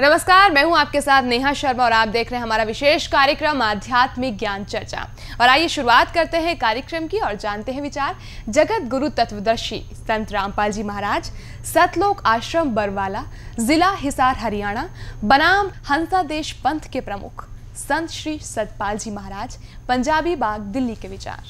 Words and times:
नमस्कार, 0.00 0.50
मैं 0.52 0.62
हूँ 0.64 0.76
आपके 0.76 1.00
साथ 1.00 1.22
नेहा 1.22 1.52
शर्मा 1.52 1.84
और 1.84 1.92
आप 1.92 2.08
देख 2.08 2.30
रहे 2.30 2.38
हैं 2.38 2.42
हमारा 2.42 2.64
विशेष 2.64 3.06
कार्यक्रम, 3.06 3.62
आध्यात्मिक 3.62 4.36
ज्ञान 4.38 4.64
चर्चा। 4.64 5.06
और 5.40 5.48
आइए 5.48 5.68
शुरुआत 5.68 6.12
करते 6.14 6.36
हैं 6.36 6.56
कार्यक्रम 6.58 7.06
की 7.06 7.18
और 7.18 7.34
जानते 7.34 7.72
हैं 7.72 7.82
विचार। 7.82 8.16
जगत 8.48 8.88
गुरु 8.90 9.08
तत्वदर्शी 9.08 9.80
संत 9.94 10.32
रामपाल 10.32 10.72
जी 10.72 10.82
महाराज, 10.82 11.30
सतलोक 11.64 12.22
आश्रम 12.26 12.74
बरवाला, 12.74 13.24
जिला 13.58 13.90
हिसार, 13.94 14.36
हरियाणा, 14.36 14.88
बनाम 15.24 15.70
हंसा 15.90 16.22
देश 16.24 16.52
पंथ 16.64 16.92
के 16.92 17.00
प्रमुख। 17.00 17.48
संत 17.76 18.10
श्री 18.10 18.38
सतपाल 18.38 18.98
जी 18.98 19.10
महाराज 19.10 19.56
पंजाबी 19.88 20.34
बाग 20.36 20.60
दिल्ली 20.74 20.94
के 20.94 21.08
विचार। 21.08 21.42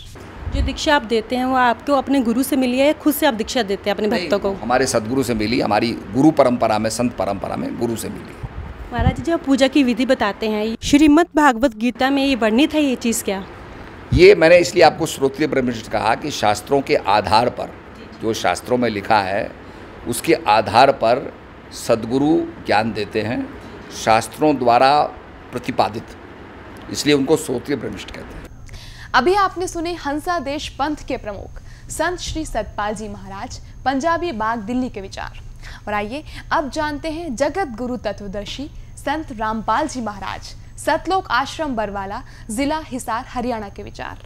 जो 0.54 0.62
दीक्षा 0.62 0.94
आप 0.94 1.02
देते 1.02 1.36
हैं 1.36 1.44
वो 1.44 1.56
आपको 1.56 1.92
अपने 1.92 2.20
गुरु 2.20 2.42
से 2.42 2.56
मिली 2.56 2.78
है 2.78 2.92
खुद 2.92 3.14
से 3.14 3.26
आप 3.26 3.34
दीक्षा 3.34 3.62
देते 3.62 3.90
हैं 3.90 3.96
अपने 3.96 4.08
भक्तों 4.08 4.38
को? 4.38 4.50
हमारे 4.52 4.86
सदगुरु 4.86 5.22
से 5.22 5.34
मिली 5.34 5.60
हमारी 5.60 5.90
गुरु 6.14 6.30
परंपरा 6.30 6.78
में 6.78 6.88
संत 6.90 7.12
परंपरा 7.16 7.56
में 7.56 7.78
गुरु 7.78 7.96
से 7.96 8.08
मिली। 8.08 8.34
महाराज 8.92 9.16
जी 9.16 9.22
जब 9.22 9.44
पूजा 9.44 9.68
की 9.68 9.82
विधि 9.82 10.06
बताते 10.06 10.48
हैं 10.48 10.76
श्रीमद 10.82 11.26
भागवत 11.36 11.76
गीता 11.76 12.08
में 12.10 12.24
ये 12.24 12.34
वर्णित 12.36 12.74
है 12.74 12.82
ये 12.82 12.94
चीज़ 12.96 13.22
क्या? 13.24 13.44
ये 14.14 14.34
मैंने 14.34 14.58
इसलिए 14.58 14.84
आपको 14.84 15.06
श्रोत्रिय 15.06 15.48
ब्रह्मनिष्ठ 15.48 15.90
कहा 15.90 16.14
कि 16.14 16.30
शास्त्रों 16.30 16.80
के 16.80 16.96
आधार 16.96 17.48
पर 17.50 17.70
जो 18.22 18.32
शास्त्रों 18.34 18.78
में 18.78 18.88
लिखा 18.90 19.20
है 19.20 19.50
उसके 20.08 20.34
आधार 20.48 20.92
पर 20.94 21.32
सदगुरु 21.86 22.34
ज्ञान 22.66 22.92
देते 22.92 23.22
हैं। 23.22 23.38
शास्त्रों 24.04 24.56
द्वारा 24.56 24.90
प्रतिपादित। 25.52 26.16
इसलिए 26.90 27.14
उनको 27.14 27.36
श्रोत्रिय 27.36 27.76
ब्रह्मनिष्ठ 27.76 28.10
कहते 28.10 28.36
हैं। 28.36 28.44
अभी 29.14 29.34
आपने 29.34 29.66
सुने 29.68 29.94
हंसा 29.96 30.38
देश 30.38 30.68
पंथ 30.68 31.06
के 31.08 31.16
प्रमुख 31.16 31.60
संत 31.90 32.18
श्री 32.18 32.44
सतपाल 32.46 32.94
जी 32.94 33.08
महाराज 33.08 33.58
पंजाबी 33.84 34.32
बाग 34.34 34.58
दिल्ली 34.60 34.88
के 34.90 35.00
विचार। 35.00 35.40
और 35.86 35.94
आइए 35.94 36.24
अब 36.52 36.70
जानते 36.70 37.10
हैं 37.10 37.34
जगत 37.36 37.74
गुरु 37.78 37.96
तत्वदर्शी 37.96 38.68
संत 38.96 39.32
रामपाल 39.32 39.88
जी 39.88 40.00
महाराज 40.00 40.54
सतलोक 40.78 41.30
आश्रम 41.30 41.74
बरवाला 41.76 42.22
जिला 42.50 42.78
हिसार 42.86 43.24
हरियाणा 43.28 43.68
के 43.68 43.82
विचार। 43.82 44.24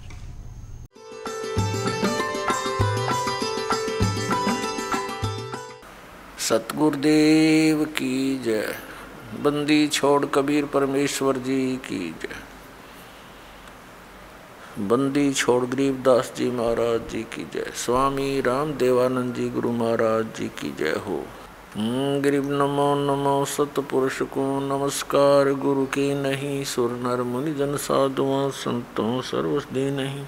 सतगुरुदेव 6.41 7.85
की 7.97 8.39
जय। 8.45 8.75
बंदी 9.35 9.89
छोड़ 9.89 10.27
कबीर 10.27 10.65
परमेश्वर 10.65 11.37
जी 11.37 11.77
की 11.77 12.17
जय। 12.23 12.29
बंदी 14.83 15.33
छोड़ 15.33 15.65
गरीबदास 15.65 16.33
जी 16.37 16.51
महाराज 16.51 17.11
जी 17.11 17.23
की 17.23 17.49
जय। 17.55 17.73
स्वामी 17.75 18.41
राम 18.41 18.73
देवानंद 18.73 19.35
जी 19.35 19.49
गुरु 19.49 19.73
महाराज 19.73 20.27
जी 20.37 20.49
की 20.49 20.75
जय 20.79 20.91
हो। 20.91 21.25
हम्म, 21.77 22.21
गरीब 22.21 22.51
नमो 22.51 22.95
नमो 22.95 23.45
सतपुरुष 23.45 24.23
को 24.23 24.61
नमस्कार। 24.61 25.53
गुरु 25.53 25.87
की 25.87 26.15
नहीं 26.15 26.65
सुर 26.65 26.91
नर 26.91 27.23
मुनि 27.23 27.53
जन 27.53 27.77
साधुओं 27.77 28.51
संतों 28.51 29.21
सर्वस्दी 29.21 29.91
नहीं। 29.91 30.25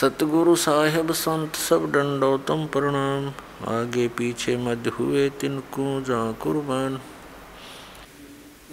सतगुरु 0.00 0.56
साहेब 0.56 1.12
संत 1.12 1.54
सब 1.54 1.86
दंडोतम 1.86 2.66
प्रणाम। 2.66 3.32
आगे 3.68 4.06
पीछे 4.08 4.56
मध्य 4.56 4.90
हुए 4.90 5.28
तिनको 5.30 6.00
जा 6.00 6.20
कुर्बान। 6.32 7.00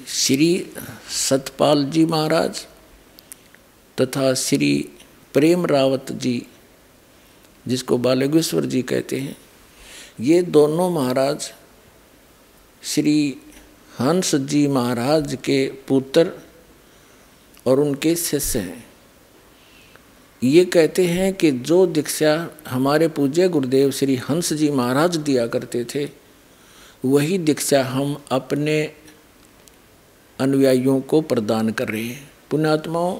श्री 0.08 0.74
सतपाल 1.10 1.84
जी 1.86 2.06
महाराज 2.06 2.66
तथा 3.98 4.34
श्री 4.34 4.72
प्रेम 5.34 5.66
रावत 5.66 6.12
जी, 6.12 6.46
जिसको 7.68 7.97
बालगेश्वर 7.97 8.66
जी 8.66 8.81
कहते 8.81 9.20
हैं, 9.20 9.38
ये 10.20 10.42
दोनों 10.42 10.90
महाराज 10.92 11.52
श्री 12.84 13.38
हंस 14.00 14.36
जी 14.36 14.68
महाराज 14.68 15.38
के 15.44 15.66
पुत्र 15.88 16.31
और 17.68 17.80
उनके 17.80 18.16
शिष्य 18.16 18.59
हैं। 18.59 18.87
ये 20.44 20.66
कहते 20.66 21.06
हैं 21.06 21.34
कि 21.34 21.52
जो 21.52 21.86
दीक्षा 21.86 22.50
हमारे 22.68 23.08
पूज्य 23.08 23.48
गुरुदेव 23.50 23.92
श्री 23.92 24.16
हंस 24.16 24.53
जी 24.53 24.70
महाराज 24.72 25.18
दिया 25.18 25.48
करते 25.48 25.86
थे, 25.86 26.09
वही 27.06 27.38
दीक्षा 27.38 27.84
हम 27.84 28.24
अपने 28.31 28.94
अनुयायियों 30.40 31.02
को 31.02 31.22
प्रदान 31.22 31.70
कर 31.70 31.88
रहे 31.88 32.03
हैं। 32.03 32.30
पुण्यात्माओं, 32.52 33.20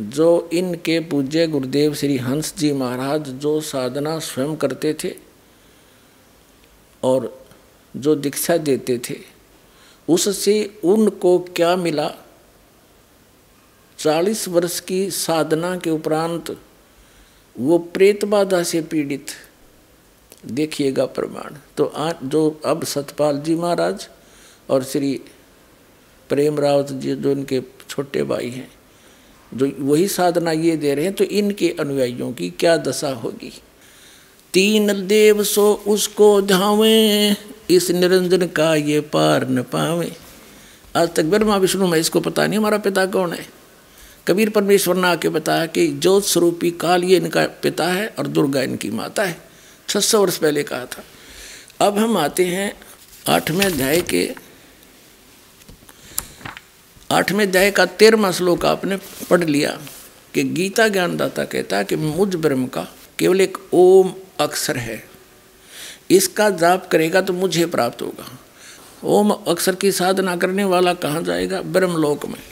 जो 0.00 0.50
इनके 0.52 1.00
पूज्य 1.00 1.46
गुरुदेव 1.46 1.94
श्री 1.94 2.16
हंस 2.16 2.54
जी 2.58 2.72
महाराज 2.72 3.28
जो 3.28 3.60
साधना 3.60 4.18
स्वयं 4.18 4.56
करते 4.56 4.94
थे 5.04 5.14
और 7.02 7.46
जो 7.96 8.14
दीक्षा 8.14 8.56
देते 8.56 9.00
थे, 9.10 9.16
उससे 10.08 10.80
उनको 10.84 11.38
क्या 11.38 11.76
मिला? 11.76 12.14
चालीस 14.02 14.46
वर्ष 14.48 14.78
की 14.80 15.10
साधना 15.10 15.76
के 15.76 15.90
उपरांत 15.90 16.56
वो 17.56 17.78
प्रेत 17.78 18.24
बाधा 18.24 18.62
से 18.62 18.80
पीड़ित। 18.82 19.26
देखिएगा 20.46 21.04
प्रमाण। 21.06 21.56
तो 21.76 21.84
आ, 21.86 22.12
जो 22.24 22.60
अब 22.64 22.84
सतपाल 22.84 23.38
जी 23.38 23.54
महाराज 23.54 24.08
और 24.70 24.84
श्री 24.84 25.12
प्रेम 26.30 26.58
रावत 26.60 26.92
जी 26.92 27.14
जो 27.14 27.30
इनके 27.30 27.62
छोटे 27.88 28.22
भाई 28.22 28.50
हैं 28.50 28.68
जो 29.52 29.70
वही 29.78 30.08
साधना 30.08 30.52
ये 30.52 30.76
दे 30.76 30.94
रहे 30.94 31.04
हैं 31.04 31.14
तो 31.14 31.24
इनके 31.24 31.74
अनुयायियों 31.80 32.32
की 32.32 32.50
क्या 32.50 32.76
दशा 32.76 33.12
होगी? 33.14 33.52
तीन 34.54 35.06
देव 35.06 35.42
सो 35.44 35.72
उसको 35.86 36.40
धावे 36.42 37.36
इस 37.70 37.90
निरंजन 37.90 38.46
का 38.46 38.74
ये 38.74 39.00
पार 39.00 39.48
न 39.48 39.62
पावे। 39.62 40.12
आज 40.96 41.14
तक 41.14 41.24
ब्रह्मा 41.24 41.56
विष्णु 41.56 41.86
महेश 41.86 42.08
को 42.08 42.20
पता 42.20 42.46
नहीं 42.46 42.58
हमारा 42.58 42.78
पिता 42.78 43.06
कौन 43.06 43.32
है। 43.32 43.61
कबीर 44.28 44.50
परमेश्वर 44.50 44.96
ने 44.96 45.08
आके 45.08 45.28
बताया 45.28 45.66
कि 45.66 45.86
ज्योत 45.88 46.24
स्वरूपी 46.24 46.70
काल 46.70 47.04
ये 47.04 47.16
इनका 47.16 47.46
पिता 47.62 47.86
है 47.86 48.06
और 48.18 48.26
दुर्गा 48.26 48.62
इनकी 48.62 48.90
माता 48.90 49.24
है। 49.24 49.40
छः 49.88 50.00
सौ 50.00 50.20
वर्ष 50.20 50.36
पहले 50.36 50.62
कहा 50.62 50.84
था। 50.84 51.04
अब 51.86 51.98
हम 51.98 52.16
आते 52.16 52.44
हैं 52.44 52.74
आठवें 53.28 53.66
अध्याय 53.66 54.00
के 54.00 54.34
आठवें 57.10 57.46
अध्याय 57.46 57.70
का 57.70 57.86
तेरहवा 57.86 58.32
श्लोक 58.32 58.64
आपने 58.64 58.96
पढ़ 59.30 59.44
लिया 59.44 59.80
कि 60.34 60.44
गीता 60.44 60.88
ज्ञानदाता 60.88 61.44
कहता 61.44 61.76
है 61.76 61.84
कि 61.84 61.96
मुझ 61.96 62.36
ब्रह्म 62.36 62.66
का 62.66 62.86
केवल 63.18 63.40
एक 63.40 63.58
ओम 63.72 64.14
अक्षर 64.40 64.76
है। 64.76 65.04
इसका 66.10 66.50
जाप 66.50 66.88
करेगा 66.90 67.20
तो 67.20 67.32
मुझे 67.32 67.66
प्राप्त 67.66 68.02
होगा। 68.02 68.38
ओम 69.04 69.30
अक्षर 69.30 69.74
की 69.74 69.92
साधना 69.92 70.36
करने 70.36 70.64
वाला 70.64 70.94
कहाँ 70.94 71.22
जाएगा? 71.22 71.62
ब्रह्मलोक 71.62 72.26
में। 72.26 72.51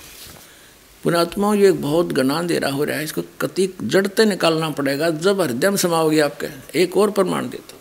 पुणात्माओं 1.05 1.55
ये 1.55 1.71
बहुत 1.73 2.13
गना 2.13 2.43
दे 2.43 2.59
रहा 2.59 2.71
हो 2.71 2.85
रहा 2.85 2.97
है, 2.97 3.05
इसको 3.05 3.23
कति 3.41 3.69
जड़ते 3.83 4.25
निकालना 4.25 4.69
पड़ेगा, 4.71 5.11
जब 5.11 5.41
हृदय 5.41 5.71
में 5.71 5.77
समाओगे 5.77 6.21
आपके, 6.21 6.47
एक 6.81 6.97
और 6.97 7.11
प्रमाण 7.11 7.49
देता 7.49 7.75
हूँ। 7.75 7.81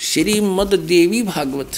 श्रीमद 0.00 0.74
देवी 0.76 1.22
भागवत। 1.22 1.70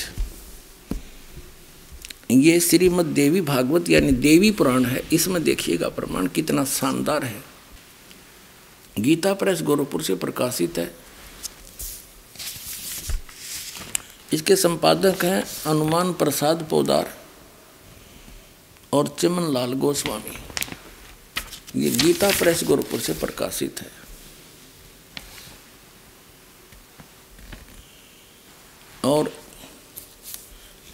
ये 2.30 2.58
श्रीमद 2.60 3.06
देवी 3.06 3.40
भागवत 3.40 3.88
यानी 3.90 4.12
देवी 4.12 4.50
पुराण 4.50 4.84
है, 4.84 5.02
इसमें 5.12 5.42
देखिएगा 5.44 5.88
प्रमाण 5.88 6.26
कितना 6.28 6.64
शानदार 6.64 7.24
है। 7.24 7.42
गीता 8.98 9.32
प्रेस 9.34 9.62
गोरखपुर 9.62 10.02
से 10.02 10.14
प्रकाशित 10.16 10.78
है। 10.78 10.90
इसके 14.32 14.56
संपादक 14.56 15.24
हैं 15.24 15.42
अनुमान 15.66 16.12
प्रसाद 16.12 16.66
पोदार 16.70 17.12
और 18.92 19.08
चिमन 19.20 19.52
लाल 19.52 19.72
गोस्वामी। 19.74 20.36
ये 21.76 21.90
गीता 21.90 22.30
प्रेस 22.30 22.62
गोरखपुर 22.64 23.00
से 23.00 23.12
प्रकाशित 23.14 23.80
है। 23.80 23.90
और 29.04 29.32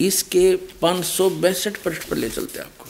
इसके 0.01 0.55
पाँच 0.81 1.05
सौ 1.05 1.29
बैसठ 1.29 1.77
पृष्ठ 1.83 2.07
पर 2.09 2.15
ले 2.15 2.29
चलते 2.29 2.59
आपको। 2.59 2.85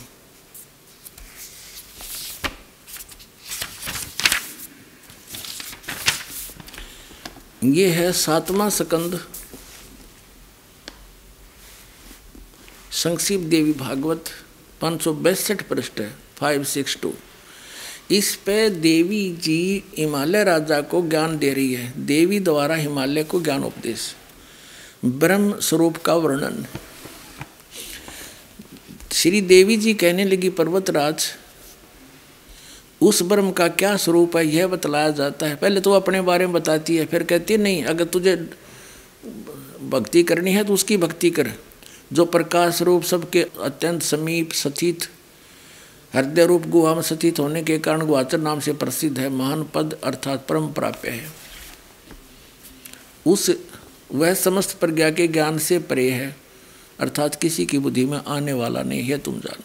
ये 7.67 7.87
है 7.89 8.11
सातवां 8.13 8.69
सकंद। 8.69 9.19
संक्षिप्त 12.93 13.45
देवी 13.45 13.71
भागवत 13.73 14.29
पाँच 14.81 15.01
सौ 15.03 15.13
बैसठ 15.13 15.61
पृष्ठ 15.69 15.99
है 15.99 16.13
फाइव 16.37 16.63
सिक्स 16.65 16.97
टू 17.01 17.13
इस 18.11 18.35
पे 18.35 18.69
देवी 18.69 19.37
जी 19.41 19.83
हिमालय 19.97 20.43
राजा 20.43 20.81
को 20.81 21.09
ज्ञान 21.09 21.37
दे 21.37 21.53
रही 21.53 21.73
है। 21.73 22.05
देवी 22.05 22.39
द्वारा 22.39 22.75
हिमालय 22.75 23.23
को 23.23 23.41
ज्ञान 23.41 23.63
उपदेश। 23.63 24.15
ब्रह्म 25.05 25.59
स्वरूप 25.59 25.97
का 25.97 26.13
वर्णन। 26.13 26.65
श्री 29.11 29.41
देवी 29.41 29.77
जी 29.77 29.93
कहने 29.93 30.25
लगी, 30.25 30.49
पर्वतराज, 30.49 31.27
उस 33.01 33.23
ब्रह्म 33.23 33.51
का 33.51 33.67
क्या 33.67 33.95
स्वरूप 33.97 34.37
है? 34.37 34.47
यह 34.47 34.67
बतलाया 34.67 35.09
जाता 35.09 35.45
है। 35.45 35.55
पहले 35.55 35.81
तो 35.81 35.91
अपने 35.91 36.21
बारे 36.21 36.45
में 36.45 36.53
बताती 36.53 36.97
है, 36.97 37.05
फिर 37.05 37.23
कहती 37.23 37.53
है, 37.53 37.59
नहीं, 37.59 37.83
अगर 37.83 38.05
तुझे 38.05 38.35
भक्ति 39.83 40.23
करनी 40.23 40.51
है 40.51 40.63
तो 40.63 40.73
उसकी 40.73 40.97
भक्ति 40.97 41.29
कर। 41.29 41.51
जो 42.13 42.25
प्रकाश 42.25 42.81
रूप 42.81 43.03
सबके 43.03 43.45
अत्यंत 43.61 44.01
समीप 44.01 44.51
सतीत 44.51 45.09
हृदय 46.17 46.45
रूप 46.45 46.67
गुहा 46.67 46.95
में 46.95 47.01
सतीत 47.01 47.39
होने 47.39 47.63
के 47.63 47.79
कारण 47.79 48.05
गुहाचर 48.05 48.37
नाम 48.37 48.59
से 48.59 48.73
प्रसिद्ध 48.73 49.19
है। 49.19 49.29
महान 49.29 49.63
पद 49.63 49.97
अर्थात 50.03 50.45
परम 50.47 50.67
प्राप्य 50.67 51.09
है। 51.09 51.31
उस, 53.27 53.51
वह 54.13 54.33
समस्त 54.33 54.79
प्रज्ञा 54.79 55.11
के 55.11 55.27
ज्ञान 55.27 55.57
से 55.57 55.79
परे 55.79 56.11
है। 56.11 56.35
अर्थात 56.99 57.35
किसी 57.35 57.65
की 57.65 57.77
बुद्धि 57.77 58.05
में 58.05 58.17
आने 58.17 58.53
वाला 58.53 58.83
नहीं 58.83 59.03
है 59.03 59.17
तुम 59.17 59.39
जानो। 59.39 59.63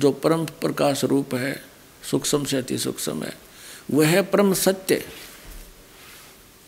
जो 0.00 0.12
परम 0.12 0.44
प्रकाश 0.44 1.04
रूप 1.04 1.34
है, 1.34 1.62
सूक्ष्म 2.10 2.44
से 2.44 2.56
अति 2.56 2.78
सूक्ष्म 2.78 3.22
है, 3.22 3.32
वह 3.90 4.22
परम 4.22 4.54
सत्य। 4.54 5.04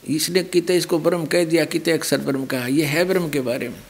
इसने 0.09 0.44
किते 0.44 0.76
इसको 0.76 0.99
ब्रह्म 0.99 1.25
कह 1.25 1.44
दिया 1.44 1.65
किते 1.65 1.91
अक्षर 1.91 2.19
ब्रह्म 2.19 2.47
कहा। 2.47 2.67
यह 2.67 2.88
है 2.88 3.05
ब्रह्म 3.05 3.31
के 3.31 3.41
बारे 3.41 3.69
में। 3.69 3.83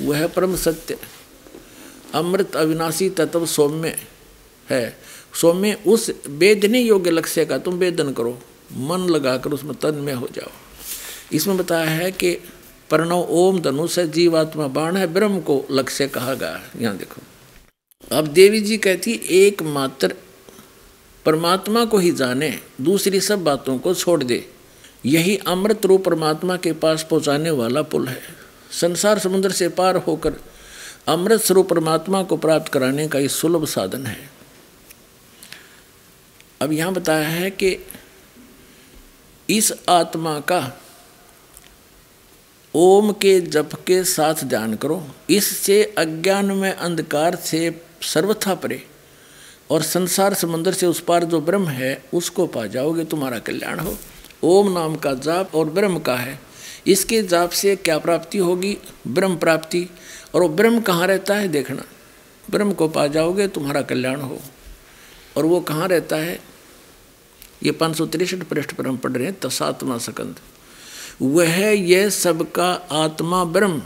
वह 0.00 0.26
परम 0.26 0.56
सत्य। 0.56 0.98
अमृत 2.14 2.56
अविनाशी 2.56 3.10
तत्व 3.10 3.46
सौम्य। 3.46 4.11
है। 4.72 4.96
सौम्य 5.40 5.78
उस 5.86 6.10
वेदने 6.28 6.80
योग्य 6.80 7.10
लक्ष्य 7.10 7.44
का 7.44 7.58
तुम 7.58 7.74
वेदन 7.74 8.12
करो। 8.12 8.38
मन 8.72 8.98
लगाकर 8.98 9.50
उसमें 9.50 9.74
तन 9.74 9.94
में 9.94 10.14
हो 10.14 10.28
जाओ। 10.34 10.50
इसमें 11.32 11.56
बताया 11.56 11.90
है 11.90 12.12
कि 12.12 12.32
प्रणव 12.90 13.26
ओम 13.30 13.60
धनुष 13.60 13.98
है 13.98 14.10
जीवात्मा 14.10 14.66
बाण 14.66 14.96
है, 14.96 15.06
ब्रह्म 15.06 15.40
को 15.40 15.64
लक्ष्य 15.70 16.08
कहा 16.08 16.34
गया 16.34 16.56
है। 16.56 16.82
यहाँ 16.82 16.96
देखो। 16.96 17.22
अब 18.16 18.26
देवी 18.26 18.60
जी 18.60 18.76
कहती, 18.76 19.20
एकमात्र 19.30 20.14
परमात्मा 21.24 21.84
को 21.84 21.98
ही 21.98 22.10
जाने, 22.10 22.58
दूसरी 22.80 23.20
सब 23.20 23.44
बातों 23.44 23.78
को 23.78 23.94
छोड़ 23.94 24.24
दे। 24.24 24.48
यही 25.06 25.36
अमृत 25.36 25.86
रूप 25.86 26.04
परमात्मा 26.04 26.56
के 26.56 26.72
पास 26.72 27.06
पहुँचाने 27.10 27.50
वाला 27.50 27.82
पुल 27.82 28.08
है। 28.08 28.20
संसार 28.80 29.18
समुद्र 29.18 29.50
से 29.50 29.68
पार 29.68 29.96
होकर 29.96 30.34
अमृत 31.08 31.40
स्वरूप 31.40 31.68
परमात्मा 31.68 32.22
को 32.22 32.36
प्राप्त 32.36 32.72
कराने 32.72 33.08
का 33.08 33.18
ये 33.18 33.28
सुलभ 33.28 33.66
साधन 33.66 34.06
है। 34.06 34.31
अब 36.62 36.72
यहाँ 36.72 36.92
बताया 36.92 37.28
है 37.28 37.50
कि 37.50 37.86
इस 39.50 39.72
आत्मा 39.88 40.40
का 40.40 40.80
ओम 42.74 43.12
के 43.12 43.40
जप 43.40 43.70
के 43.86 44.04
साथ 44.04 44.34
ध्यान 44.44 44.74
करो। 44.74 45.08
इससे 45.30 45.94
अज्ञान 45.98 46.44
में 46.44 46.72
अंधकार 46.72 47.36
से 47.36 47.82
सर्वथा 48.02 48.54
परे 48.54 48.86
और 49.70 49.82
संसार 49.82 50.34
समुद्र 50.34 50.72
से 50.72 50.86
उस 50.86 51.00
पार 51.00 51.24
जो 51.24 51.40
ब्रह्म 51.40 51.68
है, 51.68 52.04
उसको 52.14 52.46
पा 52.46 52.66
जाओगे, 52.66 53.04
तुम्हारा 53.04 53.38
कल्याण 53.38 53.80
हो। 53.80 53.96
ओम 54.42 54.72
नाम 54.72 54.96
का 54.96 55.14
जाप 55.14 55.54
और 55.54 55.70
ब्रह्म 55.70 55.98
का 55.98 56.16
है। 56.16 56.40
इसके 56.86 57.22
जाप 57.22 57.50
से 57.50 57.76
क्या 57.76 57.98
प्राप्ति 57.98 58.38
होगी? 58.38 58.78
ब्रह्म 59.08 59.36
प्राप्ति। 59.36 59.88
और 60.34 60.42
वो 60.42 60.48
ब्रह्म 60.48 60.80
कहाँ 60.80 61.06
रहता 61.06 61.34
है? 61.34 61.48
देखना। 61.48 61.82
ब्रह्म 62.50 62.72
को 62.72 62.88
पा 62.88 63.06
जाओगे, 63.06 63.48
तुम्हारा 63.48 63.82
कल्याण 63.82 64.20
हो। 64.20 64.40
और 65.36 65.46
वो 65.46 65.60
कहाँ 65.60 65.88
रहता 65.88 66.16
है? 66.16 66.51
ये 67.62 67.72
पाँच 67.72 67.96
सौ 67.96 68.06
तिरसठ 68.06 68.42
पृष्ठ 68.42 68.72
पर 68.72 68.86
हम 68.86 68.96
पढ़ 68.96 69.12
रहे 69.12 69.26
हैं, 69.26 69.40
तसात्मा 69.40 69.98
सकंद। 69.98 70.36
वह 71.22 71.58
यह 71.66 72.08
सबका 72.08 72.72
आत्मा 72.92 73.44
ब्रह्म 73.44 73.82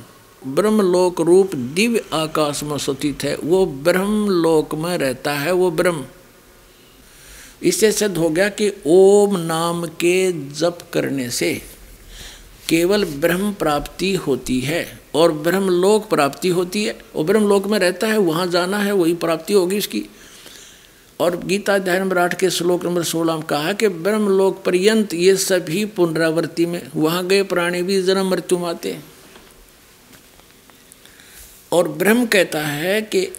ब्रह्म 0.46 0.82
लोक 0.82 1.20
रूप 1.20 1.54
दिव्य 1.54 2.04
आकाश 2.12 2.62
में 2.62 2.78
सुतित 2.78 3.24
है। 3.24 3.36
वो 3.36 3.66
ब्रह्म 3.66 4.28
लोक 4.28 4.74
में 4.74 4.98
रहता 4.98 5.32
है, 5.32 5.52
वो 5.52 5.70
ब्रह्म। 5.70 6.04
इससे 7.62 7.92
सिद्ध 7.92 8.16
हो 8.16 8.28
गया 8.30 8.48
कि 8.48 8.72
ओम 8.86 9.36
नाम 9.36 9.86
के 9.86 10.32
जप 10.32 10.78
करने 10.92 11.30
से 11.30 11.62
केवल 12.68 13.04
ब्रह्म 13.04 13.52
प्राप्ति 13.52 14.14
होती 14.14 14.60
है 14.60 15.00
और 15.14 15.32
ब्रह्म 15.32 15.68
लोक 15.68 16.08
प्राप्ति 16.10 16.48
होती 16.48 16.84
है 16.84 16.98
और 17.16 17.24
ब्रह्म 17.24 17.48
लोक 17.48 17.66
में 17.66 17.78
रहता 17.78 18.06
है, 18.06 18.18
वहाँ 18.18 18.46
जाना 18.46 18.78
है, 18.78 18.92
वही 18.92 19.14
प्राप्ति 19.14 19.54
होगी 19.54 19.76
इसकी। 19.76 20.04
और 21.20 21.36
गीता 21.46 21.74
अध्याय 21.74 22.00
नंबर 22.00 22.18
आठ 22.18 22.40
के 22.40 22.50
श्लोक 22.50 22.84
नंबर 22.84 23.02
सोलह 23.02 23.34
में 23.34 23.42
कहा 23.42 23.72
कि 23.72 23.88
ब्रह्म 23.88 24.28
लोक 24.28 24.64
पर्यंत 24.64 25.14
ये 25.14 25.36
सभी 25.36 25.84
पुनरावृत्ति 25.84 26.66
में 26.66 26.88
वहाँ 26.96 27.26
गए 27.26 27.42
प्राणी 27.42 27.82
भी 27.82 28.02
जन्म 28.02 28.30
मृत्यु 28.30 28.64
आते 28.64 29.00
और 31.72 31.88
ब्रह्म 31.88 32.26
कहता 32.26 32.60
है 32.60 33.02
कि 33.02 33.32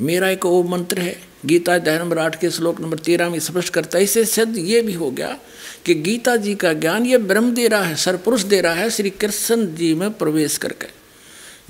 मेरा 0.00 0.30
एक 0.30 0.46
वो 0.46 0.62
मंत्र 0.62 0.98
है, 0.98 1.20
गीता 1.46 1.74
अध्याय 1.74 1.98
नंबर 1.98 2.18
आठ 2.18 2.40
के 2.40 2.50
श्लोक 2.50 2.80
नंबर 2.80 2.98
तेरह 2.98 3.30
में 3.30 3.38
स्पष्ट 3.38 3.72
करता 3.72 3.98
है 3.98 4.04
इससे 4.04 4.24
सिद्ध 4.24 4.56
ये 4.56 4.82
भी 4.82 4.92
हो 4.92 5.10
गया 5.10 5.38
कि 5.86 5.94
गीता 5.94 6.36
जी 6.36 6.54
का 6.54 6.72
ज्ञान 6.72 7.06
ये 7.06 7.18
ब्रह्म 7.18 7.54
दे 7.54 7.68
रहा 7.68 7.82
है 7.82 7.96
सरपुरुष 7.96 8.42
दे 8.42 8.60
रहा 8.60 8.74
है, 8.74 8.90
श्री 8.90 9.10
कृष्ण 9.10 9.74
जी 9.74 9.94
में 9.94 10.12
प्रवेश 10.12 10.56
करके। 10.56 10.86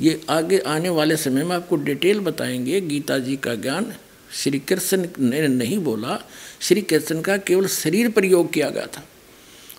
ये 0.00 0.20
आगे 0.30 0.58
आने 0.58 0.88
वाले 0.88 1.16
समय 1.16 1.44
में 1.44 1.56
आपको 1.56 1.76
डिटेल 1.76 2.20
बताएँगे 2.20 2.80
गीता 2.80 3.18
जी 3.18 3.36
का 3.36 3.54
ज्ञान 3.54 3.94
श्री 4.32 4.58
कृष्ण 4.58 5.06
ने 5.18 5.48
नहीं 5.48 5.78
बोला, 5.78 6.28
श्री 6.60 6.80
कृष्ण 6.80 7.20
का 7.20 7.36
केवल 7.36 7.66
शरीर 7.66 8.10
प्रयोग 8.10 8.52
किया 8.52 8.70
गया 8.70 8.86
था। 8.86 9.04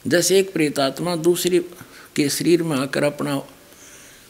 जैसे 0.07 0.39
एक 0.39 0.53
प्रेतात्मा 0.53 1.15
दूसरी 1.15 1.59
के 2.15 2.29
शरीर 2.29 2.63
में 2.63 2.77
आकर 2.77 3.03
अपना 3.03 3.43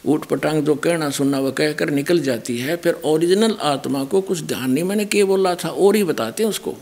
ऊट 0.06 0.25
पटांग 0.25 0.63
जो 0.63 0.75
कहना 0.75 1.10
सुनना 1.10 1.39
वह 1.39 1.51
कहकर 1.51 1.89
निकल 1.89 2.19
जाती 2.19 2.57
है, 2.57 2.75
फिर 2.75 2.94
ओरिजिनल 2.94 3.57
आत्मा 3.62 4.04
को 4.04 4.21
कुछ 4.21 4.42
ध्यान 4.42 4.71
नहीं, 4.71 4.83
मैंने 4.83 5.06
क्या 5.06 5.25
बोला 5.25 5.56
था, 5.56 5.69
और 5.69 5.95
ही 5.95 6.04
बताते 6.04 6.44
हैं 6.44 6.50
उसको। 6.50 6.75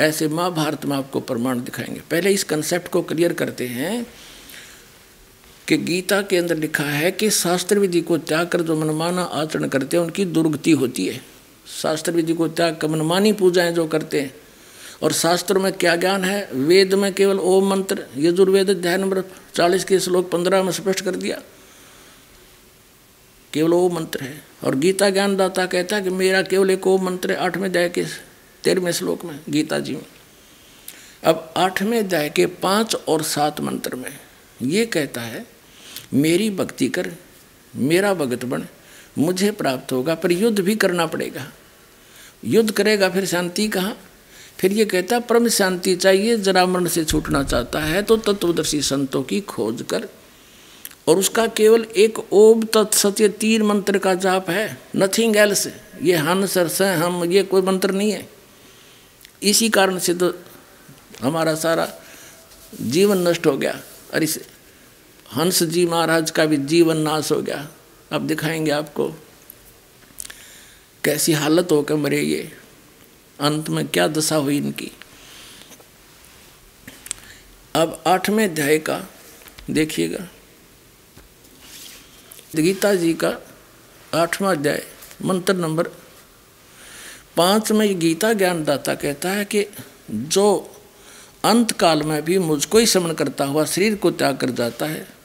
ऐसे 0.00 0.28
महाभारत 0.28 0.84
में 0.84 0.96
आपको 0.96 1.20
प्रमाण 1.20 1.58
दिखाएँगे। 1.58 2.02
पहले 2.10 2.30
इस 2.30 2.44
कंसेप्ट 2.44 2.88
को 2.88 3.02
क्लियर 3.02 3.32
करते 3.32 3.66
हैं 3.66 4.06
कि 5.68 5.76
गीता 5.76 6.22
के 6.22 6.36
अंदर 6.36 6.56
लिखा 6.56 6.84
है 6.84 7.10
कि 7.10 7.30
शास्त्र 7.30 7.78
विधि 7.78 8.00
को 8.00 8.18
त्याग 8.18 8.48
कर 8.48 8.62
जो 8.62 8.76
मनमाना 8.76 9.22
आचरण 9.22 9.68
करते 9.68 9.96
हैं, 9.96 10.04
उनकी 10.04 10.24
दुर्गति 10.24 10.70
होती 10.70 11.06
है। 11.06 11.31
शास्त्र 11.66 12.12
विधि 12.12 12.34
को 12.34 12.48
त्याग 12.48 12.76
कर 12.76 12.88
मनमानी 12.88 13.32
पूजाएँ 13.32 13.72
जो 13.72 13.86
करते 13.86 14.20
हैं। 14.20 14.34
और 15.02 15.12
शास्त्र 15.12 15.58
में 15.58 15.72
क्या 15.72 15.96
ज्ञान 15.96 16.24
है? 16.24 16.48
वेद 16.52 16.94
में 16.94 17.12
केवल 17.12 17.38
ओम 17.38 17.70
मंत्र, 17.70 18.06
यजुर्वेद 18.16 18.70
अध्याय 18.70 18.96
नंबर 18.96 19.22
चालीस 19.54 19.84
के 19.84 20.00
श्लोक 20.00 20.30
पंद्रह 20.30 20.62
में 20.62 20.72
स्पष्ट 20.72 21.00
कर 21.00 21.10
दिया। 21.10 21.42
केवल 23.52 23.70
वो 23.70 23.88
मंत्र 23.88 24.20
है। 24.20 24.44
और 24.64 24.74
गीता 24.74 25.10
ज्ञानदाता 25.10 25.66
कहता 25.66 25.96
है 25.96 26.02
कि 26.02 26.10
मेरा 26.10 26.42
केवल 26.42 26.70
एक 26.70 26.86
वो 26.86 26.98
मंत्र 26.98 27.30
है, 27.30 27.36
आठवें 27.36 27.68
अध्याय 27.68 27.88
के 27.88 28.04
तेरहवें 28.64 28.92
श्लोक 28.92 29.24
में, 29.24 29.40
गीता 29.48 29.78
जी 29.78 29.94
में। 29.94 30.06
अब 31.24 31.54
आठवें 31.56 31.98
अध्याय 31.98 32.30
के 32.30 32.46
पाँच 32.46 32.94
और 32.94 33.22
सात 33.22 33.60
मंत्र 33.60 33.96
में 33.96 34.18
ये 34.62 34.86
कहता 34.86 35.20
है, 35.20 35.46
मेरी 36.14 36.50
भक्ति 36.50 36.88
कर, 36.88 37.12
मेरा 37.76 38.14
भगत 38.14 38.44
बन 38.44 38.62
मुझे 39.18 39.50
प्राप्त 39.50 39.92
होगा, 39.92 40.14
पर 40.14 40.32
युद्ध 40.32 40.60
भी 40.60 40.76
करना 40.76 41.06
पड़ेगा। 41.06 41.52
युद्ध 42.44 42.70
करेगा, 42.70 43.08
फिर 43.08 43.26
शांति 43.26 43.68
कहाँ? 43.68 43.98
फिर 44.58 44.72
ये 44.72 44.84
कहता, 44.84 45.18
परम 45.18 45.48
शांति 45.48 45.96
चाहिए, 45.96 46.36
जरा 46.36 46.66
मरण 46.66 46.86
से 46.88 47.04
छूटना 47.04 47.42
चाहता 47.42 47.80
है 47.80 48.02
तो 48.02 48.16
तत्वदर्शी 48.16 48.82
संतों 48.82 49.22
की 49.22 49.40
खोज 49.40 49.84
कर। 49.90 50.08
और 51.08 51.18
उसका 51.18 51.46
केवल 51.46 51.86
एक 51.96 52.32
ओम 52.32 52.62
तत्सत्य 52.62 53.28
तीन 53.28 53.62
मंत्र 53.62 53.98
का 53.98 54.14
जाप 54.14 54.50
है। 54.50 54.78
नथिंग 54.96 55.36
एल्स 55.36 55.68
ये 56.02 56.16
हन 56.16 56.46
से, 56.46 56.84
हम, 56.84 57.24
ये 57.24 57.42
कोई 57.42 57.62
मंत्र 57.62 57.90
नहीं 57.90 58.12
है। 58.12 58.28
इसी 59.42 59.68
कारण 59.68 59.98
से 59.98 60.14
तो 60.14 60.34
हमारा 61.22 61.54
सारा 61.54 61.92
जीवन 62.80 63.28
नष्ट 63.28 63.46
हो 63.46 63.56
गया। 63.56 63.80
और 64.14 64.22
इस 64.22 64.38
हंस 65.36 65.62
जी 65.62 65.86
महाराज 65.86 66.30
का 66.30 66.44
भी 66.44 66.56
जीवन 66.56 66.96
नाश 66.96 67.32
हो 67.32 67.42
गया। 67.42 67.68
अब 68.12 68.26
दिखाएँगे 68.26 68.70
आपको 68.70 69.08
कैसी 71.04 71.32
हालत 71.32 71.68
होकर 71.70 71.94
मरे 71.94 72.20
ये। 72.20 72.52
अंत 73.40 73.68
में 73.68 73.88
क्या 73.88 74.08
दशा 74.08 74.36
हुई 74.36 74.56
इनकी। 74.56 74.90
अब 77.74 78.04
आठवें 78.06 78.44
अध्याय 78.44 78.78
का 78.78 79.06
देखिएगा। 79.70 80.28
गीता 82.56 82.94
जी 82.94 83.14
का 83.14 83.34
आठवां 84.14 84.56
अध्याय, 84.56 84.86
मंत्र 85.22 85.54
नंबर 85.54 85.88
पाँच 87.36 87.72
में 87.72 87.98
गीता 87.98 88.32
ज्ञानदाता 88.32 88.94
कहता 88.94 89.30
है 89.30 89.44
कि 89.44 89.66
जो 90.10 90.76
अंत 91.44 91.72
काल 91.72 92.02
में 92.02 92.22
भी 92.22 92.38
मुझको 92.38 92.78
ही 92.78 92.86
समन 92.86 93.12
करता 93.12 93.44
हुआ 93.44 93.64
शरीर 93.64 93.96
को 93.96 94.10
त्याग 94.10 94.36
कर 94.36 94.50
जाता 94.50 94.86
है 94.86 95.21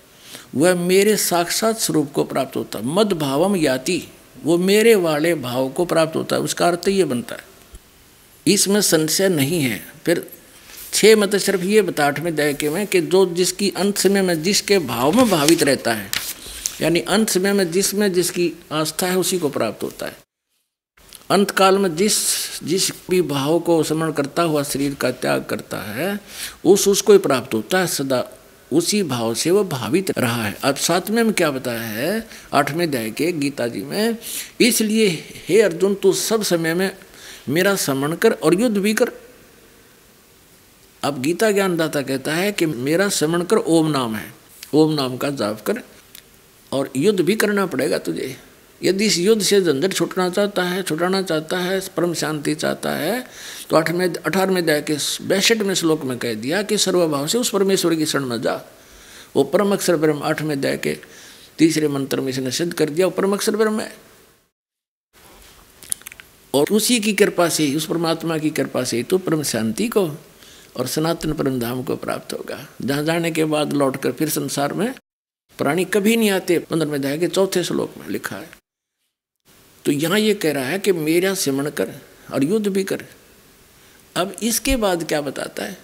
वह 0.55 0.75
मेरे 0.75 1.17
साक्षात 1.17 1.79
स्वरूप 1.79 2.11
को 2.13 2.23
प्राप्त 2.23 2.55
होता 2.55 2.79
है। 2.79 2.85
मद 2.85 3.13
भावम 3.13 3.55
याति, 3.55 4.03
वो 4.43 4.57
मेरे 4.57 4.95
वाले 4.95 5.35
भाव 5.35 5.69
को 5.69 5.85
प्राप्त 5.85 6.15
होता 6.15 6.35
है। 6.35 6.41
उसका 6.41 6.67
अर्थ 6.67 6.87
ये 6.87 7.03
बनता 7.03 7.35
है। 7.35 7.43
इसमें 8.47 8.81
संशय 8.81 9.29
नहीं 9.29 9.61
है। 9.61 9.93
फिर 10.05 10.29
छः 10.93 11.15
मत 11.15 11.35
सिर्फ़ 11.35 11.61
ये 11.61 11.81
बता 11.81 12.05
आठवें 12.05 12.35
दहके 12.35 12.69
में 12.69 12.87
कि 12.87 13.01
जो 13.01 13.25
जिसकी 13.25 13.73
अंत 13.77 13.97
समय 13.97 14.21
में 14.21 14.43
जिसके 14.43 14.79
भाव 14.79 15.11
में 15.11 15.29
भावित 15.29 15.63
रहता 15.63 15.93
है, 15.93 16.11
यानी 16.81 16.99
अंत 16.99 17.29
समय 17.29 17.53
में 17.53 17.71
जिसमें 17.71 18.13
जिसकी 18.13 18.53
आस्था 18.71 19.07
है, 19.07 19.17
उसी 19.17 19.39
को 19.39 19.49
प्राप्त 19.49 19.83
होता 19.83 20.05
है। 20.05 20.17
अंत 21.31 21.51
काल 21.51 21.77
में 21.77 21.95
जिस 21.95 22.13
जिस 22.63 22.91
भी 23.09 23.21
भाव 23.21 23.59
को 23.59 23.83
स्मरण 23.83 24.11
करता 24.11 24.43
हुआ 24.43 24.63
शरीर 24.63 24.93
का 24.93 25.11
त्याग 25.11 25.43
करता 25.43 25.77
है, 25.77 26.19
उस, 26.65 26.87
उसको 26.87 27.13
ही 27.13 27.19
प्राप्त 27.19 27.53
होता 27.53 27.79
है। 27.79 27.87
सदा 27.87 28.36
उसी 28.73 29.03
भाव 29.03 29.33
से 29.33 29.51
वो 29.51 29.63
भावित 29.63 30.11
रहा 30.17 30.43
है। 30.43 30.57
अब 30.63 30.75
सातवें 30.75 31.23
में 31.23 31.33
क्या 31.33 31.51
बताया 31.51 31.79
है? 31.79 32.27
आठवें 32.53 32.87
अध्याय 32.87 33.09
के 33.11 33.31
गीता 33.31 33.67
जी 33.67 33.81
में, 33.81 34.17
इसलिए 34.61 35.07
हे 35.47 35.61
अर्जुन, 35.61 35.95
तू 35.95 36.13
सब 36.13 36.43
समय 36.43 36.73
में 36.73 36.91
मेरा 37.49 37.75
समण 37.75 38.15
कर 38.15 38.31
और 38.31 38.61
युद्ध 38.61 38.77
भी 38.77 38.93
कर। 38.93 39.11
अब 41.03 41.21
गीता 41.21 41.51
ज्ञानदाता 41.51 42.01
कहता 42.01 42.33
है 42.33 42.51
कि 42.51 42.65
मेरा 42.65 43.09
समण 43.09 43.43
कर, 43.43 43.57
ओम 43.57 43.91
नाम 43.91 44.15
है। 44.15 44.33
ओम 44.73 44.93
नाम 44.93 45.17
का 45.17 45.29
जाप 45.29 45.61
कर 45.61 45.81
और 46.71 46.91
युद्ध 46.95 47.19
भी 47.19 47.35
करना 47.35 47.65
पड़ेगा 47.65 47.97
तुझे। 47.97 48.35
यदि 48.83 49.05
इस 49.05 49.17
युद्ध 49.17 49.41
से 49.41 49.61
झंझट 49.61 49.93
छुटना 49.93 50.29
चाहता 50.29 50.63
है, 50.63 50.83
छुटाना 50.83 51.21
चाहता 51.21 51.57
है, 51.57 51.79
परम 51.97 52.13
शांति 52.13 52.55
चाहता 52.55 52.91
है 52.91 53.23
तो 53.69 53.75
आठवें 53.75 54.07
अठारहवें 54.07 54.61
अध्याय 54.61 54.81
के 54.81 54.95
बैसठवें 55.27 55.73
श्लोक 55.73 56.03
में 56.03 56.17
कह 56.17 56.33
दिया 56.33 56.61
कि 56.63 56.77
सर्वभाव 56.77 57.27
से 57.27 57.37
उस 57.37 57.49
परमेश्वर 57.49 57.95
की 57.95 58.05
शरण 58.05 58.25
में 58.25 58.41
जा। 58.41 58.61
वो 59.35 59.43
परम 59.43 59.73
अक्षर 59.73 59.95
ब्रह्म 59.95 60.23
आठवें 60.23 60.55
अध्याय 60.55 60.77
के 60.77 60.97
तीसरे 61.57 61.87
मंत्र 61.87 62.21
में 62.21 62.29
इसने 62.29 62.51
सिद्ध 62.51 62.73
कर 62.73 62.89
दिया, 62.89 63.07
वो 63.07 63.11
परम 63.11 63.33
अक्षर 63.33 63.55
ब्रह्म 63.55 63.79
है। 63.79 63.95
और 66.53 66.71
उसी 66.71 66.99
की 66.99 67.13
कृपा 67.13 67.49
से 67.49 67.75
उस 67.75 67.85
परमात्मा 67.85 68.37
की 68.37 68.49
कृपा 68.49 68.83
से 68.83 69.01
तो 69.03 69.17
परम 69.17 69.43
शांति 69.43 69.87
को 69.87 70.05
और 70.77 70.87
सनातन 70.87 71.33
परम 71.33 71.59
धाम 71.59 71.83
को 71.83 71.95
प्राप्त 71.95 72.33
होगा। 72.33 72.65
जहाँ 72.81 73.03
जाने 73.03 73.31
के 73.31 73.45
बाद 73.45 73.73
लौटकर 73.73 74.11
फिर 74.11 74.29
संसार 74.29 74.73
में 74.73 74.93
प्राणी 75.59 75.85
कभी 75.85 76.15
नहीं 76.17 76.29
आते 76.29 76.59
पंद्रह 76.59 76.89
में 76.89 76.97
अध्याय 76.97 77.17
के 77.17 77.27
चौथे 77.27 77.63
श्लोक 77.63 77.97
में 77.97 78.07
लिखा 78.09 78.35
है। 78.35 78.49
तो 79.85 79.91
यहाँ 79.91 80.19
ये 80.19 80.33
कह 80.33 80.51
रहा 80.53 80.65
है 80.65 80.79
कि 80.79 80.91
मेरा 80.91 81.33
सिमरण 81.33 81.69
कर 81.69 81.93
और 82.33 82.43
युद्ध 82.43 82.67
भी 82.67 82.83
कर। 82.83 83.05
अब 84.17 84.35
इसके 84.43 84.75
बाद 84.75 85.03
क्या 85.03 85.21
बताता 85.21 85.63
है? 85.63 85.77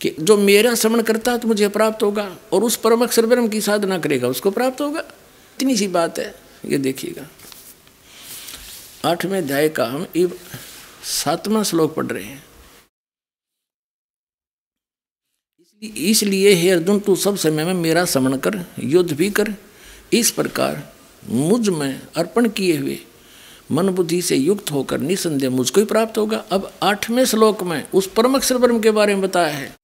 कि 0.00 0.14
जो 0.20 0.36
मेरा 0.36 0.74
श्रवण 0.74 1.02
करता 1.02 1.32
है 1.32 1.38
तो 1.38 1.48
मुझे 1.48 1.68
प्राप्त 1.68 2.02
होगा 2.02 2.36
और 2.52 2.64
उस 2.64 2.76
परम 2.76 3.02
अक्षर 3.02 3.26
ब्रह्म 3.26 3.48
की 3.48 3.60
साधना 3.60 3.98
करेगा, 3.98 4.28
उसको 4.28 4.50
प्राप्त 4.50 4.80
होगा। 4.80 5.00
इतनी 5.56 5.76
सी 5.76 5.88
बात 5.88 6.18
है, 6.18 6.34
ये 6.64 6.78
देखिएगा। 6.78 7.28
आठवें 9.04 9.38
अध्याय 9.38 9.68
का 9.68 9.86
हम 9.86 10.06
सातवां 11.04 11.62
श्लोक 11.64 11.94
पढ़ 11.94 12.06
रहे 12.06 12.24
हैं। 12.24 12.44
इसलिए 15.82 16.52
हे 16.52 16.70
अर्जुन, 16.70 17.00
तू 17.00 17.16
सब 17.16 17.36
समय 17.36 17.64
में 17.64 17.74
मेरा 17.74 18.04
श्रवण 18.04 18.36
कर, 18.36 18.58
युद्ध 18.78 19.12
भी 19.12 19.30
कर। 19.30 19.54
इस 20.12 20.30
प्रकार 20.30 20.92
मुझमें 21.24 22.00
अर्पण 22.16 22.48
किए 22.48 22.76
हुए 22.76 22.98
मन 23.72 23.88
बुद्धि 23.88 24.22
से 24.22 24.36
युक्त 24.36 24.72
होकर 24.72 24.98
निसंदेह 24.98 25.50
मुझको 25.50 25.80
ही 25.80 25.86
प्राप्त 25.86 26.18
होगा। 26.18 26.44
अब 26.50 26.72
आठवें 26.82 27.24
श्लोक 27.24 27.62
में 27.62 27.88
उस 27.94 28.06
परम 28.06 28.34
अक्षर 28.34 28.58
ब्रह्म 28.58 28.80
के 28.80 28.90
बारे 28.90 29.14
में 29.14 29.22
बताया 29.22 29.54
है। 29.54 29.76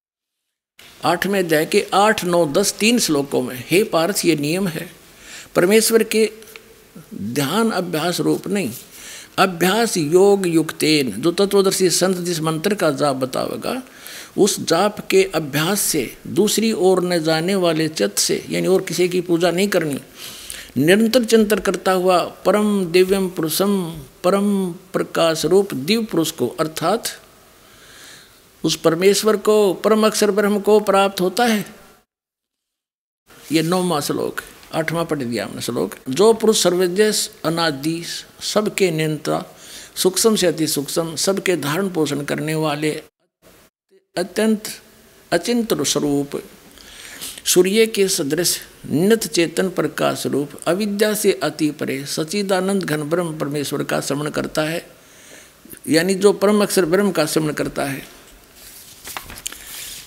आठवें 1.05 1.39
अध्याय 1.39 1.67
के 1.67 1.87
आठ, 1.95 2.25
नौ, 2.25 2.47
दस, 2.47 2.73
तीन 2.73 2.99
श्लोकों 2.99 3.43
में, 3.43 3.65
हे 3.71 3.85
पार्थ 3.85 4.23
ये 4.25 4.37
नियम 4.37 4.69
है। 4.69 4.91
परमेश्वर 5.57 6.03
के 6.03 6.31
ध्यान 7.15 7.71
अभ्यास 7.71 8.21
रूप 8.21 8.49
नहीं। 8.49 8.71
अभ्यास 9.39 9.97
योग 9.97 10.47
युक्तेन। 10.47 11.11
जो 11.11 11.33
तत्वदर्शी 11.33 11.91
संत 11.91 12.17
जिस 12.17 12.41
मंत्र 12.41 12.75
का 12.75 12.91
जाप 12.91 13.17
बतावेगा, 13.17 13.83
उस 14.39 14.61
जाप 14.61 15.09
के 15.09 15.25
अभ्यास 15.35 15.81
से 15.81 16.17
दूसरी 16.27 16.73
ओर 16.73 17.05
न 17.05 17.23
जाने 17.23 17.55
वाले 17.55 17.89
चत 17.89 18.15
से, 18.19 18.45
यानी 18.51 18.67
और 18.67 18.83
किसी 18.83 19.09
की 19.09 19.21
पूजा 19.21 19.51
नहीं 19.51 19.69
करनी 19.69 20.01
निरंतर 20.77 21.25
चिंतन 21.25 21.59
करता 21.59 21.93
हुआ 21.93 22.25
परम 22.25 22.87
दिव्यम 22.87 23.29
पुरुषम, 23.29 23.99
परम 24.25 24.73
प्रकाश 24.73 25.45
रूप 25.45 25.75
दिव्य 25.75 26.05
पुरुष 26.05 26.31
को, 26.31 26.49
अर्थात 26.49 27.09
उस 28.65 28.77
परमेश्वर 28.77 29.37
को, 29.37 29.75
परम 29.75 30.07
अक्षर 30.07 30.31
ब्रह्म 30.31 30.61
को 30.61 30.81
प्राप्त 30.81 31.21
होता 31.21 31.45
है। 31.45 31.75
यह 33.53 33.63
नौवा 33.63 34.01
श्लोक, 34.01 34.41
आठवां 34.75 35.05
पढ़ 35.05 35.19
दिया 35.19 35.47
हमने 35.47 35.61
श्लोक। 35.61 35.95
जो 36.11 36.33
पुरुष 36.33 36.63
सर्वज्ञ, 36.63 37.03
अनादि, 37.45 38.05
सबके 38.41 38.91
नियंत्रा 38.91 39.45
सूक्ष्म 39.97 40.37
से 40.37 40.47
अति 40.47 40.67
सूक्ष्म, 40.67 41.17
सबके 41.17 41.57
धारण 41.57 41.89
पोषण 41.89 42.25
करने 42.25 42.55
वाले 42.55 43.03
अत्यंत 44.19 44.63
अचिंत 45.33 45.83
स्वरूप, 45.83 46.43
सूर्य 47.47 47.87
के 47.87 48.09
सदृश 48.09 48.61
नित 48.87 49.27
चेतन 49.27 49.69
प्रकाश 49.69 50.27
रूप 50.27 50.51
अविद्या 50.67 51.15
से 51.15 51.33
अति 51.33 51.71
परे 51.71 52.05
सचिदानंद 52.05 52.85
घन 52.85 53.03
ब्रह्म 53.03 53.39
परमेश्वर 53.39 53.83
का 53.85 54.01
श्रवण 54.01 54.31
करता 54.31 54.63
है। 54.63 54.87
यानी 55.89 56.15
जो 56.15 56.33
परम 56.33 56.63
अक्षर 56.63 56.85
ब्रह्म 56.85 57.11
का 57.11 57.27
श्रवण 57.27 57.53
करता 57.53 57.85
है। 57.85 58.03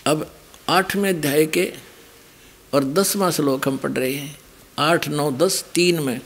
अब 0.06 0.32
आठवें 0.70 1.10
अध्याय 1.10 1.46
के 1.46 1.74
और 2.74 2.84
दसवां 2.84 3.32
श्लोक 3.32 3.68
हम 3.68 3.78
पढ़ 3.78 3.92
रहे 3.92 4.14
हैं। 4.14 4.38
आठ, 4.80 5.08
नौ, 5.08 5.32
दस, 5.32 5.66
तीन 5.74 6.00
में, 6.00 6.22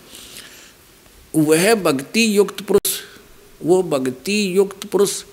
वह 1.36 1.76
भक्ति 1.76 2.38
युक्त 2.38 2.62
पुरुष, 2.62 2.92
वो 3.64 3.84
भक्ति 3.84 4.58
युक्त 4.58 4.86
पुरुष, 4.86 5.24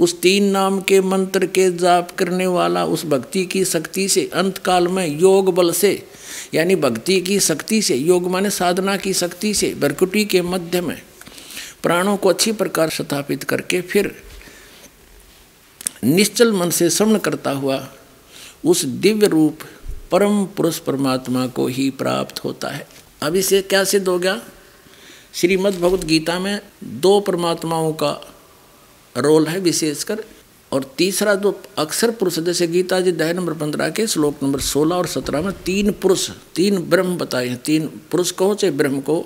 उस 0.00 0.20
तीन 0.20 0.44
नाम 0.44 0.80
के 0.80 1.00
मंत्र 1.00 1.46
के 1.46 1.70
जाप 1.70 2.10
करने 2.10 2.46
वाला 2.46 2.84
उस 2.84 3.04
भक्ति 3.06 3.44
की 3.46 3.64
शक्ति 3.64 4.08
से 4.08 4.30
अंत 4.34 4.58
काल 4.58 4.88
में 4.88 5.06
योग 5.20 5.54
बल 5.54 5.72
से 5.72 6.08
यानी 6.54 6.76
भक्ति 6.76 7.20
की 7.20 7.40
शक्ति 7.40 7.82
से, 7.82 7.94
योग 7.94 8.30
माने 8.30 8.50
साधना 8.50 8.96
की 8.96 9.12
शक्ति 9.12 9.54
से 9.54 9.74
बरकुटी 9.74 10.24
के 10.24 10.42
मध्य 10.42 10.80
में 10.80 11.02
प्राणों 11.82 12.16
को 12.16 12.28
अच्छी 12.28 12.52
प्रकार 12.52 12.90
स्थापित 12.90 13.44
करके 13.44 13.80
फिर 13.80 14.22
निश्चल 16.04 16.52
मन 16.52 16.70
से 16.70 16.90
श्रवण 16.90 17.18
करता 17.18 17.50
हुआ 17.50 17.94
उस 18.64 18.84
दिव्य 18.84 19.26
रूप 19.26 19.58
परम 20.10 20.46
पुरुष 20.46 20.78
परमात्मा 20.78 21.46
को 21.46 21.66
ही 21.66 21.90
प्राप्त 21.90 22.44
होता 22.44 22.68
है। 22.68 22.88
अब 23.22 23.36
इसे 23.36 23.62
क्या 23.62 23.84
सिद्ध 23.84 24.08
हो 24.08 24.18
गया? 24.18 24.42
श्रीमद् 25.34 25.76
भगवत 25.76 26.04
गीता 26.04 26.38
में 26.38 26.60
दो 26.84 27.20
परमात्माओं 27.20 27.92
का 27.92 28.34
रोल 29.16 29.46
है, 29.46 29.60
विशेषकर 29.60 30.24
और 30.72 30.84
तीसरा 30.98 31.34
जो 31.34 31.50
अक्षर 31.78 32.10
पुरुष, 32.10 32.38
जैसे 32.38 32.66
गीता 32.66 33.00
जी 33.00 33.10
अध्याय 33.10 33.32
नंबर 33.32 33.52
पंद्रह 33.52 33.90
के 33.90 34.06
श्लोक 34.06 34.42
नंबर 34.42 34.60
सोलह 34.60 34.96
और 34.96 35.06
सत्रह 35.06 35.42
में 35.42 35.52
तीन 35.62 35.90
पुरुष, 35.92 36.30
तीन 36.54 36.78
ब्रह्म 36.82 37.16
बताए 37.16 37.48
हैं। 37.48 37.56
तीन 37.56 37.86
पुरुष 38.10 38.30
कहो, 38.30 38.54
चाहे 38.54 38.72
ब्रह्म 38.72 39.00
को 39.00 39.24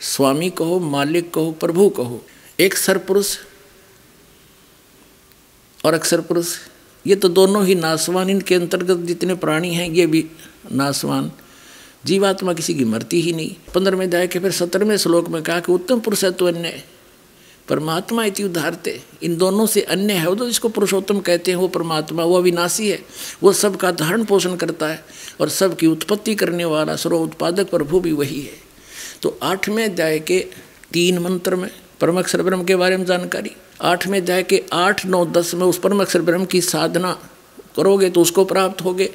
स्वामी 0.00 0.50
कहो, 0.50 0.78
मालिक 0.80 1.32
कहो, 1.34 1.52
प्रभु 1.52 1.88
कहो। 1.88 2.22
एक 2.60 2.76
सर 2.76 2.98
पुरुष 2.98 3.36
और 5.84 5.94
अक्षर 5.94 6.20
पुरुष। 6.20 6.56
ये 7.06 7.16
तो 7.16 7.28
दोनों 7.28 7.64
ही 7.66 7.74
नासवान 7.74 8.30
इनके 8.30 8.54
अंतर्गत 8.54 9.06
जितने 9.06 9.34
प्राणी 9.34 9.74
हैं, 9.74 9.88
ये 9.90 10.06
भी 10.06 10.24
नासवान 10.72 11.30
जीवात्मा 12.06 12.52
किसी 12.52 12.74
की 12.74 12.84
मरती 12.84 13.20
ही 13.20 13.32
नहीं। 13.32 13.54
पंद्रहवें 13.74 14.06
अध्याय 14.06 14.26
के 14.26 14.38
फिर 14.38 14.50
सत्रहवें 14.50 14.96
श्लोक 14.96 15.28
में 15.28 15.42
कहा 15.42 15.60
कि 15.60 15.72
उत्तम 15.72 16.00
पुरुष 16.00 16.24
है 16.24 16.30
तो 16.32 16.46
अन्य 16.46 16.82
परमात्मा 17.68 18.24
इति 18.24 18.42
उदारते 18.42 19.00
इन 19.22 19.36
दोनों 19.36 19.66
से 19.66 19.80
अन्य 19.82 20.12
है, 20.12 20.26
वो 20.28 20.34
तो 20.34 20.46
जिसको 20.46 20.68
पुरुषोत्तम 20.68 21.20
कहते 21.20 21.50
हैं, 21.50 21.58
वो 21.58 21.68
परमात्मा, 21.68 22.24
वो 22.24 22.38
अविनाशी 22.38 22.88
है। 22.88 22.98
वो 23.42 23.52
सबका 23.52 23.90
धारण 23.92 24.24
पोषण 24.24 24.56
करता 24.56 24.86
है 24.86 25.04
और 25.40 25.48
सबकी 25.50 25.86
उत्पत्ति 25.86 26.34
करने 26.34 26.64
वाला 26.64 26.96
सर्व 26.96 27.16
उत्पादक 27.16 27.70
प्रभु 27.70 28.00
भी 28.00 28.12
वही 28.12 28.40
है। 28.40 28.62
तो 29.22 29.38
आठवें 29.42 29.84
अध्याय 29.84 30.18
के 30.20 30.38
तीन 30.92 31.18
मंत्र 31.18 31.56
में 31.56 31.70
परमक्षर 32.00 32.42
ब्रह्म 32.42 32.64
के 32.64 32.76
बारे 32.76 32.96
में 32.96 33.04
जानकारी, 33.06 33.50
आठवें 33.82 34.20
अध्याय 34.20 34.42
के 34.42 34.62
आठ, 34.72 35.06
नौ, 35.06 35.24
दस 35.26 35.54
में 35.54 35.66
उस 35.66 35.78
परमक्षर 35.78 36.22
ब्रह्म 36.22 36.44
की 36.44 36.60
साधना 36.60 37.12
करोगे 37.76 38.10
तो 38.10 38.22
उसको 38.22 38.44
प्राप्त 38.44 38.82
होगे। 38.84 39.10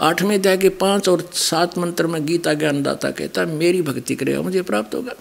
आठवें 0.00 0.34
अध्याय 0.34 0.56
के 0.56 0.68
पाँच 0.68 1.08
और 1.08 1.28
सात 1.34 1.76
मंत्र 1.78 2.06
में 2.06 2.24
गीता 2.26 2.54
ज्ञानदाता 2.54 3.10
कहता 3.10 3.44
मेरी 3.46 3.82
भक्ति 3.82 4.14
करेगा, 4.14 4.42
मुझे 4.42 4.62
प्राप्त 4.62 4.94
होगा। 4.94 5.12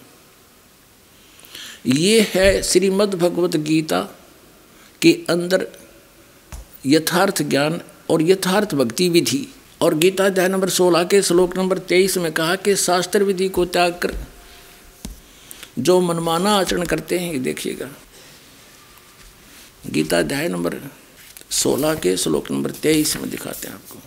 ये 1.86 2.32
है 2.34 2.64
श्रीमद् 2.64 3.16
भगवत 3.16 3.56
गीता 3.56 4.02
के 5.02 5.20
अंदर 5.30 5.68
यथार्थ 6.86 7.42
ज्ञान 7.42 7.82
और 8.10 8.22
यथार्थ 8.22 8.76
भक्ति 8.76 9.10
विधि। 9.10 9.56
और 9.82 9.96
गीता 9.96 10.26
अध्याय 10.26 10.48
नंबर 10.48 10.70
सोलह 10.70 11.04
के 11.04 11.22
श्लोक 11.22 11.58
नंबर 11.58 11.78
तेईस 11.78 12.18
में 12.18 12.32
कहा 12.32 12.56
कि 12.56 12.76
शास्त्र 12.76 13.24
विधि 13.24 13.50
को 13.50 13.66
त्याग 13.66 13.94
कर 13.94 14.18
जो 15.80 16.02
मनमाना 16.02 16.52
आचरण 16.52 16.84
करते 16.84 17.20
हैं, 17.20 17.34
ये 17.34 17.40
देखिएगा। 17.40 17.90
गीता 19.88 20.20
अध्याय 20.20 20.48
नंबर 20.48 20.78
सोलह 21.50 21.96
के 21.96 22.18
श्लोक 22.18 22.52
नंबर 22.52 22.72
तेईस 22.72 23.16
में 23.16 23.30
दिखाते 23.30 23.68
हैं 23.68 23.76
आपको। 23.76 24.00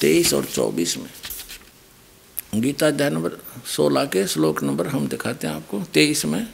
तेईस 0.00 0.34
और 0.34 0.44
चौबीस 0.44 0.96
में। 0.96 1.10
गीता 2.54 2.86
अध्याय 2.86 3.10
नंबर 3.10 3.30
सोलह 3.66 4.04
के 4.04 4.26
श्लोक 4.26 4.62
नंबर 4.62 4.86
हम 4.86 5.08
दिखाते 5.08 5.46
हैं 5.46 5.54
आपको, 5.54 5.82
तेईस 5.82 6.24
में। 6.24 6.46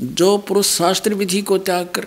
जो 0.00 0.38
पुरुष 0.38 0.66
शास्त्र 0.66 1.14
विधि 1.14 1.42
को 1.42 1.58
त्याग 1.58 1.86
कर 1.86 2.06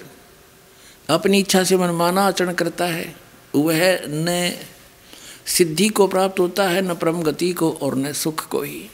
अपनी 1.09 1.39
इच्छा 1.39 1.63
से 1.63 1.77
मनमाना 1.77 2.21
आचरण 2.21 2.53
करता 2.53 2.85
है, 2.85 3.15
वह 3.55 4.01
न 4.05 4.53
सिद्धि 5.45 5.89
को 5.89 6.07
प्राप्त 6.07 6.39
होता 6.39 6.69
है, 6.69 6.81
न 6.81 6.93
परम 6.93 7.21
गति 7.21 7.53
को 7.53 7.71
और 7.71 7.95
न 7.95 8.13
सुख 8.13 8.47
को 8.47 8.61
ही। 8.61 8.89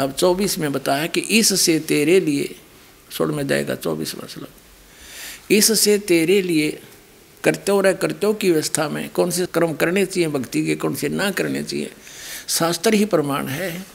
अब 0.00 0.12
चौबीस 0.12 0.58
में 0.58 0.72
बताया 0.72 1.06
कि 1.06 1.20
इससे 1.20 1.78
तेरे 1.78 2.20
लिए 2.20 2.54
स्वर्ण 3.16 3.34
में 3.34 3.46
जाएगा 3.46 3.74
चौबीसवा 3.74 4.26
श्लोक। 4.26 5.52
इससे 5.52 5.98
तेरे 5.98 6.42
लिए 6.42 6.80
करते 7.44 7.82
रहे 7.82 7.94
करते 7.94 8.34
की 8.34 8.50
व्यवस्था 8.50 8.88
में 8.88 9.08
कौन 9.08 9.30
से 9.30 9.46
कर्म 9.46 9.72
करने 9.72 10.06
चाहिए, 10.06 10.28
भक्ति 10.28 10.66
के 10.66 10.74
कौन 10.74 10.94
से 10.94 11.08
ना 11.08 11.30
करने 11.30 11.62
चाहिए 11.62 11.90
शास्त्र 12.48 12.94
ही 12.94 13.04
प्रमाण 13.04 13.46
है। 13.46 13.86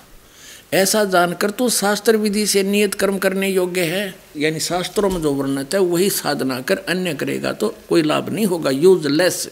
ऐसा 0.73 1.03
जानकर 1.05 1.51
तो 1.51 1.69
शास्त्र 1.69 2.17
विधि 2.17 2.45
से 2.47 2.63
नियत 2.63 2.93
कर्म 2.93 3.17
करने 3.17 3.49
योग्य 3.49 3.83
है। 3.85 4.13
यानी 4.37 4.59
शास्त्रों 4.59 5.09
में 5.09 5.21
जो 5.21 5.33
वर्णित 5.33 5.73
है, 5.73 5.79
वही 5.79 6.09
साधना 6.09 6.59
कर 6.61 6.77
अन्य 6.89 7.13
करेगा 7.13 7.53
तो 7.53 7.73
कोई 7.89 8.01
लाभ 8.01 8.29
नहीं 8.29 8.45
होगा। 8.45 8.69
यूजलेस 8.69 9.49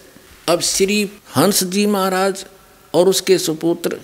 अब 0.50 0.62
श्री 0.62 1.04
हंस 1.36 1.64
जी 1.64 1.86
महाराज 1.86 2.46
और 2.94 3.10
उसके 3.10 3.38
सुपुत्र, 3.38 4.00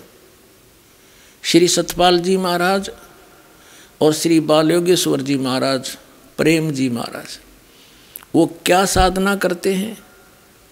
श्री 1.44 1.68
सतपाल 1.68 2.18
जी 2.18 2.36
महाराज 2.36 2.90
और 4.00 4.12
श्री 4.12 4.40
बाल 4.42 4.72
योगेश्वर 4.72 5.20
जी 5.20 5.36
महाराज, 5.36 5.96
प्रेम 6.38 6.70
जी 6.70 6.88
महाराज, 6.90 7.38
वो 8.34 8.46
क्या 8.66 8.84
साधना 8.86 9.34
करते 9.36 9.74
हैं? 9.74 9.96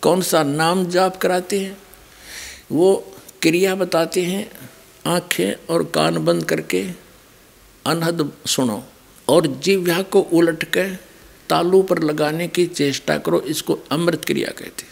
कौन 0.02 0.22
सा 0.22 0.42
नाम 0.42 0.84
जाप 0.86 1.16
कराते 1.16 1.60
हैं? 1.60 1.76
वो 2.72 3.11
क्रिया 3.42 3.74
बताते 3.74 4.22
हैं, 4.22 4.50
आँखें 5.06 5.66
और 5.70 5.84
कान 5.84 6.18
बंद 6.24 6.44
करके 6.44 6.82
अनहद 7.86 8.32
सुनो 8.46 8.82
और 9.28 9.46
जिव्या 9.46 10.02
को 10.02 10.20
उलट 10.20 10.64
कर 10.64 10.96
तालू 11.50 11.82
पर 11.82 12.02
लगाने 12.02 12.48
की 12.48 12.66
चेष्टा 12.66 13.18
करो, 13.18 13.40
इसको 13.40 13.78
अमृत 13.92 14.24
क्रिया 14.24 14.50
कहते 14.50 14.90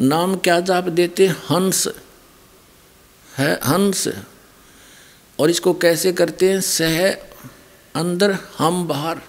नाम 0.00 0.36
क्या 0.36 0.60
जाप 0.60 0.84
देते? 0.84 1.26
हंस 1.26 1.88
है, 3.38 3.52
हंस। 3.54 4.08
और 5.38 5.50
इसको 5.50 5.72
कैसे 5.74 6.12
करते 6.12 6.50
हैं? 6.50 6.60
सह 6.60 7.10
अंदर, 7.94 8.36
हम 8.58 8.86
बाहर। 8.88 9.20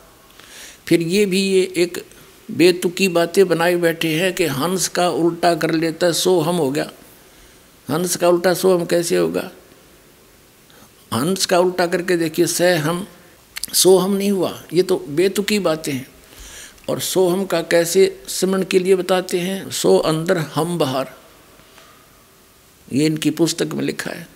फिर 0.88 1.02
ये 1.02 1.26
भी 1.26 1.42
ये 1.42 1.62
एक 1.78 2.06
बेतुकी 2.52 3.08
बातें 3.08 3.48
बनाई 3.48 3.76
बैठे 3.76 4.14
हैं 4.16 4.34
कि 4.34 4.46
हंस 4.46 4.88
का 4.88 5.10
उल्टा 5.10 5.54
कर 5.56 5.72
लेता 5.72 6.08
है, 6.08 6.14
सो 6.14 6.40
हम 6.40 6.56
हो 6.56 6.72
गया। 6.72 6.92
हंस 7.90 8.16
का 8.16 8.30
उल्टा 8.30 8.54
सो 8.54 8.78
हम 8.78 8.86
कैसे 8.86 9.18
होगा? 9.18 9.52
हंस 11.14 11.46
का 11.46 11.60
उल्टा 11.60 11.88
करके 11.88 12.18
देखिए 12.18 12.46
स 12.48 12.62
हम, 12.62 13.08
सो 13.74 13.98
हम 13.98 14.14
नहीं 14.14 14.32
हुआ। 14.32 14.64
ये 14.74 14.84
तो 14.84 15.06
बेतुकी 15.10 15.60
बातें 15.60 15.94
हैं। 15.94 16.08
और 16.90 17.00
सो 17.00 17.30
हम 17.30 17.46
का 17.46 17.62
कैसे 17.62 18.24
सिमरण 18.28 18.64
के 18.64 18.80
लिए 18.80 18.96
बताते 18.96 19.40
हैं? 19.40 19.72
सो 19.72 19.98
अंदर 19.98 20.38
हम 20.38 20.78
बाहर। 20.78 21.08
ये 22.94 23.06
इनकी 23.06 23.30
पुस्तक 23.30 23.68
में 23.68 23.84
लिखा 23.84 24.12
है। 24.12 24.28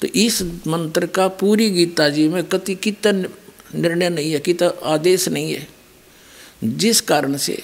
तो 0.00 0.06
इस 0.06 0.42
मंत्र 0.42 1.06
का 1.06 1.28
पूरी 1.28 1.70
गीता 1.70 2.08
जी 2.08 2.28
में 2.28 2.44
कति 2.44 2.74
कितना 2.74 3.28
निर्णय 3.74 4.10
नहीं 4.10 4.32
है, 4.32 4.40
कितना 4.40 4.72
आदेश 4.84 5.28
नहीं 5.28 5.52
है। 5.52 5.68
जिस 6.64 7.00
कारण 7.00 7.36
से 7.36 7.62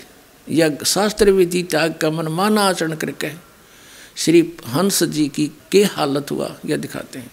यह 0.49 0.79
शास्त्र 0.87 1.31
विधि 1.31 1.63
त्याग 1.63 1.95
का 1.95 2.11
मनमाना 2.11 2.63
आचरण 2.63 2.95
करके 2.95 3.46
श्री 4.17 4.53
हंस 4.67 5.03
जी 5.03 5.29
की 5.29 5.51
के 5.73 5.85
हालत 5.85 6.31
हुआ, 6.31 6.59
यह 6.67 6.77
दिखाते 6.77 7.19
हैं। 7.19 7.33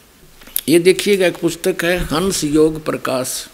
ये 0.68 0.80
देखिएगा, 0.80 1.28
एक 1.28 1.38
पुस्तक 1.38 1.78
है, 1.84 1.98
हंस 1.98 2.44
योग 2.44 2.86
प्रकाश। 2.86 3.48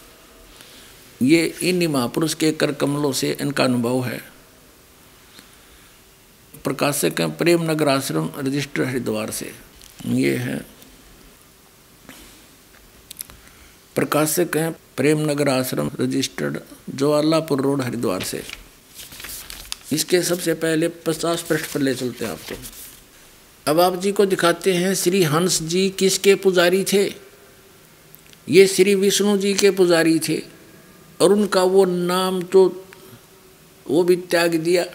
ये 1.21 1.45
इन 1.45 1.87
महापुरुष 1.87 2.33
के 2.33 2.51
कर 2.51 2.71
कमलों 2.71 3.11
से 3.11 3.37
इनका 3.41 3.63
अनुभव 3.63 4.03
है। 4.03 4.23
प्रकाशक 6.63 7.13
हैं 7.19 7.37
प्रेम 7.37 7.71
नगर 7.71 7.87
आश्रम, 7.87 8.29
रजिस्टर 8.39 8.83
हरिद्वार 8.83 9.31
से। 9.31 9.55
ये 10.05 10.35
है। 10.35 10.65
प्रकाशक 13.95 14.47
हैं 14.55 14.75
प्रेम 14.97 15.19
नगर 15.19 15.49
आश्रम, 15.49 15.91
रजिस्टर्ड 16.01 16.59
जवालापुर 16.95 17.61
रोड, 17.61 17.81
हरिद्वार 17.81 18.23
से। 18.23 18.43
इसके 19.91 20.21
सबसे 20.21 20.53
पहले 20.53 20.87
पचास 20.87 21.41
पृष्ठ 21.41 21.73
पर 21.73 21.79
ले 21.79 21.95
चलते 21.95 22.25
हैं 22.25 22.31
आपको। 22.31 22.78
अब 23.69 23.79
आप 23.79 23.95
जी 23.95 24.11
को 24.11 24.25
दिखाते 24.25 24.73
हैं 24.73 24.93
श्री 24.95 25.23
हंस 25.23 25.61
जी 25.63 25.89
किसके 25.89 26.35
पुजारी 26.35 26.83
थे? 26.83 27.03
ये 28.49 28.65
श्री 28.67 28.95
विष्णु 28.95 29.37
जी 29.37 29.53
के 29.53 29.71
पुजारी 29.71 30.19
थे 30.19 30.37
और 31.21 31.33
उनका 31.33 31.63
वो 31.63 31.85
नाम 31.85 32.41
तो 32.43 32.63
वो 33.85 34.03
भी 34.03 34.15
त्याग 34.15 34.55
दिया 34.55 34.85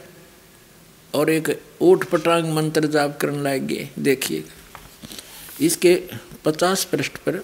और 1.15 1.31
एक 1.31 1.49
ओठ 1.81 2.05
पटांग 2.05 2.53
मंत्र 2.55 2.87
जाप 2.87 3.19
करने 3.21 3.43
लग 3.43 3.67
गए। 3.67 3.89
देखिएगा 3.99 4.79
इसके 5.61 5.95
पचास 6.45 6.85
पृष्ठ 6.85 7.17
पर 7.19 7.43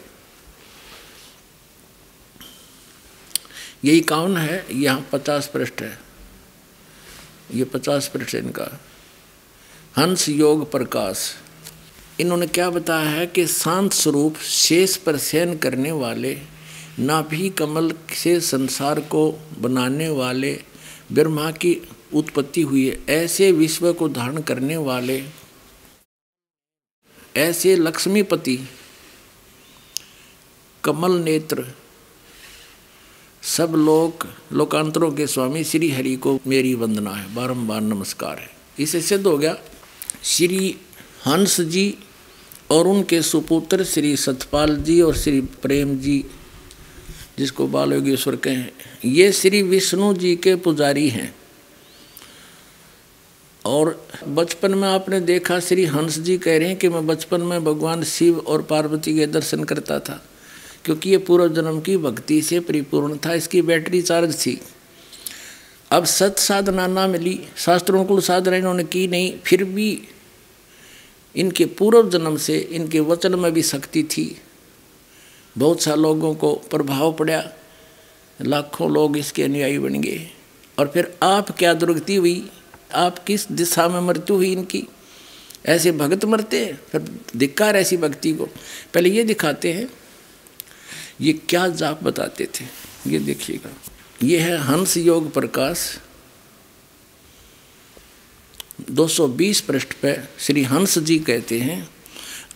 यही 3.84 4.00
कौन 4.00 4.36
है, 4.36 4.64
यहाँ 4.72 5.08
पचास 5.12 5.50
पृष्ठ 5.54 5.82
है। 5.82 5.98
ये 7.54 7.64
पचास 7.64 8.08
पृष्ठ 8.08 8.34
इनका। 8.34 8.70
हंस 9.96 10.28
योग 10.28 10.70
प्रकाश। 10.70 11.34
इन्होंने 12.20 12.46
क्या 12.46 12.70
बताया 12.70 13.08
है 13.10 13.26
कि 13.26 13.46
शांत 13.46 13.92
स्वरूप 13.92 14.36
शेष 14.36 14.96
पर 14.96 15.16
शयन 15.18 15.56
करने 15.56 15.92
वाले 15.92 16.38
नाभि 16.98 17.48
कमल 17.48 17.92
से 18.14 18.40
संसार 18.40 19.00
को 19.00 19.22
बनाने 19.58 20.08
वाले, 20.08 20.52
ब्रह्मा 21.12 21.50
की 21.50 21.76
उत्पत्ति 22.14 22.62
हुई 22.62 22.86
है, 22.88 23.04
ऐसे 23.08 23.52
विश्व 23.52 23.92
को 23.92 24.08
धारण 24.08 24.40
करने 24.40 24.76
वाले, 24.76 25.24
ऐसे 27.36 27.76
लक्ष्मीपति, 27.76 28.58
कमल 30.84 31.12
नेत्र, 31.12 31.66
सब 33.42 33.74
लोक, 33.76 34.26
लोकांतरों 34.52 35.10
के 35.12 35.26
स्वामी 35.26 35.64
श्री 35.64 35.90
हरि 35.90 36.16
को 36.16 36.38
मेरी 36.46 36.74
वंदना 36.74 37.10
है, 37.10 37.34
बारंबार 37.34 37.80
नमस्कार 37.80 38.38
है। 38.38 38.50
इसे 38.78 39.00
सिद्ध 39.00 39.26
हो 39.26 39.38
गया। 39.38 39.56
श्री 40.24 40.76
हंस 41.26 41.60
जी 41.60 41.94
और 42.70 42.86
उनके 42.86 43.20
सुपुत्र 43.22 43.84
श्री 43.84 44.16
सतपाल 44.16 44.76
जी 44.76 45.00
और 45.00 45.16
श्री 45.16 45.40
प्रेम 45.40 45.98
जी, 45.98 46.24
जिसको 47.38 47.66
बाल 47.66 47.92
योगेश्वर 47.92 48.36
कहें, 48.36 48.68
ये 49.04 49.30
श्री 49.32 49.62
विष्णु 49.62 50.12
जी 50.14 50.34
के 50.36 50.54
पुजारी 50.56 51.08
हैं। 51.08 51.34
और 53.64 54.06
बचपन 54.28 54.74
में 54.74 54.88
आपने 54.88 55.20
देखा, 55.20 55.58
श्री 55.60 55.84
हंस 55.84 56.18
जी 56.18 56.36
कह 56.38 56.58
रहे 56.58 56.68
हैं 56.68 56.76
कि 56.76 56.88
मैं 56.88 57.06
बचपन 57.06 57.40
में 57.40 57.64
भगवान 57.64 58.04
शिव 58.04 58.38
और 58.38 58.62
पार्वती 58.62 59.14
के 59.14 59.26
दर्शन 59.26 59.64
करता 59.64 59.98
था, 59.98 60.22
क्योंकि 60.84 61.10
ये 61.10 61.18
पूर्व 61.18 61.48
जन्म 61.54 61.80
की 61.80 61.96
भक्ति 61.96 62.40
से 62.42 62.60
परिपूर्ण 62.60 63.16
था, 63.16 63.34
इसकी 63.34 63.62
बैटरी 63.62 64.02
चार्ज 64.02 64.36
थी। 64.36 64.60
अब 65.90 66.04
सत 66.04 66.38
साधना 66.38 66.86
ना 66.86 67.06
मिली, 67.06 67.40
शास्त्रों 67.56 68.04
को 68.04 68.20
साधना 68.20 68.56
इन्होंने 68.56 68.84
की 68.84 69.08
नहीं, 69.08 69.38
फिर 69.38 69.64
भी 69.64 70.08
इनके 71.36 71.64
पूर्व 71.64 72.10
जन्म 72.10 72.36
से, 72.36 72.58
इनके 72.58 73.00
वचन 73.00 73.34
में 73.34 73.52
भी 73.52 73.62
शक्ति 73.62 74.02
थी। 74.02 74.40
बहुत 75.58 75.82
सा 75.82 75.94
लोगों 75.94 76.34
को 76.34 76.54
प्रभाव 76.54 77.12
पड़ा, 77.12 77.42
लाखों 78.40 78.90
लोग 78.92 79.16
इसके 79.16 79.42
अनुयायी 79.42 79.78
बन 79.78 80.00
गए। 80.00 80.30
और 80.78 80.88
फिर 80.88 81.18
आप 81.22 81.50
क्या 81.58 81.74
दुर्गति 81.74 82.16
हुई? 82.16 82.50
आप 82.94 83.18
किस 83.18 83.52
दिशा 83.52 83.88
में 83.88 84.00
मृत्यु 84.00 84.36
हुई 84.36 84.52
इनकी? 84.52 84.86
ऐसे 85.66 85.92
भगत 85.92 86.24
मरते 86.24 86.64
हैं, 86.64 86.80
फिर 86.88 87.20
धिक्कार 87.36 87.76
ऐसी 87.76 87.96
भक्ति 87.96 88.32
को। 88.32 88.44
पहले 88.94 89.10
ये 89.10 89.24
दिखाते 89.24 89.72
हैं, 89.72 89.88
ये 91.20 91.32
क्या 91.32 91.68
जाप 91.68 92.02
बताते 92.04 92.44
थे, 92.44 92.64
ये 93.06 93.18
देखिएगा। 93.18 93.70
ये 94.22 94.38
है 94.38 94.58
हंस 94.58 94.96
योग 94.96 95.34
प्रकाश। 95.34 95.98
220 98.90 99.60
पृष्ठ 99.60 99.92
पे 99.92 100.18
श्री 100.38 100.62
हंस 100.62 100.98
जी 100.98 101.18
कहते 101.18 101.60
हैं, 101.60 101.90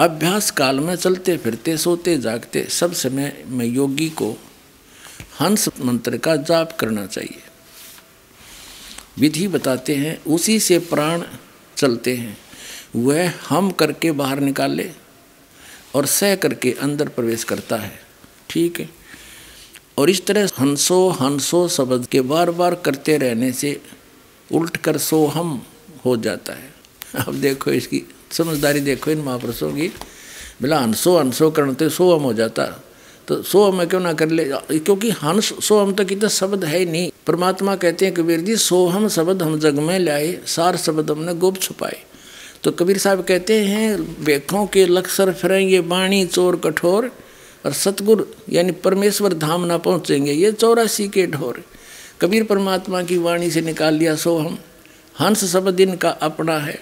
अभ्यास 0.00 0.50
काल 0.50 0.81
में 0.81 0.96
चलते 0.96 1.37
फिरते, 1.37 1.77
सोते, 1.77 2.18
जागते, 2.18 2.66
सब 2.70 2.92
समय 2.92 3.44
में 3.46 3.66
योगी 3.66 4.11
को 4.11 4.37
हंस 5.40 5.68
मंत्र 5.81 6.16
का 6.16 6.37
जाप 6.37 6.77
करना 6.81 7.07
चाहिए। 7.07 7.42
विधि 9.18 9.48
बताते 9.48 9.94
हैं, 9.94 10.24
उसी 10.24 10.61
से 10.61 10.79
प्राण 10.79 11.22
चलते 11.77 12.16
हैं। 12.16 12.38
वह 12.96 13.33
हम 13.48 13.70
करके 13.70 14.12
बाहर 14.12 14.40
निकाले 14.40 14.90
और 15.94 16.07
सह 16.07 16.35
करके 16.35 16.72
अंदर 16.72 17.09
प्रवेश 17.09 17.44
करता 17.44 17.77
है। 17.77 18.00
ठीक 18.50 18.81
है। 18.81 19.04
और 19.99 20.11
इस 20.11 20.25
तरह 20.27 20.49
हंसो 20.61 21.09
हंसो 21.11 21.67
शब्द 21.69 22.07
के 22.07 22.21
बार 22.21 22.51
बार 22.51 22.75
करते 22.75 23.17
रहने 23.17 23.53
से 23.53 23.81
उल्ट 24.51 24.77
कर 24.77 24.97
सो 24.99 25.25
हम 25.27 25.61
हो 26.05 26.17
जाता 26.17 26.53
है। 26.53 26.73
अब 27.27 27.35
देखो 27.35 27.71
इसकी 27.71 28.03
समझदारी 28.33 28.81
देखो 28.81 29.11
इन 29.11 29.19
महापुरुषों 29.19 29.71
की। 29.73 29.89
बोला 30.63 30.79
हंसो 30.79 31.17
हंसो 31.19 31.51
करते 31.51 31.89
सो 31.91 32.15
हम 32.17 32.23
हो 32.23 32.33
जाता। 32.33 32.65
तो 33.29 33.43
सो 33.43 33.63
हम 33.65 33.85
क्यों 33.85 34.01
ना 34.01 34.13
कर 34.13 34.29
ले? 34.29 34.45
क्योंकि 34.45 35.11
हंस 35.11 35.53
सो 35.65 35.79
हम 35.79 35.93
तो 35.93 36.05
कितना 36.05 36.29
शब्द 36.29 36.65
है 36.65 36.79
ही 36.79 36.87
नहीं। 36.87 37.11
परमात्मा 37.27 37.77
कहते 37.77 38.05
हैं 38.05 38.15
कबीर 38.15 38.41
जी, 38.41 38.57
सो 38.57 38.87
हम 38.87 39.09
शब्द 39.09 39.43
हम 39.43 39.59
जग 39.59 39.79
में 39.79 39.99
लाए, 39.99 40.39
सार 40.47 40.77
शब्द 40.77 41.11
हमने 41.11 41.35
गुप्त 41.35 41.63
छुपाए। 41.63 41.97
तो 42.63 42.71
कबीर 42.71 42.99
साहब 42.99 43.25
कहते 43.25 43.65
हैं 43.65 44.25
बेखों 44.25 44.67
के 44.67 44.87
लक्सर 44.87 45.33
फिरें 45.33 45.61
ये 45.61 45.81
बाणी 45.81 46.25
चोर 46.27 46.57
कठोर 46.57 47.11
और 47.64 47.72
सतगुरु 47.72 48.24
यानी 48.53 48.72
परमेश्वर 48.72 49.35
धाम 49.35 49.64
ना 49.64 49.79
पहुँचेंगे। 49.79 50.33
ये 50.33 50.53
चौरासी 50.53 51.09
के 51.09 51.27
ढोर। 51.27 51.62
कबीर 52.20 52.44
परमात्मा 52.44 53.03
की 53.03 53.18
वाणी 53.18 53.50
से 53.50 53.61
निकाल 53.61 53.94
लिया 53.94 54.14
सो 54.16 54.37
हम 54.38 54.59
हंस 55.20 55.44
सब 55.53 55.70
दिन 55.70 55.96
का 55.96 56.11
अपना 56.11 56.59
है। 56.59 56.79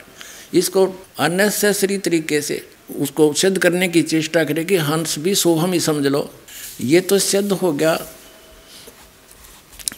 इसको 0.55 0.87
अनेसेसरी 1.19 1.99
तरीके 1.99 2.41
से 2.43 2.67
उसको 2.99 3.33
सिद्ध 3.33 3.59
करने 3.59 3.89
की 3.89 4.03
चेष्टा 4.03 4.45
करें 4.45 4.65
कि 4.67 4.77
हंस 4.77 5.19
भी 5.19 5.35
सोहम 5.35 5.73
ही 5.73 5.81
समझ 5.81 6.07
लो। 6.07 6.29
ये 6.81 7.01
तो 7.01 7.19
सिद्ध 7.19 7.53
हो 7.53 7.73
गया 7.73 7.95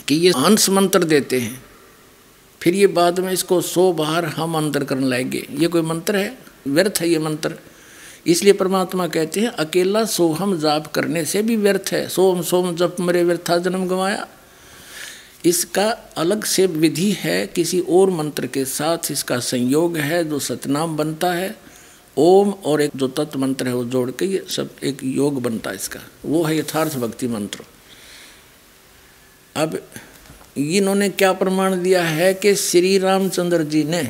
कि 0.08 0.14
ये 0.14 0.30
हंस 0.30 0.68
मंत्र 0.70 1.04
देते 1.04 1.40
हैं। 1.40 1.62
फिर 2.60 2.74
ये 2.74 2.86
बाद 2.86 3.20
में 3.20 3.32
इसको 3.32 3.60
सो 3.60 3.92
बाहर 3.92 4.24
हम 4.24 4.56
अंतर 4.56 4.84
करने 4.84 5.08
लाएँगे। 5.08 5.46
ये 5.58 5.68
कोई 5.68 5.82
मंत्र 5.82 6.16
है? 6.16 6.38
व्यर्थ 6.66 7.00
है 7.00 7.08
ये 7.08 7.18
मंत्र। 7.18 7.54
इसलिए 8.26 8.52
परमात्मा 8.52 9.06
कहते 9.06 9.40
हैं, 9.40 9.48
अकेला 9.48 10.04
सोहम 10.04 10.58
जाप 10.58 10.86
करने 10.86 11.24
से 11.24 11.42
भी 11.42 11.56
व्यर्थ 11.56 11.90
है। 11.92 12.08
सोम 12.08 12.42
सोम 12.42 12.74
जप 12.76 12.96
मरे 13.00 13.24
व्यर्था 13.24 13.58
जन्म 13.58 13.86
गंवाया। 13.88 14.26
इसका 15.44 15.88
अलग 16.16 16.44
से 16.44 16.66
विधि 16.66 17.10
है, 17.10 17.46
किसी 17.46 17.80
और 17.80 18.10
मंत्र 18.10 18.46
के 18.46 18.64
साथ 18.64 19.10
इसका 19.10 19.38
संयोग 19.38 19.96
है, 19.96 20.24
जो 20.24 20.38
सतनाम 20.38 20.96
बनता 20.96 21.32
है। 21.32 21.54
ओम 22.18 22.50
और 22.50 22.80
एक 22.82 22.90
जो 22.96 23.08
तत्व 23.08 23.38
मंत्र 23.38 23.68
है 23.68 23.74
वो 23.74 23.84
जोड़ 23.84 24.10
के 24.10 24.24
ये 24.24 24.44
सब 24.48 24.70
एक 24.82 25.00
योग 25.04 25.42
बनता 25.42 25.70
है 25.70 25.76
इसका। 25.76 26.00
वो 26.24 26.42
है 26.44 26.58
यथार्थ 26.58 26.96
भक्ति 26.96 27.28
मंत्र। 27.28 27.60
अब 29.56 29.78
इन्होंने 30.56 31.08
क्या 31.08 31.32
प्रमाण 31.32 31.82
दिया 31.82 32.02
है 32.04 32.34
कि 32.34 32.54
श्री 32.54 32.98
रामचंद्र 32.98 33.64
जी 33.64 33.84
ने 33.84 34.02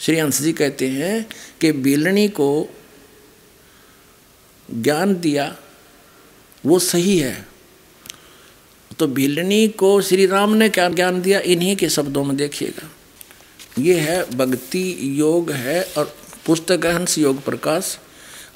श्री 0.00 0.18
हंस 0.18 0.42
जी 0.42 0.52
कहते 0.52 0.88
हैं 0.88 1.26
कि 1.60 1.72
बेलनी 1.72 2.28
को 2.28 2.74
ज्ञान 4.74 5.14
दिया, 5.14 5.56
वो 6.66 6.78
सही 6.78 7.18
है। 7.18 7.46
तो 8.98 9.06
भिलनी 9.06 9.68
को 9.68 10.00
श्री 10.00 10.26
राम 10.26 10.52
ने 10.52 10.68
क्या 10.68 10.88
ज्ञान 10.88 11.22
दिया? 11.22 11.40
इन्हीं 11.40 11.76
के 11.76 11.88
शब्दों 11.88 12.24
में 12.24 12.36
देखिएगा। 12.36 12.90
ये 13.78 13.94
है 14.00 14.30
भक्ति 14.30 14.98
योग 15.00 15.50
है 15.50 15.82
और 15.82 16.16
पुस्तक 16.46 16.80
हंस 16.86 17.18
योग 17.18 17.44
प्रकाश 17.44 17.98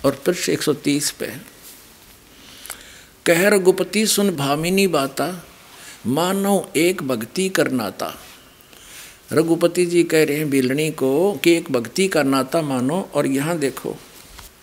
और 0.05 0.22
पृष्ठ 0.26 0.50
130 0.50 1.11
पे 1.11 1.26
कह 3.26 3.48
रघुपति 3.48 4.07
सुन 4.07 4.37
भामिनी 4.37 4.87
बाता 4.87 5.46
मानो 6.07 6.72
एक 6.76 7.03
भक्ति 7.03 7.48
कर 7.48 7.70
नाता 7.70 8.14
रघुपति 9.33 9.85
जी 9.87 10.03
कह 10.05 10.25
रहे 10.25 10.37
हैं 10.37 10.49
बिलनी 10.51 10.90
को 10.90 11.11
कि 11.45 11.53
एक 11.57 11.71
भक्ति 11.73 12.07
का 12.09 12.23
नाता 12.23 12.62
मानो 12.62 13.01
और 13.14 13.27
यहाँ 13.27 13.59
देखो। 13.59 13.97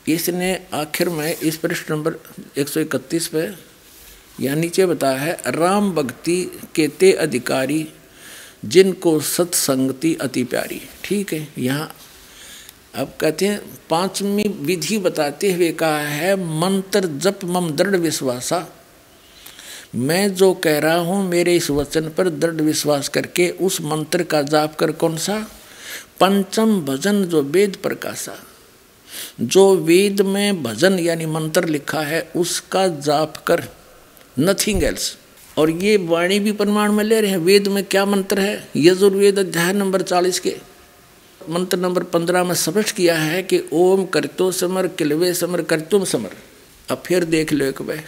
इसने 0.08 0.54
आखिर 0.74 1.10
में 1.10 1.36
इस 1.36 1.58
पृष्ठ 1.58 1.92
नंबर 1.92 2.16
131 2.58 3.28
पे 3.28 3.48
यहाँ 4.40 4.56
नीचे 4.58 4.86
बताया 4.86 5.18
है, 5.18 5.38
राम 5.48 5.92
भक्ति 5.92 6.44
के 6.76 6.88
ते 6.90 7.12
अधिकारी 7.14 7.88
जिनको 8.66 9.20
सत्संगति 9.20 10.14
अति 10.22 10.44
प्यारी। 10.44 10.82
ठीक 11.04 11.34
है, 11.34 11.48
यहाँ 11.58 11.92
अब 12.96 13.14
कहते 13.22 13.48
हैं, 13.48 13.60
पांचवी 13.90 14.44
विधि 14.62 14.98
बताते 14.98 15.52
हुए 15.54 15.72
कहा 15.72 15.98
है, 16.00 16.36
मंत्र 16.60 17.08
जप 17.18 17.40
मम 17.46 17.70
दृढ़ 17.72 17.96
विश्वासा 17.96 18.60
मैं 19.96 20.36
जो 20.36 20.54
कह 20.54 20.80
रहा 20.80 20.98
हूँ, 20.98 21.30
मेरे 21.30 21.56
इस 21.56 21.70
वचन 21.70 22.02
पर 22.02 22.30
दृढ़ 22.30 22.62
विश्वास 22.62 23.10
करके 23.10 23.50
उस 23.50 23.82
मंत्र 23.82 24.24
का 24.24 24.42
जाप 24.42 24.76
कर 24.76 24.92
कौन 24.92 25.18
सा? 25.18 25.48
पंचम 26.20 26.82
भजन 26.82 27.24
जो 27.24 27.42
वेद 27.42 27.78
प्रकाशा। 27.84 28.40
जो 29.42 29.76
वेद 29.76 30.22
में 30.22 30.64
भजन 30.64 31.00
यानी 31.00 31.26
मंत्र 31.26 31.66
लिखा 31.66 32.02
है, 32.02 32.32
उसका 32.36 32.88
जाप 32.88 33.38
कर। 33.38 33.64
नथिंग 34.40 34.84
एल्स 34.84 35.18
और 35.58 35.70
ये 35.70 35.98
वाणी 35.98 36.40
भी 36.40 36.52
प्रमाण 36.52 36.92
में 36.92 37.04
ले 37.04 37.22
रहे 37.22 37.32
हैं। 37.32 37.38
वेद 37.38 37.68
में 37.68 37.84
क्या 37.84 38.06
मंत्र 38.06 38.40
है? 38.40 38.70
यजुर्वेद 38.78 39.40
अध्याय 39.40 39.74
नंबर 39.74 40.02
चालीस 40.02 40.40
के। 40.40 40.58
मंत्र 41.50 41.78
नंबर 41.78 42.04
पंद्रह 42.04 42.44
में 42.44 42.56
स्पष्ट 42.56 42.96
किया 42.96 43.16
है 43.16 43.44
कि, 43.44 43.64
ओम 43.74 44.06
करतो 44.06 44.52
समर, 44.52 44.88
किलवे 44.88 45.34
समर 45.34 45.62
करतुम 45.62 46.04
समर। 46.04 46.30
अब 46.90 47.04
फिर 47.06 47.24
देख 47.24 47.54
लो 47.54 47.66
एक 47.66 47.82
भाई 47.82 48.00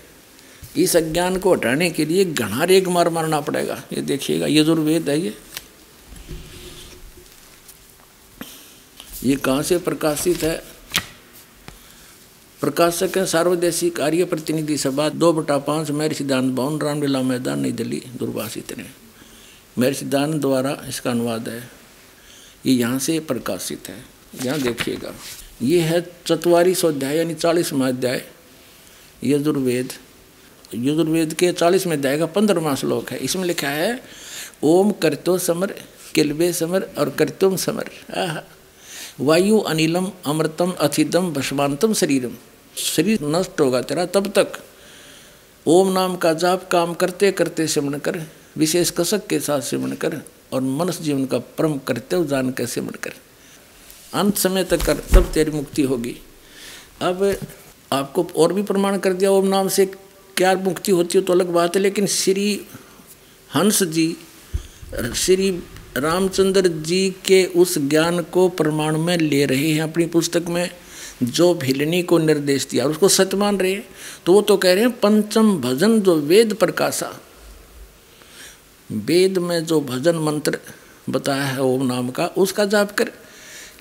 इस 0.77 0.95
अज्ञान 0.95 1.38
को 1.38 1.53
हटाने 1.53 1.89
के 1.89 2.05
लिए 2.05 2.25
घना 2.25 2.63
रेग 2.63 2.88
मार 2.88 3.10
मारना 3.10 3.41
पड़ेगा। 3.41 3.84
ये 3.93 4.01
देखिएगा, 4.01 4.47
ये 4.47 4.60
यजुर्वेद 4.62 5.10
है 5.10 5.21
ये। 5.21 5.38
ये 9.23 9.36
कहाँ 9.36 9.63
से 9.63 9.77
प्रकाशित 9.77 10.43
है? 10.43 10.79
प्रकाशक 12.62 13.17
है 13.17 13.25
सार्वदेशी 13.25 13.89
कार्य 13.89 14.25
प्रतिनिधि 14.25 14.77
सभा, 14.77 15.10
दो 15.10 15.34
बटा 15.34 15.58
पाँच, 15.58 15.91
मेरे 15.91 16.15
सिद्धांत 16.15 16.53
भवन 16.53 16.79
रामलीला 16.79 17.21
मैदान, 17.21 17.60
नई 17.60 17.71
दिल्ली, 17.71 18.03
दुर्भाषित 18.17 18.77
ने 18.77 18.86
मेरे 19.77 19.93
सिद्धांत 19.93 20.36
द्वारा 20.36 20.86
इसका 20.88 21.12
अनुवाद 21.12 21.49
है। 21.49 21.69
ये 22.65 22.73
यहाँ 22.73 22.99
से 22.99 23.19
प्रकाशित 23.19 23.88
है। 23.88 24.05
यहाँ 24.45 24.62
देखिएगा। 24.62 25.13
ये 25.62 25.79
है 25.79 26.12
चतवारी 26.27 26.75
स्वाध्याय 26.75 27.17
यानी 27.17 27.34
चालीसवा 27.34 27.88
अध्याय। 27.88 28.23
यजुर्वेद 29.23 29.93
यजुर्वेद 30.73 31.34
के 31.34 31.51
चालीसवें 31.51 31.95
अध्याय 31.97 32.17
का 32.17 32.25
पंद्रहवा 32.25 32.75
श्लोक 32.75 33.10
है। 33.10 33.17
इसमें 33.17 33.45
लिखा 33.45 33.67
है, 33.67 33.99
ओम 34.63 34.91
करतो 34.91 35.38
समर, 35.38 35.73
किलबे 36.15 36.51
समर 36.53 36.89
और 36.97 37.10
करतुम 37.10 37.55
समर। 37.55 37.89
वायु 39.19 39.60
अनिलम, 39.60 40.12
अमृतम 40.25 40.71
अथिदम 40.71 41.32
भस्मांतम 41.34 41.93
शरीरम। 41.93 42.36
शरीर 42.77 43.19
नष्ट 43.23 43.62
होगा 43.62 43.82
तेरा 43.82 44.05
तब 44.05 44.27
तक। 44.27 44.60
ओम 45.65 45.91
नाम 45.91 46.15
का 46.15 46.34
जाप 46.34 46.69
काम 46.71 46.93
करते 46.93 47.32
करते 47.32 47.67
सिमरण 47.67 47.99
कर, 47.99 48.21
विशेष 48.58 48.91
कसक 48.91 49.25
के 49.27 49.39
साथ 49.39 49.62
सिमरण 49.62 49.95
कर 49.95 50.21
और 50.53 50.62
मनुष्य 50.62 51.03
जीवन 51.03 51.25
का 51.25 51.39
परम 51.58 51.77
कर्तव्य 51.77 52.27
जान 52.27 52.49
के 52.49 52.67
सिमरण 52.67 52.97
कर। 53.03 53.13
अंत 54.13 54.38
समय 54.38 54.63
तक 54.63 54.84
कर, 54.84 54.97
तब 55.13 55.32
तेरी 55.34 55.51
मुक्ति 55.51 55.82
होगी। 55.82 56.15
अब 57.01 57.36
आपको 57.91 58.27
और 58.36 58.53
भी 58.53 58.63
प्रमाण 58.63 58.97
कर 58.97 59.13
दिया 59.13 59.32
ओम 59.32 59.47
नाम 59.47 59.67
से 59.67 59.86
क्या 60.39 60.54
मुक्ति 60.54 60.91
होती 60.91 61.17
है 61.17 61.23
तो 61.23 61.34
अलग 61.34 61.47
बात 61.47 61.75
है, 61.75 61.82
लेकिन 61.82 62.06
श्री 62.08 62.62
हंस 63.56 63.84
जी, 63.84 64.17
श्री 65.15 65.52
रामचंद्र 65.97 66.67
जी 66.67 67.15
के 67.25 67.45
उस 67.45 67.78
ज्ञान 67.78 68.21
को 68.23 68.49
प्रमाण 68.49 68.97
में 68.97 69.17
ले 69.17 69.45
रहे 69.45 69.71
हैं 69.71 69.82
अपनी 69.82 70.06
पुस्तक 70.06 70.45
में, 70.49 70.69
जो 71.23 71.54
भिलनी 71.54 72.02
को 72.04 72.17
निर्देश 72.17 72.65
दिया। 72.65 72.86
और 72.86 72.91
उसको 72.91 73.08
सत्य 73.08 73.38
मान 73.38 73.58
रहे 73.58 73.71
हैं। 73.71 73.84
तो 74.25 74.34
वो 74.34 74.41
तो 74.41 74.58
कह 74.58 74.73
रहे 74.73 74.84
हैं, 74.84 74.99
पंचम 74.99 75.58
भजन 75.58 75.99
जो 76.02 76.15
वेद 76.15 76.54
प्रकाशा। 76.54 77.21
वेद 78.91 79.38
में 79.38 79.65
जो 79.65 79.82
भजन 79.82 80.15
मंत्र 80.15 80.60
बताया 81.10 81.43
है 81.43 81.62
ओम 81.62 81.86
नाम 81.86 82.10
का, 82.10 82.28
उसका 82.28 82.65
जाप 82.65 82.91
कर। 82.91 83.12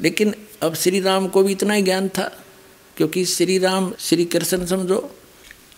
लेकिन 0.00 0.34
अब 0.62 0.74
श्री 0.74 1.00
राम 1.00 1.28
को 1.28 1.42
भी 1.42 1.52
इतना 1.52 1.74
ही 1.74 1.82
ज्ञान 1.82 2.08
था, 2.08 2.28
क्योंकि 2.96 3.24
श्री 3.24 3.58
राम, 3.58 3.92
श्री 3.98 4.24
कृष्ण 4.24 4.66
समझो 4.66 5.14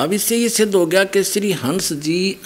अब 0.00 0.12
इससे 0.12 0.36
ये 0.36 0.48
सिद्ध 0.48 0.74
हो 0.74 0.84
गया 0.86 1.04
कि 1.04 1.22
श्री 1.24 1.52
हंस 1.52 1.92
जी 2.04 2.36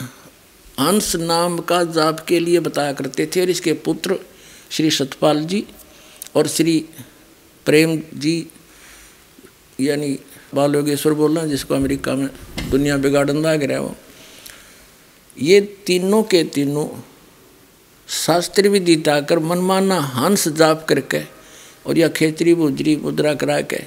हंस 0.81 1.15
नाम 1.17 1.59
का 1.59 1.83
जाप 1.85 2.21
के 2.21 2.39
लिए 2.41 2.61
बताया 2.61 2.93
करते 2.93 3.27
थे 3.27 3.41
और 3.41 3.51
इसके 3.51 3.73
पुत्र 3.85 4.19
श्री 4.71 4.91
सतपाल 4.91 5.45
जी 5.45 5.65
और 6.35 6.49
श्री 6.49 6.79
प्रेम 7.67 7.97
जी, 8.15 8.47
यानी 9.81 10.19
बाल 10.55 10.75
योगेश्वर 10.75 11.13
बोल 11.13 11.35
रहे 11.35 11.43
हैं, 11.43 11.51
जिसको 11.51 11.75
अमेरिका 11.75 12.15
में 12.15 12.29
दुनिया 12.71 12.97
बिगाड़न 12.97 13.43
लाग 13.43 13.63
रहा 13.63 13.81
वो। 13.81 13.95
ये 15.37 15.61
तीनों 15.87 16.23
के 16.23 16.43
तीनों 16.45 16.87
शास्त्र 18.09 18.69
विधि 18.69 18.97
ताकर 18.97 19.39
मनमाना 19.39 20.01
हंस 20.01 20.49
जाप 20.49 20.87
करके 20.89 21.23
और 21.87 21.99
या 21.99 22.09
खेतरी 22.09 22.55
बुजरी 22.55 22.97
मुद्रा 22.97 23.35
करा 23.35 23.61
के 23.61 23.81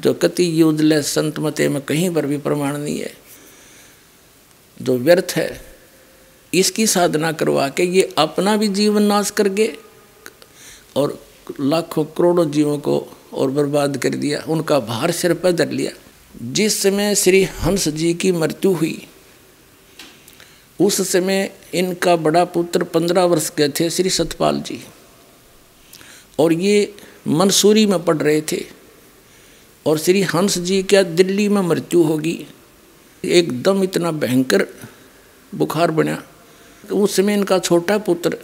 जो 0.00 0.14
कति 0.14 0.60
युद्धलेस 0.60 1.06
संत 1.06 1.38
मते 1.38 1.68
में 1.68 1.82
कहीं 1.82 2.14
पर 2.14 2.26
भी 2.26 2.38
प्रमाण 2.38 2.78
नहीं 2.78 2.98
है, 2.98 3.14
जो 4.82 4.98
व्यर्थ 4.98 5.32
है, 5.36 5.60
इसकी 6.54 6.86
साधना 6.86 7.32
करवा 7.32 7.68
के 7.68 7.82
ये 7.82 8.14
अपना 8.18 8.56
भी 8.56 8.68
जीवन 8.68 9.02
नाश 9.02 9.30
कर 9.30 9.48
गए 9.48 9.76
और 10.96 11.26
लाखों 11.60 12.04
करोड़ों 12.04 12.50
जीवों 12.50 12.78
को 12.78 13.08
और 13.32 13.50
बर्बाद 13.50 13.96
कर 13.96 14.08
दिया, 14.08 14.44
उनका 14.48 14.80
भार 14.80 15.10
सिर 15.10 15.34
पर 15.34 15.52
धर 15.52 15.70
लिया। 15.70 15.92
जिस 16.42 16.82
समय 16.82 17.14
श्री 17.14 17.44
हंस 17.44 17.88
जी 17.88 18.14
की 18.14 18.32
मृत्यु 18.32 18.72
हुई, 18.72 19.06
उस 20.80 21.12
समय 21.12 21.52
इनका 21.74 22.16
बड़ा 22.16 22.44
पुत्र 22.44 22.84
पंद्रह 22.84 23.24
वर्ष 23.24 23.50
के 23.50 23.68
थे 23.68 23.90
श्री 23.90 24.10
सतपाल 24.10 24.60
जी। 24.60 24.84
और 26.38 26.52
ये 26.52 26.94
मंसूरी 27.28 27.86
में 27.86 28.04
पढ़ 28.04 28.16
रहे 28.16 28.40
थे। 28.40 28.81
और 29.86 29.98
श्री 29.98 30.22
हंस 30.22 30.58
जी 30.58 30.82
क्या 30.82 31.02
दिल्ली 31.02 31.48
में 31.48 31.62
मृत्यु 31.62 32.02
होगी? 32.02 32.46
एकदम 33.24 33.82
इतना 33.82 34.10
भयंकर 34.10 34.66
बुखार 35.54 35.90
बना। 35.90 36.22
उस 36.92 37.16
समय 37.16 37.34
इनका 37.34 37.58
छोटा 37.58 37.98
पुत्र 37.98 38.38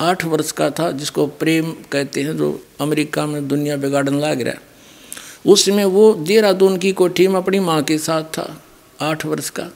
आठ 0.00 0.24
वर्ष 0.24 0.52
का 0.52 0.70
था, 0.70 0.90
जिसको 0.90 1.26
प्रेम 1.26 1.72
कहते 1.92 2.22
हैं, 2.22 2.36
जो 2.36 2.66
अमेरिका 2.80 3.26
में 3.26 3.48
दुनिया 3.48 3.76
बिगाड़न 3.76 4.20
लाग 4.20 4.40
रहा 4.40 4.54
उस 5.46 5.64
समय 5.64 5.84
वो 5.84 6.14
देहरादून 6.14 6.78
की 6.78 6.92
कोठी 6.92 7.28
में 7.28 7.36
अपनी 7.36 7.60
माँ 7.60 7.82
के 7.82 7.98
साथ 7.98 8.22
था, 8.22 8.62
आठ 9.00 9.26
वर्ष 9.26 9.50
का। 9.50 9.68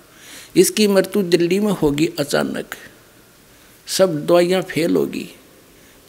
इसकी 0.56 0.86
मृत्यु 0.86 1.22
दिल्ली 1.22 1.58
में 1.60 1.72
होगी 1.72 2.12
अचानक। 2.18 2.74
सब 3.86 4.26
दवाइयाँ 4.26 4.62
फेल 4.62 4.96
होगी 4.96 5.28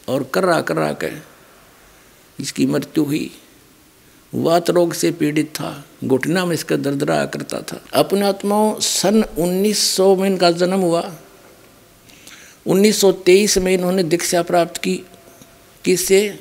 और 0.08 0.22
कर्रा 0.24 0.60
कर्रा 0.60 0.92
के 0.92 1.10
इसकी 2.40 2.66
मृत्यु 2.66 3.04
हुई। 3.04 3.30
वात 4.32 4.70
रोग 4.70 4.92
से 4.92 5.10
पीड़ित 5.10 5.48
था, 5.50 5.84
घुटना 6.04 6.44
में 6.44 6.54
इसका 6.54 6.76
दर्द 6.76 7.02
रहा 7.02 7.24
करता 7.24 7.60
था। 7.62 7.80
अपने 7.94 8.26
आत्माओं 8.26 8.78
सन 8.80 9.24
1900 9.38 10.14
में 10.16 10.28
इनका 10.30 10.50
जन्म 10.50 10.80
हुआ। 10.80 11.10
1923 12.66 13.58
में 13.58 13.72
इन्होंने 13.74 14.02
दीक्षा 14.02 14.42
प्राप्त 14.42 14.76
की 14.76 14.94
किससे 15.84 16.38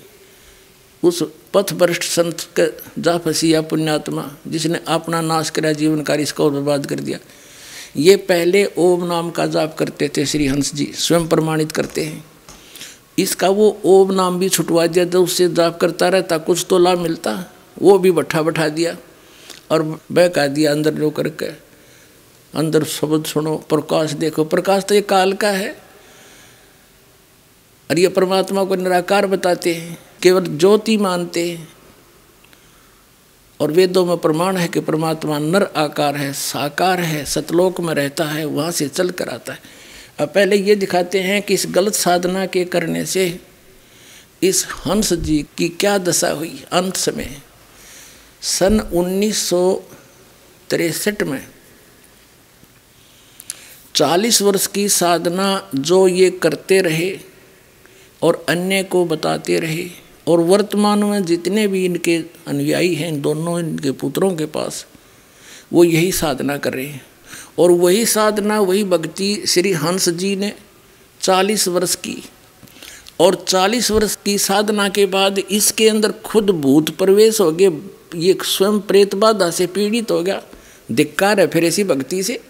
उस 1.04 1.24
पथ 1.54 1.74
भ्रष्ट 1.74 2.04
संत 2.04 2.48
के 2.60 3.02
जा 3.02 3.18
फंसिया 3.18 3.62
पुण्यात्मा, 3.62 4.30
जिसने 4.48 4.80
अपना 4.88 5.22
नाश 5.22 5.50
कराया 5.50 5.74
जीवन 5.74 6.02
कार्य 6.02 6.24
इसका 6.24 6.44
और 6.44 6.52
बर्बाद 6.52 6.86
कर 6.86 7.00
दिया। 7.00 7.20
ये 7.98 8.16
पहले 8.16 8.66
ओम 8.78 9.06
नाम 9.08 9.30
का 9.32 9.46
जाप 9.48 9.76
करते 9.78 10.10
थे 10.18 10.26
श्री 10.26 10.48
हंस 10.48 10.74
जी, 10.76 10.92
स्वयं 10.96 11.28
प्रमाणित 11.28 11.72
करते 11.72 12.04
हैं। 12.06 12.24
इसका 13.20 13.48
वो 13.50 13.78
ओम 13.86 14.12
नाम 14.12 14.40
भी 14.40 14.50
छुटवा 14.50 14.86
दिया 14.88 15.06
तो 15.06 15.24
उससे 15.24 15.48
जाप 15.50 15.80
करता 15.80 16.10
रहता, 16.10 16.38
कुछ 16.38 16.66
तो 16.70 16.78
लाभ 16.78 17.00
मिलता। 17.00 17.54
वो 17.82 17.98
भी 17.98 18.12
बैठा 18.12 18.42
बैठा 18.42 18.70
दिया 18.70 18.98
और 19.72 19.84
बह 19.84 20.00
बहका 20.12 20.48
दिया 20.48 20.72
अंदर 20.72 20.94
जो 20.94 21.10
करके। 21.10 21.46
अंदर 22.56 22.84
शब्द 22.84 23.26
सुनो, 23.26 23.56
प्रकाश 23.56 24.12
देखो। 24.12 24.44
प्रकाश 24.44 24.84
तो 24.84 24.96
ये 24.96 25.02
काल 25.02 25.34
का 25.34 25.50
है। 25.50 25.72
और 27.92 28.00
ये 28.00 28.08
परमात्मा 28.08 28.64
को 28.64 28.76
निराकार 28.76 29.28
बताते 29.28 29.76
हैं, 29.76 30.00
केवल 30.24 30.58
ज्योति 30.58 30.98
मानते 30.98 31.52
हैं। 31.52 31.70
और 33.60 33.72
वेदों 33.72 34.06
में 34.06 34.18
प्रमाण 34.18 34.58
है 34.58 34.68
कि 34.68 34.80
परमात्मा 34.80 35.40
नर 35.40 35.64
आकार 35.64 36.16
है, 36.16 36.34
साकार 36.34 37.00
है, 37.00 37.26
सतलोक 37.26 37.82
में 37.82 37.94
रहता 37.94 38.26
है, 38.26 38.46
वहाँ 38.46 38.72
से 38.72 38.88
चल 38.88 39.10
कर 39.10 39.30
आता 39.30 39.54
है। 39.54 39.60
अब 40.20 40.28
पहले 40.28 40.56
ये 40.56 40.76
दिखाते 40.76 41.22
हैं 41.22 41.42
कि 41.42 41.54
इस 41.54 41.68
गलत 41.70 41.94
साधना 41.94 42.46
के 42.46 42.66
करने 42.66 43.06
से 43.06 43.40
इस 44.44 44.68
हंस 44.88 45.14
जी 45.14 45.46
की 45.58 45.70
क्या 45.70 45.98
दशा 45.98 46.30
हुई, 46.30 46.64
अंत 46.72 46.96
समय। 46.96 47.42
सन 48.42 48.80
उन्नीस 48.80 49.54
में 51.24 51.48
चालीस 53.96 54.42
वर्ष 54.42 54.68
की 54.68 54.90
साधना 54.90 55.70
जो 55.76 56.08
ये 56.08 56.30
करते 56.32 56.82
रहे 56.82 57.20
और 58.22 58.46
अन्य 58.50 58.84
को 58.84 59.06
बताते 59.06 59.60
रहे 59.60 59.90
और 60.28 60.40
वर्तमान 60.40 61.04
में 61.04 61.24
जितने 61.24 61.68
भी 61.68 61.86
इनके 61.86 62.24
अनुयायी 62.48 62.96
हैं, 62.96 63.22
दोनों 63.22 63.60
इनके 63.60 63.92
पुत्रों 63.92 64.36
के 64.36 64.46
पास, 64.46 64.86
वो 65.74 65.84
यही 65.84 66.12
साधना 66.12 66.58
कर 66.58 66.74
रहे 66.74 66.86
हैं। 66.86 67.06
और 67.60 67.72
वही 67.72 68.06
साधना, 68.06 68.60
वही 68.60 68.84
भक्ति 68.84 69.44
श्री 69.48 69.72
हंस 69.72 70.10
जी 70.10 70.36
ने 70.36 70.54
चालीस 71.22 71.68
वर्ष 71.68 71.96
की 71.96 72.24
और 73.20 73.46
चालीस 73.48 73.92
वर्ष 73.92 74.18
की 74.26 74.38
साधना 74.38 74.90
के 74.90 75.06
बाद 75.06 75.40
इसके 75.40 75.90
अंदर 75.90 76.12
खुद 76.12 76.50
भूत 76.50 76.90
प्रवेश 76.90 77.40
हो 77.40 77.52
गए। 77.52 77.99
ये 78.16 78.38
स्वयं 78.44 78.80
प्रेत 78.80 79.16
बाधा 79.16 79.50
से 79.52 79.68
पीड़ित 79.68 80.12
हो 80.12 80.22
गया 80.24 80.42
धिक्कार 80.92 81.40
है 81.40 81.48
फिर 81.48 81.64
ऐसी 81.64 81.84
भक्ति 81.84 82.22
से। 82.24 82.42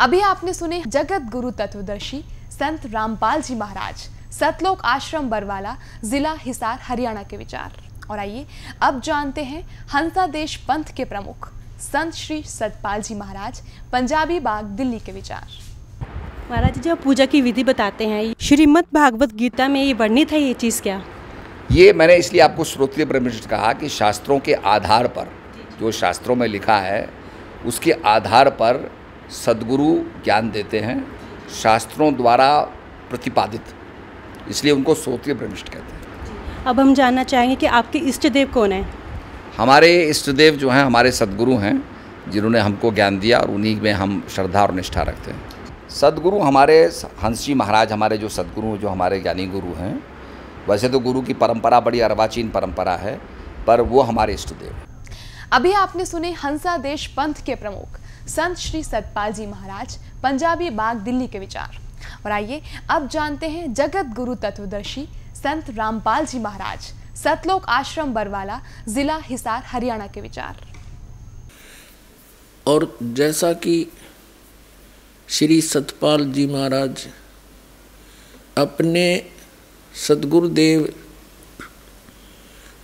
अभी 0.00 0.20
आपने 0.20 0.54
सुने 0.54 0.82
जगत 0.86 1.30
गुरु 1.32 1.50
तत्वदर्शी 1.50 2.22
संत 2.50 2.86
रामपाल 2.86 3.42
जी 3.42 3.54
महाराज 3.54 4.08
सतलोक 4.34 4.80
आश्रम 4.84 5.30
बरवाला 5.30 5.76
जिला 6.04 6.32
हिसार 6.32 6.78
हरियाणा 6.82 7.22
के 7.22 7.36
विचार। 7.36 7.82
और 8.10 8.18
आइए 8.18 8.46
अब 8.82 9.00
जानते 9.00 9.44
हैं 9.44 9.62
हंसा 9.94 10.26
देश 10.26 10.56
पंथ 10.68 10.94
के 10.96 11.04
प्रमुख 11.04 11.48
संत 11.82 12.14
श्री 12.14 12.42
सतपाल 12.42 13.02
जी 13.02 13.14
महाराज 13.14 13.60
पंजाबी 13.92 14.40
बाग 14.40 14.64
दिल्ली 14.76 14.98
के 14.98 15.12
विचार। 15.12 15.48
महाराज 16.50 16.78
जी 16.78 16.90
आप 16.90 17.02
पूजा 17.02 17.26
की 17.26 17.40
विधि 17.40 17.64
बताते 17.64 18.06
हैं 18.06 18.34
श्रीमद् 18.40 18.94
भागवत 18.94 19.34
गीता 19.34 19.68
में 19.68 19.82
ये 19.84 19.92
वर्णित 19.94 20.32
है 20.32 20.40
ये 20.40 20.54
चीज़ 20.54 20.82
क्या? 20.82 21.02
ये 21.70 21.92
मैंने 21.92 22.16
इसलिए 22.16 22.40
आपको 22.42 22.64
श्रोत्रिय 22.64 23.06
ब्रह्मनिष्ठ 23.06 23.48
कहा 23.50 23.72
कि 23.72 23.88
शास्त्रों 23.88 24.38
के 24.38 24.54
आधार 24.54 25.06
पर 25.08 25.30
जो 25.80 25.90
शास्त्रों 25.92 26.34
में 26.36 26.46
लिखा 26.48 26.76
है 26.76 27.08
उसके 27.66 27.92
आधार 28.06 28.50
पर 28.50 28.90
सदगुरु 29.30 29.94
ज्ञान 30.24 30.50
देते 30.50 30.80
हैं 30.80 30.98
शास्त्रों 31.52 32.14
द्वारा 32.14 32.48
प्रतिपादित। 33.10 33.74
इसलिए 34.50 34.72
उनको 34.72 34.94
श्रोत्रिय 34.94 35.34
ब्रह्मनिष्ठ 35.34 35.68
कहते 35.68 35.92
हैं। 35.92 36.64
अब 36.64 36.80
हम 36.80 36.94
जानना 36.94 37.24
चाहेंगे 37.24 37.56
कि 37.56 37.66
आपके 37.66 37.98
इष्ट 37.98 38.26
देव 38.28 38.50
कौन 38.54 38.72
है? 38.72 38.84
हमारे 39.56 40.02
इष्ट 40.02 40.30
देव 40.30 40.54
जो 40.54 40.70
हैं 40.70 40.84
हमारे 40.84 41.12
सदगुरु 41.12 41.56
हैं 41.56 41.76
जिन्होंने 42.30 42.60
हमको 42.60 42.92
ज्ञान 42.92 43.18
दिया 43.18 43.38
और 43.38 43.50
उन्हीं 43.50 43.80
में 43.80 43.92
हम 43.92 44.22
श्रद्धा 44.30 44.62
और 44.62 44.74
निष्ठा 44.74 45.02
रखते 45.02 45.30
हैं। 45.30 45.88
सदगुरु 45.90 46.38
हमारे 46.38 46.82
हंस 47.22 47.44
जी 47.44 47.54
महाराज 47.54 47.92
हमारे 47.92 48.18
जो 48.18 48.28
सदगुरु 48.28 48.76
जो 48.76 48.88
हमारे 48.88 49.20
ज्ञानी 49.20 49.46
गुरु 49.46 49.74
हैं 49.74 49.94
वैसे 50.68 50.88
तो 50.88 50.98
गुरु 51.00 51.22
की 51.22 51.34
परंपरा 51.34 51.80
बड़ी 51.80 52.00
अर्वाचीन 52.00 52.48
परंपरा 52.50 52.96
है 52.96 53.16
पर 53.66 53.80
वो 53.82 54.02
हमारे 54.02 54.34
इष्ट 54.34 54.52
देव 54.54 54.74
अभी 55.52 55.72
आपने 55.74 56.06
सुने 56.06 56.30
हंसा 56.34 56.76
देश 56.78 57.06
पंथ 57.06 57.44
के 57.46 57.54
प्रमुख 57.54 57.98
संत 58.28 58.56
श्री 58.58 58.82
सतपाल 58.84 59.32
जी 59.32 59.46
महाराज 59.46 59.96
पंजाबी 60.22 60.70
बाग 60.70 60.96
दिल्ली 60.98 61.26
के 61.28 61.38
विचार। 61.38 61.78
और 62.24 62.32
आइए 62.32 62.62
अब 62.90 63.08
जानते 63.08 63.48
हैं 63.48 63.72
जगत 63.74 64.06
गुरु 64.16 64.34
तत्वदर्शी 64.34 65.06
संत 65.34 65.70
रामपाल 65.70 66.26
जी 66.26 66.38
महाराज 66.38 66.92
सतलोक 67.16 67.68
आश्रम 67.68 68.12
बरवाला 68.14 68.60
जिला 68.88 69.16
हिसार 69.24 69.62
हरियाणा 69.66 70.06
के 70.06 70.20
विचार। 70.20 70.60
और 72.66 72.96
जैसा 73.02 73.52
कि 73.52 73.76
श्री 75.28 75.60
सतपाल 75.62 76.24
जी 76.32 76.46
महाराज 76.46 77.06
अपने 78.58 79.06
सदगुरुदेव 79.96 80.92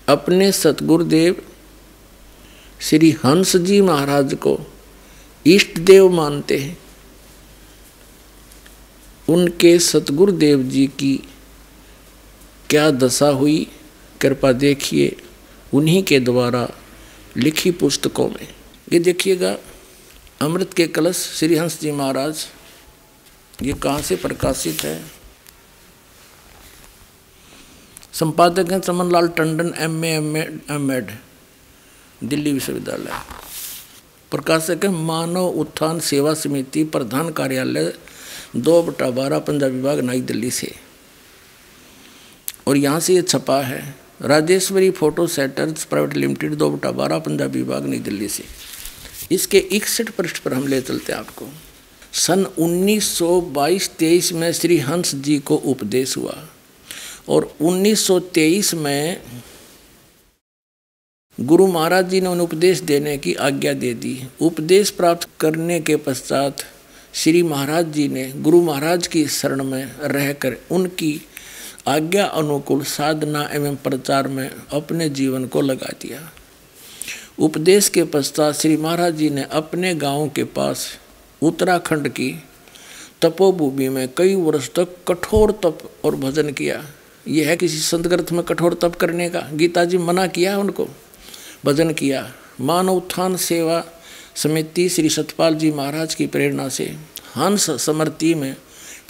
अपने 0.08 0.52
सतगुरुदेव, 0.52 1.42
श्री 2.80 3.10
हंस 3.24 3.56
जी 3.56 3.80
महाराज 3.80 4.34
को 4.34 4.58
इष्ट 5.46 5.78
देव 5.78 6.08
मानते 6.08 6.58
हैं। 6.58 6.78
उनके 9.28 9.78
सतगुरुदेव 9.78 10.62
जी 10.62 10.86
की 10.86 11.14
क्या 12.70 12.90
दशा 12.90 13.28
हुई, 13.28 13.66
कृपा 14.20 14.52
देखिए 14.52 15.16
उन्हीं 15.74 16.02
के 16.02 16.20
द्वारा 16.20 16.68
लिखी 17.36 17.70
पुस्तकों 17.70 18.28
में। 18.28 18.48
ये 18.92 18.98
देखिएगा, 18.98 19.56
अमृत 20.40 20.74
के 20.74 20.86
कलश, 20.86 21.16
श्री 21.16 21.56
हंस 21.56 21.80
जी 21.80 21.92
महाराज, 21.92 22.46
ये 23.62 23.72
कहाँ 23.72 24.02
से 24.02 24.16
प्रकाशित 24.16 24.82
है? 24.82 25.21
संपादक 28.14 28.72
हैं 28.72 28.78
Chaman 28.80 29.10
Lal 29.12 29.28
Tandon 29.28 29.72
M 29.78 30.04
M 30.04 30.36
M 30.36 30.90
Ed 30.92 31.10
Delhi 32.24 32.52
विश्वविद्यालय। 32.52 33.10
प्रकाशक 34.30 34.84
है 34.84 34.90
मानव 34.90 35.46
उत्थान 35.46 36.00
सेवा 36.00 36.34
समिति, 36.34 36.84
प्रधान 36.84 37.30
कार्यालय, 37.30 37.92
दो 38.56 38.82
बटा 38.82 39.10
बारह 39.10 39.38
पंजाब 39.38 39.70
विभाग, 39.70 40.00
नई 40.00 40.20
दिल्ली 40.20 40.50
से। 40.50 40.74
और 42.66 42.76
यहाँ 42.76 43.00
से 43.00 43.14
ये 43.14 43.22
छपा 43.22 43.60
है, 43.62 43.94
Rajeshwari 44.22 44.90
photo 44.90 45.26
setters 45.26 45.84
private 45.84 46.16
limited, 46.16 46.54
दो 46.54 46.70
बटा 46.70 46.90
बारह 46.90 47.18
पंजाब 47.18 47.50
विभाग, 47.50 47.86
नई 47.86 47.98
दिल्ली 47.98 48.28
से। 48.28 48.44
इसके 49.32 49.58
इकसठ 49.58 50.10
पृष्ठ 50.10 50.38
पर 50.38 50.54
हम 50.54 50.66
ले 50.66 50.80
चलते 50.80 51.12
हैं 51.12 51.20
आपको। 51.20 51.48
सन 52.12 52.44
1922-23 52.58 54.32
में 54.32 54.52
श्री 54.52 54.78
हंस 54.78 55.14
जी 55.14 55.38
को 55.38 55.56
उपदेश 55.56 56.16
हुआ। 56.16 56.48
और 57.28 57.54
1923 57.60 58.74
में 58.74 59.20
गुरु 61.38 61.66
महाराज 61.66 62.08
जी 62.08 62.20
ने 62.20 62.28
उन्हें 62.28 62.44
उपदेश 62.46 62.80
देने 62.80 63.16
की 63.18 63.34
आज्ञा 63.34 63.72
दे 63.72 63.94
दी। 63.94 64.28
उपदेश 64.40 64.90
प्राप्त 64.90 65.28
करने 65.40 65.80
के 65.80 65.96
पश्चात 65.96 66.56
श्री 67.14 67.42
महाराज 67.42 67.92
जी 67.92 68.08
ने 68.08 68.32
गुरु 68.36 68.62
महाराज 68.62 69.06
की 69.06 69.26
शरण 69.26 69.64
में 69.64 69.84
रहकर 69.84 70.56
उनकी 70.70 71.20
आज्ञा 71.88 72.24
अनुकूल 72.24 72.82
साधना 72.82 73.48
एवं 73.52 73.76
प्रचार 73.76 74.28
में 74.28 74.50
अपने 74.50 75.08
जीवन 75.08 75.46
को 75.46 75.60
लगा 75.60 75.92
दिया। 76.02 76.20
उपदेश 77.38 77.88
के 77.88 78.04
पश्चात 78.04 78.54
श्री 78.54 78.76
महाराज 78.76 79.14
जी 79.14 79.30
ने 79.30 79.42
अपने 79.42 79.94
गाँव 79.94 80.28
के 80.28 80.44
पास 80.44 80.86
उत्तराखंड 81.42 82.08
की 82.08 82.32
तपोभूमि 83.22 83.88
में 83.88 84.08
कई 84.16 84.34
वर्ष 84.34 84.70
तक 84.70 84.96
कठोर 85.08 85.52
तप 85.52 85.90
और 86.04 86.16
भजन 86.16 86.52
किया। 86.52 86.84
यह 87.26 87.48
है 87.48 87.56
किसी 87.56 87.78
संत 87.78 88.06
ग्रंथ 88.06 88.32
में 88.32 88.42
कठोर 88.44 88.74
तप 88.74 88.96
करने 88.96 89.28
का। 89.30 89.40
गीता 89.52 89.84
जी 89.84 89.98
मना 89.98 90.26
किया 90.26 90.56
उनको, 90.58 90.88
भजन 91.64 91.92
किया। 91.92 92.30
मानव 92.60 92.92
उत्थान 92.92 93.36
सेवा 93.36 93.84
समिति 94.36 94.88
श्री 94.88 95.08
सतपाल 95.08 95.54
जी 95.54 95.70
महाराज 95.70 96.14
की 96.14 96.26
प्रेरणा 96.26 96.68
से 96.68 96.84
हंस 97.36 97.70
समृति 97.82 98.34
में 98.34 98.54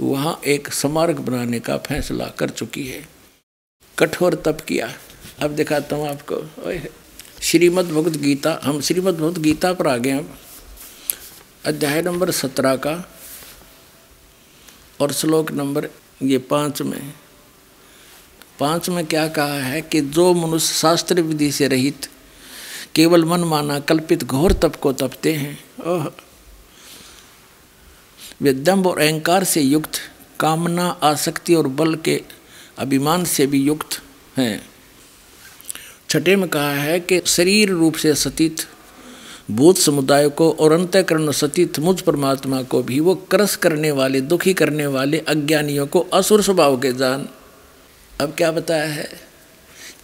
वहाँ 0.01 0.41
एक 0.47 0.73
स्मारक 0.73 1.21
बनाने 1.21 1.61
का 1.61 1.77
फैसला 1.79 2.27
कर 2.39 2.51
चुकी 2.51 2.87
है। 2.87 3.07
कठोर 3.99 4.35
तप 4.45 4.61
किया। 4.61 4.93
अब 5.43 5.51
दिखाता 5.51 5.97
हूँ 5.97 6.09
आपको। 6.09 6.43
श्रीमद् 7.43 7.89
भगवद 7.89 8.17
गीता। 8.17 8.59
हम 8.65 8.81
श्रीमद् 8.81 9.17
भगवद 9.17 9.39
गीता 9.39 9.73
पर 9.73 9.87
आ 9.87 9.97
गए 9.97 10.11
अब। 10.11 10.37
अध्याय 11.67 12.03
नंबर 12.03 12.31
सत्रह 12.31 12.77
का 12.77 12.95
और 15.01 15.13
श्लोक 15.13 15.51
नंबर 15.53 15.89
ये 16.23 16.39
पाँच 16.39 16.83
में। 16.83 17.15
पाँच 18.63 18.89
में 18.89 19.07
क्या 19.07 19.29
कहा 19.29 19.63
है 19.63 19.81
कि 19.81 20.01
जो 20.01 20.35
मनुष्य 20.35 20.75
शास्त्र 20.75 21.23
विधि 21.23 21.53
से 21.53 21.69
रहित, 21.69 22.07
केवल 22.95 23.25
मन 23.25 23.41
माना 23.41 23.81
कल्पित 23.81 24.25
घोर 24.25 24.53
तप 24.53 24.77
को 24.77 24.93
तपते 24.93 25.33
हैं, 25.33 25.65
ओह। 25.87 26.07
वे 28.43 28.53
दम्भ 28.53 28.87
और 28.87 28.99
अहंकार 28.99 29.45
से 29.45 29.61
युक्त, 29.61 29.91
कामना, 30.41 30.89
आसक्ति 31.03 31.55
और 31.55 31.67
बल 31.67 31.95
के 31.95 32.23
अभिमान 32.79 33.25
से 33.25 33.47
भी 33.47 33.59
युक्त 33.59 34.03
हैं। 34.39 34.71
छठे 36.11 36.37
में 36.37 36.49
कहा 36.49 36.73
है 36.73 37.01
कि 37.01 37.23
शरीर 37.27 37.71
रूप 37.71 37.95
से 37.95 38.15
सतीत, 38.15 38.57
भूत 39.51 39.79
समुदाय 39.79 40.29
को 40.29 40.53
और 40.53 40.73
अंतकरण 40.73 41.31
सतीत 41.31 41.79
मुझ 41.79 42.01
परमात्मा 42.01 42.63
को 42.63 42.83
भी 42.83 43.01
वो 43.01 43.15
क्रस 43.15 43.57
करने 43.57 43.91
वाले, 43.91 44.21
दुखी 44.21 44.55
करने 44.55 44.87
वाले 44.87 45.19
अज्ञानियों 45.19 45.87
को 45.87 46.01
असुर 46.01 46.43
स्वभाव 46.43 46.81
के 46.81 46.93
जान 46.93 47.29
अब 48.23 48.35
क्या 48.37 48.51
बताया 48.53 48.85
है 48.85 49.09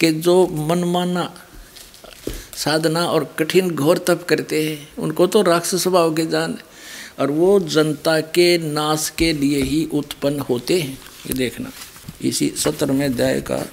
कि 0.01 0.13
जो 0.13 0.47
मनमाना 0.47 1.33
साधना 2.57 3.05
और 3.07 3.25
कठिन 3.39 3.71
घोर 3.71 3.99
तप 3.99 4.25
करते 4.29 4.63
हैं, 4.69 4.89
उनको 4.99 5.27
तो 5.27 5.43
राक्षस 5.43 5.83
स्वभाव 5.83 6.15
के 6.15 6.27
जान, 6.27 6.59
और 7.19 7.31
वो 7.31 7.61
जनता 7.61 8.21
के 8.21 8.59
नाश 8.59 9.09
के 9.19 9.33
लिए 9.33 9.63
ही 9.63 9.85
उत्पन्न 9.93 10.41
होते 10.41 10.81
हैं। 10.81 10.99
ये 11.27 11.35
देखना, 11.35 11.71
इसी 12.23 12.49
सत्र 12.57 12.93
में 12.93 13.07
अध्याय 13.07 13.41
का। 13.41 13.65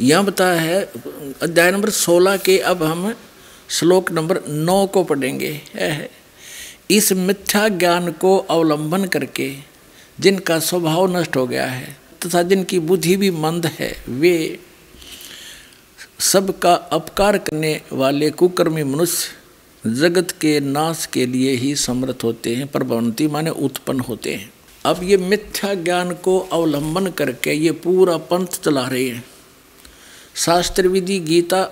यह 0.00 0.22
बताया 0.22 0.60
है, 0.60 0.82
अध्याय 1.42 1.70
नंबर 1.70 1.90
सोलह 1.90 2.36
के 2.36 2.58
अब 2.58 2.82
हम 2.82 3.14
श्लोक 3.68 4.12
नंबर 4.12 4.40
नौ 4.48 4.86
को 4.86 5.04
पढ़ेंगे। 5.04 5.60
है, 5.74 6.10
इस 6.90 7.12
मिथ्या 7.12 7.68
ज्ञान 7.68 8.12
को 8.12 8.36
अवलंबन 8.38 9.04
करके 9.04 9.54
जिनका 10.20 10.58
स्वभाव 10.58 11.16
नष्ट 11.16 11.36
हो 11.36 11.46
गया 11.46 11.66
है 11.66 11.96
तथा 12.26 12.42
जिनकी 12.42 12.78
बुद्धि 12.78 13.16
भी 13.16 13.30
मंद 13.30 13.66
है, 13.66 14.04
वे 14.08 14.58
सबका 16.18 16.74
अपकार 16.74 17.38
करने 17.38 17.80
वाले 17.92 18.30
कुकर्मी 18.30 18.84
मनुष्य 18.84 19.92
जगत 19.94 20.30
के 20.30 20.60
नाश 20.60 21.06
के 21.06 21.26
लिए 21.26 21.52
ही 21.52 21.74
समर्थ 21.76 22.24
होते 22.24 22.54
हैं 22.54 22.66
प्रभवंती 22.66 23.26
माने 23.26 23.50
उत्पन्न 23.50 24.00
होते 24.00 24.34
हैं। 24.34 24.52
अब 24.84 25.00
ये 25.02 25.16
मिथ्या 25.16 25.74
ज्ञान 25.74 26.12
को 26.14 26.38
अवलंबन 26.52 27.06
करके 27.10 27.52
ये 27.52 27.70
पूरा 27.72 28.16
पंथ 28.16 28.46
चला 28.46 28.86
रहे 28.88 29.08
हैं। 29.08 29.24
शास्त्र 30.36 30.88
विधि 30.88 31.18
गीता 31.18 31.62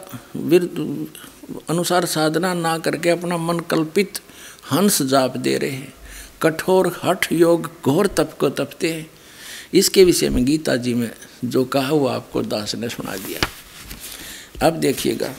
अनुसार 1.71 2.05
साधना 2.05 2.55
ना 2.55 2.79
करके 2.79 3.11
अपना 3.11 3.37
मन 3.37 3.59
कल्पित 3.61 4.19
हंस 4.73 5.03
जाप 5.03 5.37
दे 5.37 5.59
रहे 5.59 5.71
हैं। 5.71 5.95
कठोर 6.43 7.01
हठ 7.05 7.33
योग 7.33 7.71
घोर 7.85 8.07
तप 8.07 8.37
को 8.40 8.49
तपते 8.51 8.93
हैं। 8.93 9.11
इसके 9.74 10.04
विषय 10.04 10.28
में 10.28 10.44
गीता 10.44 10.76
जी 10.76 10.94
में 10.94 11.10
जो 11.44 11.64
कहा 11.64 11.90
वो 11.90 12.06
आपको 12.06 12.42
दास 12.42 12.74
ने 12.74 12.88
सुना 12.88 13.16
दिया। 13.16 13.40
अब 14.66 14.72
देखिएगा, 14.72 15.34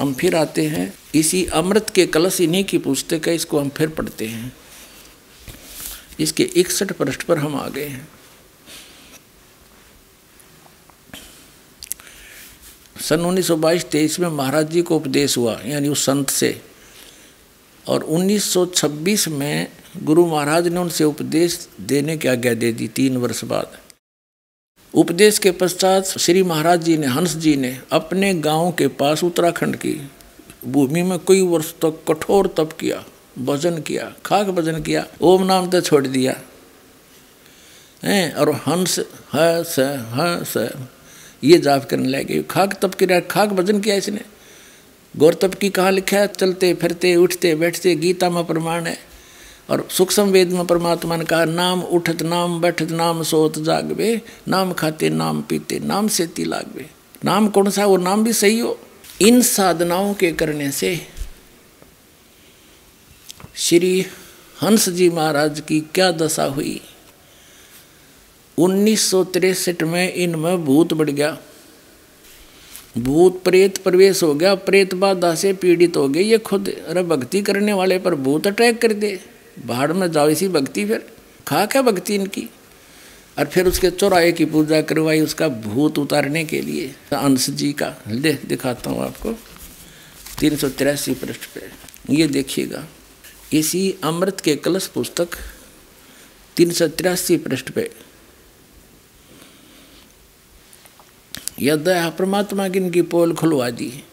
हम 0.00 0.14
फिर 0.14 0.36
आते 0.36 0.66
हैं। 0.66 0.94
इसी 1.14 1.46
अमृत 1.46 1.90
के 1.94 2.06
कलश 2.06 2.40
इन्हीं 2.40 2.64
की 2.64 2.78
पुस्तक 2.78 3.28
है, 3.28 3.34
इसको 3.34 3.60
हम 3.60 3.68
फिर 3.68 3.88
पढ़ते 3.88 4.26
हैं। 4.26 4.56
इसके 6.20 6.42
इकसठ 6.42 6.92
पृष्ठ 6.92 7.22
पर 7.22 7.38
हम 7.38 7.56
आ 7.56 7.68
गए 7.68 7.84
हैं। 7.84 8.08
सन 13.00 13.20
उन्नीस 13.20 13.46
सौ 13.46 13.56
बाईस 13.56 13.84
तेईस 13.84 14.20
में 14.20 14.28
महाराज 14.28 14.70
जी 14.70 14.82
को 14.82 14.96
उपदेश 14.96 15.36
हुआ, 15.36 15.60
यानी 15.66 15.88
उस 15.88 16.06
संत 16.06 16.30
से। 16.30 16.62
और 17.88 18.02
1926 18.02 19.28
में 19.28 19.68
गुरु 19.96 20.26
महाराज 20.26 20.68
ने 20.68 20.80
उनसे 20.80 21.04
उपदेश 21.04 21.68
देने 21.80 22.16
की 22.16 22.28
आज्ञा 22.28 22.54
दे 22.54 22.72
दी 22.72 22.88
तीन 22.88 23.16
वर्ष 23.16 23.44
बाद। 23.44 23.78
उपदेश 24.94 25.38
के 25.38 25.50
पश्चात 25.50 26.04
श्री 26.04 26.42
महाराज 26.42 26.82
जी 26.82 26.96
ने, 26.96 27.06
हंस 27.06 27.34
जी 27.36 27.56
ने 27.56 27.78
अपने 27.92 28.34
गाँव 28.34 28.70
के 28.72 28.88
पास 28.88 29.24
उत्तराखंड 29.24 29.76
की 29.76 30.10
भूमि 30.64 31.02
में 31.02 31.18
कई 31.18 31.40
वर्ष 31.40 31.72
तक 31.72 31.80
तो 31.80 31.90
कठोर 32.08 32.46
तप 32.56 32.72
किया, 32.80 33.04
भजन 33.38 33.80
किया, 33.80 34.14
खाक 34.26 34.46
भजन 34.46 34.82
किया, 34.82 35.06
ओम 35.20 35.44
नाम 35.46 35.70
तो 35.70 35.80
छोड़ 35.80 36.06
दिया। 36.06 36.40
हैं, 38.04 38.32
और 38.34 38.52
हंस, 38.52 38.98
ह, 39.34 39.62
स 39.62 39.74
स, 40.46 40.72
ये 41.44 41.58
जाप 41.58 41.84
करने 41.84 42.08
लगे 42.08 42.42
खाक 42.42 42.78
तप 42.82 42.94
किया, 42.94 43.20
खाक 43.20 43.48
भजन 43.48 43.80
किया 43.80 43.94
इसने। 43.94 44.20
गौर 45.16 45.34
तप 45.34 45.54
की 45.54 45.68
कहाँ 45.70 45.92
लिखा 45.92 46.18
है? 46.18 46.26
चलते, 46.26 46.74
फिरते, 46.74 47.16
उठते, 47.16 47.54
बैठते, 47.54 47.94
गीता 47.94 48.30
में 48.30 48.44
प्रमाण 48.44 48.86
है। 48.86 49.09
और 49.70 49.88
सूक्ष्म 49.90 50.22
वेद 50.22 50.52
में 50.52 50.66
परमात्मा 50.66 51.16
ने 51.16 51.24
कहा, 51.24 51.44
नाम 51.44 51.82
उठत, 51.82 52.22
नाम 52.22 52.60
बैठत, 52.60 52.90
नाम 52.90 53.22
सोत 53.22 53.58
जागवे, 53.58 54.22
नाम 54.48 54.72
खाते, 54.72 55.10
नाम 55.10 55.42
पीते, 55.42 55.78
नाम 55.78 56.08
से 56.08 56.26
ती 56.26 56.44
लागवे। 56.44 56.90
नाम 57.24 57.48
कौन 57.48 57.70
सा 57.70 57.86
वो 57.86 57.96
नाम 57.96 58.24
भी 58.24 58.32
सही 58.32 58.58
हो। 58.58 58.78
इन 59.20 59.42
साधनाओं 59.42 60.14
के 60.14 60.32
करने 60.32 60.70
से 60.70 61.06
श्री 63.54 64.06
हंस 64.62 64.88
जी 64.88 65.10
महाराज 65.10 65.60
की 65.60 65.80
क्या 65.80 66.12
दशा 66.12 66.44
हुई? 66.44 66.80
उन्नीस 68.58 69.14
में 69.82 70.12
इनमें 70.12 70.64
भूत 70.64 70.92
बढ़ 70.92 71.10
गया। 71.10 71.38
भूत 72.98 73.42
प्रेत 73.42 73.78
प्रवेश 73.78 74.22
हो 74.22 74.34
गया। 74.34 74.54
प्रेत 74.54 74.94
बाधा 74.94 75.34
से 75.34 75.52
पीड़ित 75.52 75.96
हो 75.96 76.08
गए। 76.08 76.22
ये 76.22 76.38
खुद 76.38 76.68
अरे 76.68 77.02
भक्ति 77.02 77.42
करने 77.42 77.72
वाले 77.72 77.98
पर 77.98 78.14
भूत 78.14 78.46
अटैक 78.46 78.82
कर 78.82 78.92
दे। 78.92 79.20
भाड़ 79.66 79.92
में 79.92 80.12
जाओ, 80.12 80.28
इसी 80.28 80.48
भक्ति 80.48 80.86
फिर। 80.86 81.12
खा 81.48 81.66
क्या 81.66 81.82
भक्ति 81.82 82.14
इनकी? 82.14 82.48
और 83.38 83.46
फिर 83.46 83.66
उसके 83.66 83.90
चौराहे 83.90 84.32
की 84.32 84.44
पूजा 84.44 84.82
करवाई 84.82 85.20
उसका 85.20 85.48
भूत 85.48 85.98
उतारने 85.98 86.44
के 86.44 86.60
लिए। 86.60 86.94
अंश 87.12 87.50
जी 87.50 87.72
का 87.72 87.96
ले, 88.08 88.32
दिखाता 88.32 88.90
हूँ 88.90 89.04
आपको। 89.04 89.32
तीन 90.38 90.56
सौ 90.56 90.68
तिरासी 90.68 91.14
पृष्ठ 91.14 91.40
पे। 91.54 91.70
ये 92.10 92.26
देखिएगा। 92.26 92.84
इसी 93.52 93.96
अमृत 94.04 94.40
के 94.40 94.56
कलश 94.56 94.86
पुस्तक, 94.86 95.28
तीन 96.56 96.70
सौ 96.70 96.88
तिरासी 96.88 97.36
पृष्ठ 97.36 97.70
पे। 97.70 97.90
यह 101.60 101.76
दया 101.76 102.10
परमात्मा 102.10 102.68
की 102.68 102.78
इनकी 102.78 103.02
पोल 103.02 103.34
खुलवा 103.34 103.70
दी। 103.70 104.04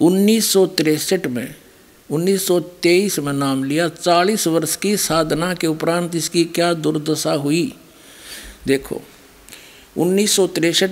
उन्नीस 0.00 0.52
सौ 0.52 0.66
तिरसठ 0.66 1.26
में 1.26 1.54
1923 2.10 3.18
में 3.18 3.32
नाम 3.32 3.64
लिया। 3.64 3.88
40 3.88 4.46
वर्ष 4.46 4.76
की 4.76 4.96
साधना 4.96 5.54
के 5.54 5.66
उपरांत 5.66 6.14
इसकी 6.14 6.44
क्या 6.44 6.72
दुर्दशा 6.74 7.32
हुई? 7.32 7.74
देखो, 8.66 9.02
उन्नीस 9.96 10.40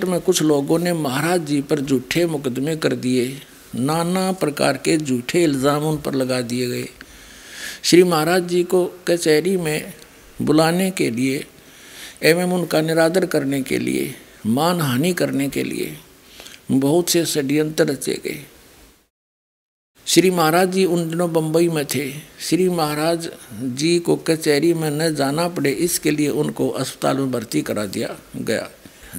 में 0.05 0.19
कुछ 0.21 0.41
लोगों 0.41 0.79
ने 0.79 0.93
महाराज 0.93 1.45
जी 1.45 1.61
पर 1.61 1.79
झूठे 1.79 2.25
मुकदमे 2.25 2.75
कर 2.75 2.93
दिए। 2.93 3.41
नाना 3.75 4.31
प्रकार 4.31 4.77
के 4.77 4.97
झूठे 4.97 5.43
इल्ज़ाम 5.43 5.83
उन 5.83 5.97
पर 5.97 6.13
लगा 6.13 6.41
दिए 6.41 6.67
गए। 6.67 6.89
श्री 7.83 8.03
महाराज 8.03 8.47
जी 8.47 8.63
को 8.63 8.85
कचहरी 9.07 9.57
में 9.57 9.93
बुलाने 10.41 10.91
के 10.91 11.09
लिए 11.11 11.45
एवं 12.23 12.53
उनका 12.53 12.81
निरादर 12.81 13.25
करने 13.25 13.61
के 13.61 13.79
लिए 13.79 14.15
मान 14.45 14.81
हानि 14.81 15.13
करने 15.13 15.49
के 15.49 15.63
लिए 15.63 15.97
बहुत 16.71 17.09
से 17.09 17.25
षड्यंत्र 17.25 17.85
रचे 17.85 18.21
गए। 18.23 18.45
श्री 20.09 20.29
महाराज 20.31 20.71
जी 20.71 20.83
उन 20.85 21.09
दिनों 21.09 21.31
बम्बई 21.33 21.67
में 21.69 21.85
थे। 21.85 22.09
श्री 22.41 22.67
महाराज 22.69 23.29
जी 23.53 23.97
को 23.99 24.15
कचहरी 24.17 24.73
में 24.73 24.89
न 24.91 25.13
जाना 25.15 25.47
पड़े, 25.47 25.71
इसके 25.71 26.11
लिए 26.11 26.29
उनको 26.33 26.67
अस्पताल 26.69 27.17
में 27.17 27.31
भर्ती 27.31 27.61
करा 27.61 27.85
दिया 27.87 28.15
गया। 28.37 28.69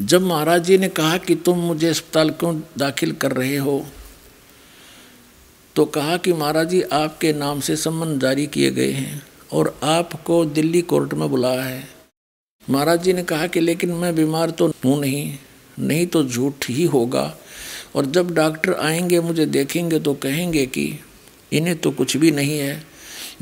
जब 0.01 0.23
महाराज 0.23 0.65
जी 0.65 0.79
ने 0.79 0.89
कहा 0.89 1.19
कि 1.19 1.35
तुम 1.37 1.59
मुझे 1.59 1.89
अस्पताल 1.89 2.31
क्यों 2.31 2.55
दाखिल 2.79 3.13
कर 3.15 3.33
रहे 3.33 3.57
हो 3.59 3.85
तो 5.77 5.85
कहा 5.87 6.17
कि 6.17 6.33
महाराज 6.33 6.69
जी, 6.69 6.81
आपके 6.83 7.33
नाम 7.33 7.61
से 7.61 7.77
सम्मन 7.77 8.19
जारी 8.19 8.47
किए 8.49 8.71
गए 8.71 8.91
हैं 8.93 9.23
और 9.53 9.75
आपको 9.85 10.45
दिल्ली 10.47 10.83
कोर्ट 10.85 11.15
में 11.15 11.29
बुलाया 11.31 11.63
है। 11.63 11.85
महाराज 12.63 13.03
जी 13.03 13.13
ने 13.13 13.23
कहा 13.25 13.47
कि 13.47 13.61
लेकिन 13.61 13.93
मैं 13.93 14.15
बीमार 14.15 14.51
तो 14.51 14.73
हूँ 14.85 14.99
नहीं 15.01 15.39
नहीं 15.79 16.07
तो 16.07 16.25
झूठ 16.25 16.69
ही 16.71 16.85
होगा। 16.87 17.25
और 17.95 18.07
जब 18.07 18.35
डॉक्टर 18.35 18.75
आएँगे, 18.75 19.21
मुझे 19.21 19.47
देखेंगे 19.47 20.01
तो 20.01 20.15
कहेंगे 20.15 20.67
कि 20.67 20.93
इन्हें 21.53 21.77
तो 21.79 21.91
कुछ 21.91 22.17
भी 22.17 22.31
नहीं 22.31 22.59
है। 22.59 22.83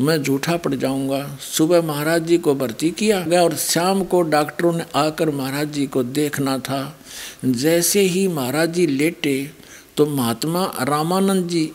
मैं 0.01 0.23
झूठा 0.23 0.57
पड़ 0.57 0.75
जाऊँगा। 0.75 1.39
सुबह 1.41 1.83
महाराज 1.83 2.23
जी 2.23 2.39
को 2.39 2.55
भर्ती 2.55 2.91
किया 2.91 3.21
गया 3.21 3.43
और 3.43 3.55
शाम 3.57 4.05
को 4.05 4.21
डॉक्टरों 4.23 4.73
ने 4.73 4.85
आकर 4.95 5.31
महाराज 5.31 5.73
जी 5.73 5.87
को 5.87 6.03
देखना 6.03 6.59
था। 6.59 6.99
जैसे 7.45 8.01
ही 8.01 8.27
महाराज 8.29 8.73
जी 8.73 8.87
लेटे 8.87 9.51
तो 9.97 10.07
महात्मा 10.07 10.65
रामानंद 10.81 11.49
जी 11.49 11.71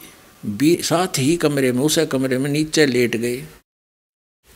भी 0.46 0.76
साथ 0.84 1.20
ही 1.20 1.36
कमरे 1.38 1.72
में, 1.72 1.82
उसे 1.82 2.06
कमरे 2.06 2.38
में 2.38 2.50
नीचे 2.52 2.86
लेट 2.86 3.16
गए। 3.16 3.44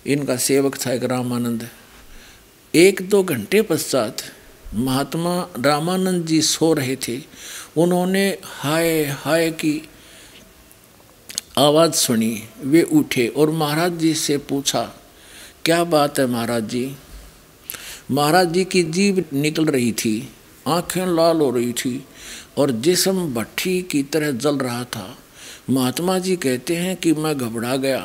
इनका 0.05 0.36
सेवक 0.38 0.76
था 0.86 0.93
एक 0.93 1.03
रामानंद। 1.03 1.68
एक 2.74 3.01
दो 3.09 3.24
घंटे 3.24 3.61
पश्चात 3.61 4.18
महात्मा 4.74 5.49
रामानंद 5.57 6.26
जी 6.26 6.41
सो 6.41 6.74
रहे 6.74 6.95
थे। 6.95 7.18
उन्होंने 7.78 8.28
हाय 8.43 9.03
हाय 9.15 9.49
की 9.51 9.82
आवाज़ 11.57 11.91
सुनी। 11.93 12.43
वे 12.61 12.82
उठे 12.84 13.28
और 13.28 13.49
महाराज 13.49 13.97
जी 13.97 14.13
से 14.13 14.38
पूछा, 14.39 14.82
क्या 15.65 15.84
बात 15.84 16.19
है 16.19 16.25
महाराज 16.28 16.63
जी? 16.63 16.95
महाराज 18.11 18.51
जी 18.53 18.63
की 18.65 18.84
जीभ 18.84 19.23
निकल 19.34 19.65
रही 19.65 19.91
थी, 19.91 20.30
आँखें 20.67 21.05
लाल 21.07 21.38
हो 21.38 21.49
रही 21.51 21.73
थी 21.73 22.03
और 22.57 22.71
जिसम 22.71 23.25
भट्टी 23.34 23.82
की 23.82 24.01
तरह 24.03 24.32
जल 24.34 24.57
रहा 24.57 24.84
था। 24.86 25.07
महात्मा 25.69 26.17
जी 26.19 26.36
कहते 26.36 26.75
हैं 26.75 26.95
कि 26.95 27.13
मैं 27.13 27.38
घबरा 27.38 27.75
गया, 27.75 27.99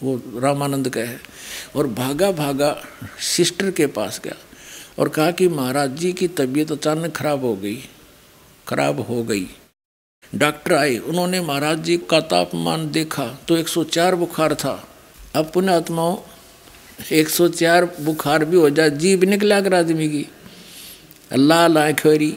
वो 0.00 0.16
रामानंद 0.36 0.88
का 0.88 1.00
है 1.00 1.20
और 1.76 1.86
भागा 1.88 2.30
भागा 2.32 2.74
सिस्टर 3.26 3.70
के 3.70 3.86
पास 3.88 4.20
गया 4.24 4.36
और 4.98 5.08
कहा 5.08 5.30
कि 5.30 5.48
महाराज 5.48 5.96
जी 5.96 6.12
की 6.12 6.28
तबीयत 6.28 6.72
अचानक 6.72 7.16
खराब 7.16 7.44
हो 7.44 7.54
गई। 7.56 7.78
खराब 8.70 9.00
हो 9.00 9.22
गई। 9.24 9.46
डॉक्टर 10.32 10.72
आए, 10.74 10.96
उन्होंने 10.98 11.40
महाराज 11.40 11.78
जी 11.84 11.96
का 12.10 12.20
तापमान 12.22 12.90
देखा 12.92 13.24
तो 13.48 13.56
104 13.56 14.14
बुखार 14.16 14.54
था। 14.54 14.82
अब 15.36 15.50
पुनः 15.54 15.76
आत्माओं 15.76 16.16
104 17.12 17.84
बुखार 18.00 18.44
भी 18.44 18.56
हो 18.56 18.70
जाए 18.70 18.90
जीभ 18.92 19.24
निकला 19.24 19.60
कर 19.60 19.74
आदमी 19.74 20.08
की। 20.08 20.26
लाल 21.32 21.78
आँखोरी 21.78 22.36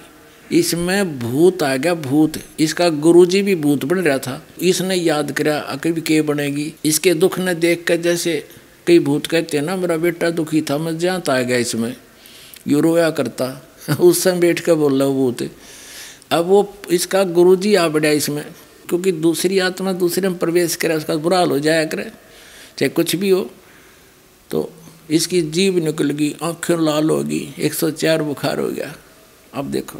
इसमें 0.51 1.19
भूत 1.19 1.63
आ 1.63 1.75
गया, 1.75 1.93
भूत। 1.93 2.37
इसका 2.59 2.89
गुरुजी 2.89 3.41
भी 3.41 3.55
भूत 3.57 3.85
बन 3.85 3.97
रहा 3.97 4.17
था। 4.17 4.41
इसने 4.61 4.95
याद 4.95 5.31
करा 5.31 5.59
कभी 5.83 6.01
के 6.01 6.21
बनेगी? 6.21 6.73
इसके 6.85 7.13
दुख 7.13 7.37
ने 7.39 7.55
देख 7.55 7.83
कर 7.87 7.95
जैसे 7.97 8.43
कई 8.87 8.99
भूत 8.99 9.27
कहते 9.27 9.57
हैं 9.57 9.63
ना, 9.65 9.75
मेरा 9.75 9.97
बेटा 9.97 10.29
दुखी 10.29 10.61
था, 10.61 10.77
मैं 10.77 10.97
ज़्यादा 10.97 11.35
आ 11.35 11.41
गया 11.41 11.57
इसमें। 11.57 11.95
यू 12.67 12.79
रोया 12.79 13.09
करता। 13.11 13.49
उस 13.99 14.23
समय 14.23 14.39
बैठ 14.39 14.59
कर 14.59 14.73
बोल 14.73 14.99
रहा 14.99 15.07
वो 15.07 15.13
भूत 15.15 15.41
अब 16.33 16.45
वो 16.45 16.73
इसका 16.91 17.23
गुरुजी 17.31 17.73
आ 17.75 17.87
बढ़िया 17.89 18.11
इसमें, 18.13 18.43
क्योंकि 18.89 19.11
दूसरी 19.13 19.59
आत्मा 19.61 19.91
दूसरे 19.95 20.29
में 20.29 20.37
प्रवेश 20.39 20.75
करे, 20.75 20.95
उसका 20.95 21.15
बुरा 21.17 21.37
हाल 21.37 21.51
हो 21.51 21.59
जाया 21.59 21.85
करे, 21.85 22.03
चाहे 22.77 22.89
कुछ 22.89 23.15
भी 23.15 23.29
हो 23.29 23.49
तो 24.49 24.69
इसकी 25.09 25.41
जीव 25.43 25.77
निकल 25.79 26.09
गई, 26.11 26.35
आँखें 26.43 26.77
लाल 26.77 27.09
होगी 27.09 27.47
104 27.59 28.21
बुखार 28.23 28.59
हो 28.59 28.67
गया। 28.69 28.93
अब 29.53 29.71
देखो, 29.71 29.99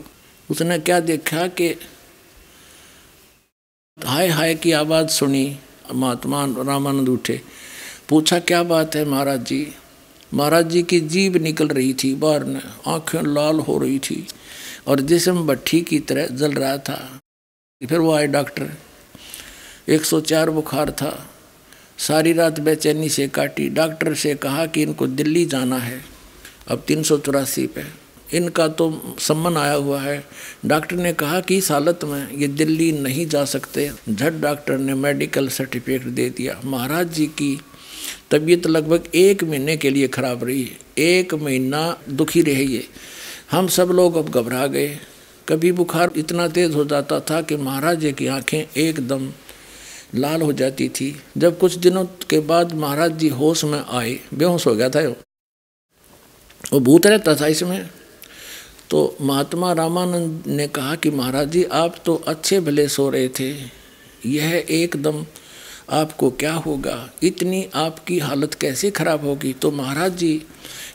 उसने 0.49 0.77
क्या 0.79 0.99
देखा 1.01 1.47
कि 1.49 1.67
हाय 3.97 4.27
हाय 4.29 4.55
की 4.55 4.71
आवाज़ 4.73 5.07
सुनी, 5.09 5.57
महात्मा 5.93 6.45
रामानंद 6.59 7.09
उठे, 7.09 7.39
पूछा, 8.09 8.39
क्या 8.41 8.61
बात 8.63 8.95
है 8.95 9.05
महाराज 9.05 9.45
जी? 9.45 9.67
महाराज 10.33 10.69
जी 10.69 10.81
की 10.83 10.99
जीभ 11.01 11.35
निकल 11.37 11.67
रही 11.69 11.93
थी 11.93 12.13
बाहर 12.15 12.43
ने 12.45 12.61
आँखें 12.87 13.21
लाल 13.23 13.59
हो 13.59 13.77
रही 13.77 13.99
थी। 13.99 14.25
और 14.87 14.99
जिसम 14.99 15.47
भट्टी 15.47 15.81
की 15.81 15.99
तरह 15.99 16.27
जल 16.27 16.53
रहा 16.53 16.77
था, 16.77 17.19
फिर 17.89 17.99
वो 17.99 18.13
आए 18.13 18.27
डॉक्टर। 18.27 18.71
104 19.89 20.49
बुखार 20.49 20.91
था। 20.91 21.29
सारी 21.97 22.33
रात 22.33 22.59
बेचैनी 22.59 23.09
से 23.09 23.27
काटी। 23.27 23.69
डॉक्टर 23.69 24.13
से 24.13 24.35
कहा 24.35 24.65
कि 24.65 24.81
इनको 24.81 25.07
दिल्ली 25.07 25.45
जाना 25.45 25.77
है। 25.77 26.05
अब 26.67 26.83
तीन 26.87 27.03
सौ 27.03 27.17
चौरासी 27.17 27.67
पे। 27.67 28.03
इनका 28.33 28.67
तो 28.67 29.15
सम्मन 29.19 29.57
आया 29.57 29.73
हुआ 29.73 30.01
है। 30.01 30.25
डॉक्टर 30.65 30.95
ने 30.95 31.13
कहा 31.13 31.39
कि 31.39 31.57
इस 31.57 31.71
हालत 31.71 31.99
में 32.03 32.31
ये 32.31 32.47
दिल्ली 32.47 32.91
नहीं 32.91 33.27
जा 33.27 33.45
सकते। 33.45 33.91
झट 34.09 34.33
डॉक्टर 34.33 34.77
ने 34.77 34.93
मेडिकल 34.93 35.47
सर्टिफिकेट 35.47 36.03
दे 36.03 36.29
दिया। 36.29 36.61
महाराज 36.65 37.13
जी 37.13 37.25
की 37.25 37.61
तबीयत 38.31 38.67
लगभग 38.67 39.03
एक 39.15 39.43
महीने 39.43 39.77
के 39.77 39.89
लिए 39.89 40.07
खराब 40.07 40.43
रही। 40.43 40.71
एक 40.97 41.33
महीना 41.33 41.97
दुखी 42.09 42.41
रही 42.41 42.75
है 42.75 42.83
हम 43.53 43.67
सब 43.67 43.87
लोग 43.87 44.15
अब 44.15 44.29
घबरा 44.29 44.67
गए। 44.67 44.97
कभी 45.49 45.71
बुखार 45.71 46.11
इतना 46.17 46.47
तेज़ 46.47 46.73
हो 46.73 46.85
जाता 46.85 47.19
था 47.19 47.41
कि 47.41 47.55
महाराज 47.55 47.99
जी 47.99 48.11
की 48.11 48.27
आँखें 48.27 48.65
एकदम 48.77 49.29
लाल 50.15 50.41
हो 50.41 50.53
जाती 50.53 50.87
थी। 50.89 51.21
जब 51.37 51.59
कुछ 51.59 51.75
दिनों 51.75 52.05
के 52.29 52.39
बाद 52.39 52.73
महाराज 52.73 53.11
जी 53.11 53.27
होश 53.29 53.63
में 53.63 53.79
आए, 53.79 54.19
बेहोश 54.33 54.67
हो 54.67 54.75
गया 54.75 54.89
था 54.89 55.07
वो 55.07 55.15
वो 56.73 56.79
भूत 56.79 57.07
रहता 57.07 57.35
था 57.35 57.47
इसमें। 57.47 57.89
तो 58.89 59.17
महात्मा 59.21 59.73
रामानंद 59.73 60.43
ने 60.47 60.67
कहा 60.67 60.95
कि 60.95 61.09
महाराज 61.09 61.49
जी, 61.49 61.63
आप 61.63 61.95
तो 62.05 62.15
अच्छे 62.15 62.59
भले 62.59 62.87
सो 62.87 63.09
रहे 63.09 63.29
थे। 63.29 63.51
यह 64.25 64.65
एकदम 64.69 65.25
आपको 65.89 66.29
क्या 66.29 66.53
होगा? 66.53 67.09
इतनी 67.23 67.67
आपकी 67.75 68.19
हालत 68.19 68.53
कैसे 68.53 68.91
खराब 68.91 69.25
होगी? 69.25 69.53
तो 69.53 69.71
महाराज 69.71 70.15
जी 70.17 70.41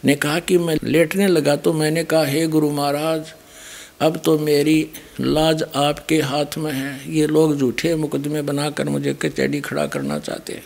ने 0.05 0.15
कहा 0.15 0.39
कि 0.39 0.59
मैं 0.59 0.77
लेटने 0.85 1.27
लगा 1.27 1.57
तो 1.57 1.73
मैंने 1.73 2.05
कहा, 2.05 2.25
हे 2.25 2.47
गुरु 2.47 2.71
महाराज, 2.71 3.33
अब 4.01 4.17
तो 4.17 4.39
मेरी 4.39 4.91
लाज 5.21 5.63
आपके 5.63 6.21
हाथ 6.21 6.59
में 6.59 6.73
है। 6.73 7.15
ये 7.15 7.27
लोग 7.27 7.57
झूठे 7.57 7.95
मुकदमे 7.95 8.43
बनाकर 8.43 8.89
मुझे 8.89 9.15
कचहरी 9.15 9.61
खड़ा 9.61 9.87
करना 9.87 10.19
चाहते 10.19 10.53
हैं। 10.53 10.65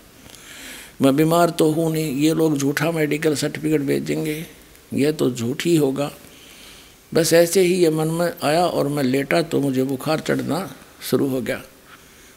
मैं 1.02 1.16
बीमार 1.16 1.50
तो 1.50 1.70
हूँ 1.70 1.92
नहीं। 1.92 2.16
ये 2.16 2.34
लोग 2.34 2.58
झूठा 2.58 2.90
मेडिकल 2.90 3.34
सर्टिफिकेट 3.34 3.80
भेजेंगे। 3.80 4.46
यह 4.94 5.12
तो 5.12 5.30
झूठ 5.30 5.64
ही 5.64 5.76
होगा। 5.76 6.10
बस 7.14 7.32
ऐसे 7.32 7.60
ही 7.60 7.74
ये 7.74 7.90
मन 7.90 8.08
में 8.08 8.32
आया 8.42 8.64
और 8.66 8.88
मैं 8.88 9.02
लेटा 9.02 9.42
तो 9.42 9.60
मुझे 9.60 9.82
बुखार 9.82 10.20
चढ़ना 10.20 10.76
शुरू 11.10 11.28
हो 11.28 11.40
गया। 11.40 11.62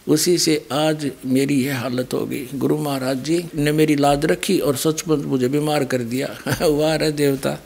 उसी 0.07 0.37
से 0.37 0.67
आज 0.71 1.11
मेरी 1.25 1.65
यह 1.65 1.79
हालत 1.79 2.13
हो 2.13 2.25
गई। 2.25 2.47
गुरु 2.55 2.77
महाराज 2.77 3.17
जी 3.17 3.49
ने 3.55 3.71
मेरी 3.71 3.95
लाद 3.95 4.25
रखी 4.25 4.59
और 4.59 4.75
सचमुच 4.75 5.19
मुझे 5.19 5.47
बीमार 5.47 5.85
कर 5.85 5.97
दिया। 5.97 6.27
वाह 6.65 6.95
रे 6.95 7.11
देवता। 7.11 7.59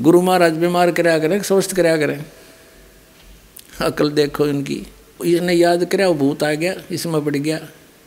गुरु 0.00 0.22
महाराज 0.22 0.52
बीमार 0.52 0.92
कराया 0.92 1.18
करें, 1.18 1.42
स्वस्थ 1.42 1.76
कराया 1.76 1.96
करें। 1.96 2.24
अकल 3.80 4.10
देखो 4.10 4.46
इनकी। 4.46 4.86
इसने 5.24 5.52
याद 5.52 5.84
कराया 5.84 6.10
भूत 6.10 6.42
आ 6.42 6.52
गया, 6.52 6.74
इसमें 6.90 7.24
बढ़ 7.24 7.36
गया 7.36 7.58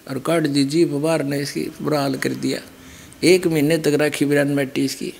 और 0.09 0.20
काट 0.20 0.43
दी 0.43 0.64
जी 0.64 0.86
बार 0.86 1.24
ने 1.24 1.39
इसकी 1.39 1.72
बुरा 1.82 1.99
हाल 1.99 2.16
कर 2.16 2.30
दिया। 2.30 2.59
एक 3.24 3.47
महीने 3.47 3.78
तक 3.78 3.91
रखी 3.93 4.26
बिरान 4.26 4.47
मैटी 4.47 4.86
इसकी। 4.86 5.14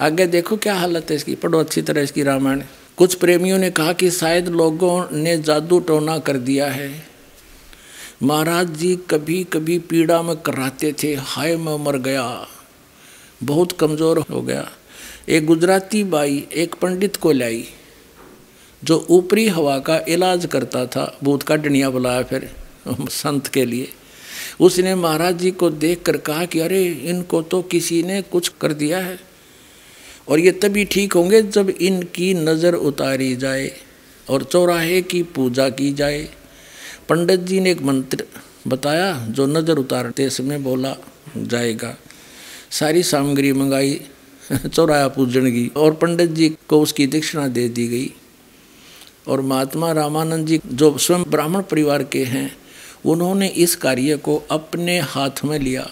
आगे 0.00 0.26
देखो 0.26 0.56
क्या 0.56 0.74
हालत 0.74 1.06
है 1.10 1.16
इसकी। 1.16 1.34
पढ़ो 1.34 1.60
अच्छी 1.60 1.82
तरह 1.82 2.00
इसकी 2.00 2.22
रामायण। 2.22 2.62
कुछ 2.96 3.14
प्रेमियों 3.14 3.58
ने 3.58 3.70
कहा 3.70 3.92
कि 3.92 4.10
शायद 4.10 4.48
लोगों 4.48 5.06
ने 5.12 5.38
जादू 5.38 5.80
टोना 5.80 6.18
कर 6.18 6.36
दिया 6.36 6.70
है। 6.70 7.09
महाराज 8.20 8.70
जी 8.70 8.94
कभी 9.10 9.42
कभी 9.44 9.78
पीड़ा 9.80 10.20
में 10.22 10.36
कराते 10.36 10.92
थे, 10.92 11.14
हाय 11.14 11.56
मैं 11.56 11.76
मर 11.84 11.96
गया, 11.98 12.46
बहुत 13.40 13.72
कमज़ोर 13.72 14.18
हो 14.20 14.40
गया। 14.42 14.66
एक 15.28 15.44
गुजराती 15.46 16.02
बाई, 16.04 16.36
एक 16.54 16.74
पंडित 16.74 17.16
को 17.16 17.30
लाई, 17.32 17.64
जो 18.82 19.06
ऊपरी 19.10 19.46
हवा 19.48 19.78
का 19.78 19.98
इलाज 20.08 20.44
करता 20.46 20.84
था, 20.86 21.04
भूत 21.24 21.42
का 21.42 21.56
डनिया 21.56 21.90
बुलाया 21.90 22.22
फिर, 22.22 22.48
संत 22.88 23.46
के 23.46 23.64
लिए। 23.64 23.88
उसने 24.60 24.94
महाराज 24.94 25.38
जी 25.38 25.50
को 25.52 25.70
देख 25.70 26.02
कर 26.02 26.16
कहा 26.18 26.44
कि 26.44 26.60
अरे, 26.60 26.84
इनको 26.84 27.40
तो 27.42 27.62
किसी 27.64 28.02
ने 28.02 28.20
कुछ 28.22 28.48
कर 28.60 28.72
दिया 28.72 28.98
है, 28.98 29.18
और 30.28 30.40
ये 30.40 30.52
तभी 30.54 30.84
ठीक 30.86 31.12
होंगे 31.12 31.40
जब 31.42 31.70
इनकी 31.70 32.32
नज़र 32.34 32.74
उतारी 32.74 33.34
जाए, 33.36 33.72
और 34.26 34.44
चौराहे 34.44 35.00
की 35.02 35.22
पूजा 35.24 35.68
की 35.70 35.92
जाए। 35.92 36.28
पंडित 37.10 37.40
जी 37.40 37.60
ने 37.60 37.70
एक 37.70 37.82
मंत्र 37.82 38.24
बताया, 38.68 39.26
जो 39.26 39.46
नज़र 39.46 39.76
उतारते 39.76 40.30
समय 40.30 40.58
बोला, 40.58 40.96
जाएगा। 41.36 41.96
सारी 42.70 43.02
सामग्री 43.02 43.52
मंगाई 43.52 44.00
चौराया 44.66 45.08
पूजन 45.08 45.46
की, 45.46 45.72
और 45.76 45.94
पंडित 45.94 46.30
जी 46.30 46.56
को 46.68 46.82
उसकी 46.82 47.06
दक्षिणा 47.06 47.48
दे 47.48 47.68
दी 47.68 47.88
गई। 47.88 48.12
और 49.28 49.40
महात्मा 49.40 49.92
रामानंद 49.92 50.46
जी, 50.46 50.60
जो 50.66 50.98
स्वयं 50.98 51.22
ब्राह्मण 51.22 51.62
परिवार 51.62 52.02
के 52.02 52.24
हैं, 52.24 52.56
उन्होंने 53.06 53.48
इस 53.48 53.76
कार्य 53.76 54.16
को 54.16 54.42
अपने 54.50 55.00
हाथ 55.00 55.44
में 55.44 55.58
लिया। 55.58 55.90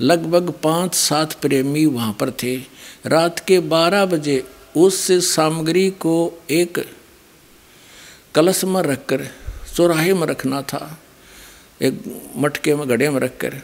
लगभग 0.00 0.54
पाँच 0.62 0.94
सात 0.94 1.32
प्रेमी 1.32 1.86
वहाँ 1.86 2.12
पर 2.12 2.30
थे। 2.30 2.56
रात 3.06 3.38
के 3.38 3.60
बारह 3.60 4.04
बजे 4.04 4.44
उस 4.76 5.12
सामग्री 5.12 5.90
को 5.90 6.42
एक 6.50 6.86
कलश 8.34 8.64
में 8.64 8.82
रखकर 8.82 9.28
चौराहे 9.78 10.14
में 10.14 10.26
रखना 10.26 10.62
था। 10.62 10.98
एक 11.82 12.02
मटके 12.36 12.74
में 12.74 12.88
गड्ढे 12.88 13.10
में 13.10 13.20
रखकर 13.20 13.54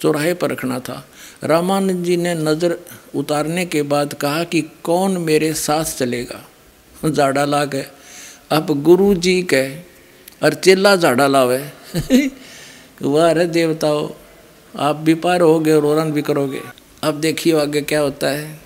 चौराहे 0.00 0.34
पर 0.34 0.50
रखना 0.50 0.78
था। 0.78 1.08
रामानंद 1.44 2.04
जी 2.04 2.16
ने 2.16 2.34
नज़र 2.34 2.78
उतारने 3.14 3.66
के 3.66 3.82
बाद 3.82 4.14
कहा 4.14 4.44
कि 4.44 4.60
कौन 4.84 5.18
मेरे 5.18 5.54
साथ 5.54 5.84
चलेगा? 5.84 6.44
जाड़ा 7.04 7.44
ला 7.44 7.64
गए 7.64 7.86
अब 8.50 8.82
गुरु 8.82 9.14
जी 9.14 9.42
कहे 9.42 9.76
और 10.42 10.54
चेला 10.54 10.96
जाड़ा 10.96 11.26
लावे। 11.26 11.72
वह 13.02 13.30
अरे 13.30 13.46
देवताओ, 13.46 14.14
आप 14.76 14.96
भी 14.96 15.14
पार 15.14 15.40
होगे 15.40 15.72
और 15.72 15.84
औरन 15.84 16.12
भी 16.12 16.22
करोगे। 16.22 16.60
अब 17.02 17.20
देखिए 17.20 17.60
आगे 17.60 17.80
क्या 17.80 18.00
होता 18.00 18.30
है। 18.30 18.60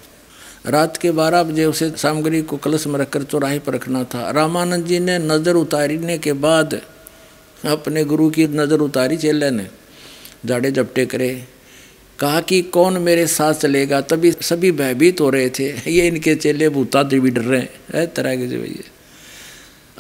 रात 0.67 0.97
के 0.97 1.11
बारह 1.11 1.43
बजे 1.43 1.65
उसे 1.65 1.91
सामग्री 1.91 2.43
को 2.43 2.57
कलश 2.57 2.87
में 2.87 2.99
रखकर 3.01 3.23
चौराहे 3.23 3.59
पर 3.59 3.75
रखना 3.75 4.05
था। 4.05 4.31
रामानंद 4.31 4.85
जी 4.85 4.99
ने 4.99 5.19
नज़र 5.19 5.55
उतारने 5.55 6.19
के 6.19 6.33
बाद 6.33 6.81
अपने 7.71 8.05
गुरु 8.05 8.31
की 8.31 8.47
नज़र 8.47 8.79
उतारी 8.79 9.17
चेले 9.17 9.51
ने 9.51 9.67
जाड़े 10.47 10.71
जपटे 10.71 11.07
करे, 11.07 11.45
कहा 12.19 12.41
कि 12.41 12.63
कौन 12.63 12.99
मेरे 12.99 13.27
साथ 13.27 13.55
चलेगा? 13.55 14.01
तभी 14.01 14.33
सभी 14.33 14.73
भयभीत 14.73 15.21
हो 15.21 15.31
रहे 15.31 15.51
थे। 15.51 15.91
ये 15.91 16.07
इनके 16.07 16.35
चेले 16.35 16.69
भूता 16.69 17.03
भी 17.03 17.31
डर 17.31 17.43
रहे 17.43 17.61
हैं। 17.61 18.15
तरह 18.15 18.37
के 18.37 18.47
भैया 18.47 18.91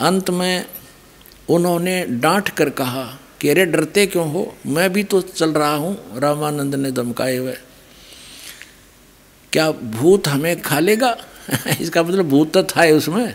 अंत 0.06 0.30
में 0.30 0.64
उन्होंने 1.48 2.06
डांट 2.08 2.48
कर 2.48 2.70
कहा 2.70 3.18
कि 3.40 3.48
अरे 3.48 3.66
डरते 3.66 4.06
क्यों 4.06 4.32
हो? 4.32 4.56
मैं 4.66 4.92
भी 4.92 5.04
तो 5.04 5.20
चल 5.20 5.50
रहा 5.50 5.74
हूँ। 5.74 6.20
रामानंद 6.20 6.74
ने 6.74 6.90
धमकाए 6.90 7.36
हुए। 7.36 7.56
क्या 9.52 9.70
भूत 9.70 10.28
हमें 10.28 10.62
खा 10.62 10.78
लेगा? 10.78 11.16
इसका 11.80 12.02
मतलब 12.02 12.28
भूत 12.28 12.52
तो 12.52 12.62
था 12.62 12.84
उसमें। 12.84 13.34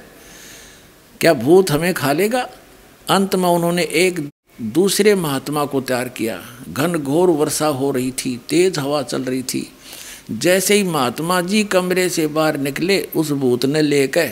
क्या 1.21 1.33
भूत 1.33 1.71
हमें 1.71 1.93
खा 1.93 2.11
लेगा? 2.11 2.49
अंत 3.09 3.35
में 3.35 3.47
उन्होंने 3.49 3.83
एक 3.95 4.19
दूसरे 4.59 5.13
महात्मा 5.15 5.63
को 5.65 5.81
तैयार 5.81 6.07
किया। 6.09 6.39
घन 6.69 6.93
घोर 6.93 7.29
वर्षा 7.31 7.67
हो 7.67 7.91
रही 7.91 8.11
थी, 8.11 8.35
तेज 8.49 8.79
हवा 8.79 9.01
चल 9.03 9.21
रही 9.23 9.41
थी। 9.43 9.67
जैसे 10.31 10.75
ही 10.75 10.83
महात्मा 10.83 11.39
जी 11.41 11.63
कमरे 11.65 12.07
से 12.09 12.27
बाहर 12.27 12.57
निकले, 12.57 13.01
उस 13.15 13.31
भूत 13.33 13.65
ने 13.65 13.81
लेकर 13.81 14.27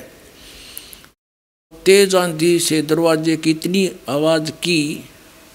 तेज 1.86 2.16
आंधी 2.16 2.58
से 2.60 2.82
दरवाजे 2.82 3.38
की 3.38 3.52
इतनी 3.52 3.90
आवाज़ 4.10 4.52
की, 4.64 5.04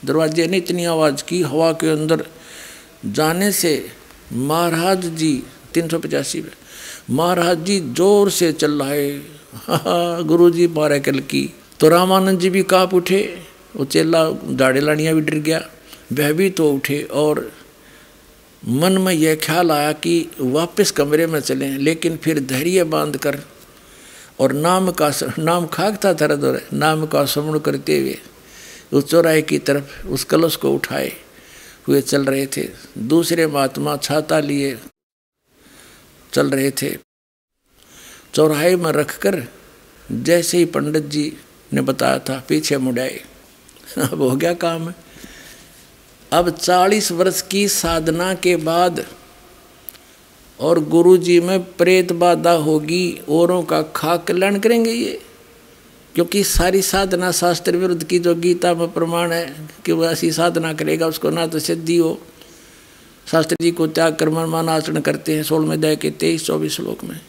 दरवाजे 0.05 0.47
ने 0.47 0.57
इतनी 0.57 0.85
आवाज़ 0.87 1.25
की, 1.25 1.43
हवा 1.43 1.73
के 1.73 1.89
अंदर 1.89 2.27
जाने 3.07 3.53
से 3.53 3.87
महाराज 4.33 5.07
जी, 5.07 5.43
तीन 5.75 5.89
सौ 5.89 5.99
पचासी 5.99 6.41
में, 6.41 6.53
महाराज 7.11 7.65
जी 7.65 7.81
ज़ोर 7.81 8.31
से 8.31 8.53
चिल्लाए 8.53 9.09
गुरु 10.25 10.51
जी 10.51 10.67
मारे 10.69 11.01
कल 11.01 11.19
की 11.21 11.49
तो 11.81 11.89
रामानंद 11.89 12.41
जी 12.41 12.49
भी 12.51 12.63
काँप 12.63 12.95
उठे, 12.95 13.21
वो 13.77 13.85
चेला 13.85 14.25
दाढ़े 14.31 14.81
लाड़ियाँ 14.81 15.15
भी 15.15 15.21
डर 15.21 15.35
गया, 15.35 15.61
वह 16.13 16.33
भी 16.33 16.51
तो 16.51 16.71
उठे 16.73 17.03
और 17.03 17.51
मन 18.63 18.99
में 18.99 19.13
यह 19.13 19.39
ख्याल 19.43 19.71
आया 19.71 19.93
कि 19.93 20.29
वापस 20.41 20.91
कमरे 20.91 21.27
में 21.27 21.41
चलें, 21.41 21.79
लेकिन 21.79 22.17
फिर 22.17 22.41
धैर्य 22.41 22.85
बाँध 22.85 23.17
कर 23.17 23.41
और 24.41 24.53
नाम 24.53 24.91
का 24.93 25.11
नाम 25.39 25.67
खाकता 25.67 26.13
था 26.15 26.35
दौर 26.35 26.61
नाम 26.73 27.07
का 27.07 27.25
श्रवण 27.27 27.59
करते 27.59 27.99
हुए 27.99 28.19
उस 28.93 29.05
चौराहे 29.05 29.43
की 29.43 29.59
तरफ़ 29.59 30.07
उस 30.07 30.25
कलश 30.25 30.57
को 30.57 30.75
उठाए 30.75 31.13
हुए 31.89 32.01
चल 32.01 32.25
रहे 32.25 32.47
थे। 32.47 32.69
दूसरे 32.99 33.47
महात्मा 33.47 33.97
छाता 33.97 34.39
लिए 34.41 34.79
चल 36.33 36.51
रहे 36.51 36.71
थे। 36.71 36.97
चौराहे 38.35 38.75
में 38.77 38.91
रखकर 38.93 39.45
जैसे 40.13 40.59
ही 40.59 40.65
पंडित 40.65 41.05
जी 41.05 41.33
ने 41.73 41.81
बताया 41.81 42.19
था, 42.19 42.45
पीछे 42.49 42.79
मुड़ाए 42.79 43.21
अब 43.99 44.23
हो 44.23 44.31
गया 44.31 44.55
काम। 44.55 44.89
है 44.89 44.95
अब 46.33 46.51
चालीस 46.51 47.13
वर्ष 47.13 47.43
की 47.43 47.69
साधना 47.69 48.35
के 48.35 48.57
बाद 48.57 49.07
और 50.61 50.85
गुरु 50.85 51.17
जी 51.17 51.41
में 51.41 51.73
प्रेत 51.73 52.13
बाधा 52.13 52.51
होगी, 52.51 53.21
औरों 53.29 53.63
का 53.63 53.83
खा 53.83 54.17
कल्याण 54.17 54.59
करेंगे 54.59 54.91
ये। 54.91 55.23
क्योंकि 56.15 56.45
सारी 56.45 56.83
साधना 56.83 57.33
शास्त्र 57.33 57.77
विरुद्ध 57.77 58.05
की 58.05 58.19
जो 58.19 58.35
गीता 58.35 58.75
में 58.75 58.93
प्रमाण 58.93 59.33
है 59.33 59.69
कि 59.85 59.93
वो 59.93 60.05
ऐसी 60.05 60.33
साधना 60.33 60.73
करेगा, 60.73 61.07
उसको 61.07 61.31
ना 61.31 61.47
तो 61.47 61.59
सिद्धि 61.59 61.97
हो। 61.97 62.21
शास्त्र 63.31 63.57
जी 63.63 63.71
को 63.71 63.87
त्याग 63.87 64.17
कर 64.17 64.29
मन 64.29 64.45
मान 64.45 64.69
आचरण 64.69 65.01
करते 65.01 65.35
हैं 65.35 65.43
सोलह 65.43 65.69
में 65.69 65.81
दया 65.81 65.95
के 65.95 66.11
तेईस 66.11 66.45
चौबीस 66.45 66.73
श्लोक 66.73 67.05
में। 67.05 67.21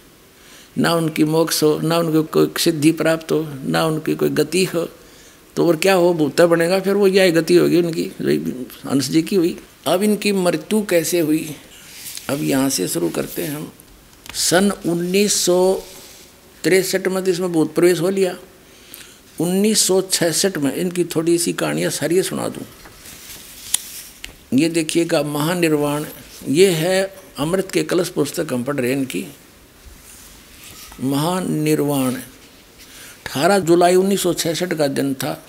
ना 0.75 0.93
उनकी 0.95 1.23
मोक्ष 1.25 1.61
हो, 1.63 1.79
ना 1.79 1.97
उनको 1.97 2.23
कोई 2.23 2.51
सिद्धि 2.59 2.91
प्राप्त 2.93 3.31
हो, 3.31 3.45
ना 3.65 3.85
उनकी 3.85 4.15
कोई 4.15 4.29
गति 4.31 4.63
हो 4.65 4.87
तो 5.55 5.65
और 5.67 5.75
क्या 5.75 5.93
हो, 5.93 6.13
भूता 6.13 6.45
बनेगा, 6.47 6.79
फिर 6.79 6.95
वो 6.95 7.07
यह 7.07 7.31
गति 7.31 7.55
होगी 7.55 7.77
उनकी। 7.77 8.03
हंस 8.85 9.09
जी 9.09 9.21
की 9.21 9.35
हुई, 9.35 9.57
अब 9.87 10.03
इनकी 10.03 10.31
मृत्यु 10.33 10.81
कैसे 10.81 11.19
हुई? 11.19 11.55
अब 12.29 12.43
यहाँ 12.43 12.69
से 12.69 12.87
शुरू 12.87 13.09
करते 13.09 13.41
हैं 13.41 13.55
हम। 13.55 13.71
सन 14.35 14.71
उन्नीस 14.85 15.45
तिरसठ 16.63 17.07
में 17.07 17.23
तो 17.23 17.31
इसमें 17.31 17.51
भूत 17.51 17.73
प्रवेश 17.75 17.99
हो 17.99 18.09
लिया। 18.09 18.35
1966 19.39 20.57
में 20.57 20.73
इनकी 20.75 21.03
थोड़ी 21.05 21.37
सी 21.37 21.53
कहानियाँ 21.53 21.89
सारी 21.91 22.21
सुना 22.23 22.47
दूँ। 22.47 22.65
ये 24.53 24.69
देखिएगा, 24.69 25.23
महानिर्वाण, 25.23 26.05
ये 26.47 26.69
है 26.71 27.03
अमृत 27.39 27.71
के 27.71 27.83
कलश 27.83 28.09
पुस्तक 28.09 28.53
हम 28.53 28.63
पढ़ 28.63 28.75
रहे 28.75 28.91
हैं 28.91 28.97
इनकी। 28.97 29.25
महानिर्वाण 31.03 32.15
18 33.25 33.59
जुलाई 33.59 33.95
1966 33.95 34.77
का 34.77 34.87
दिन 34.87 35.13
था 35.13 35.43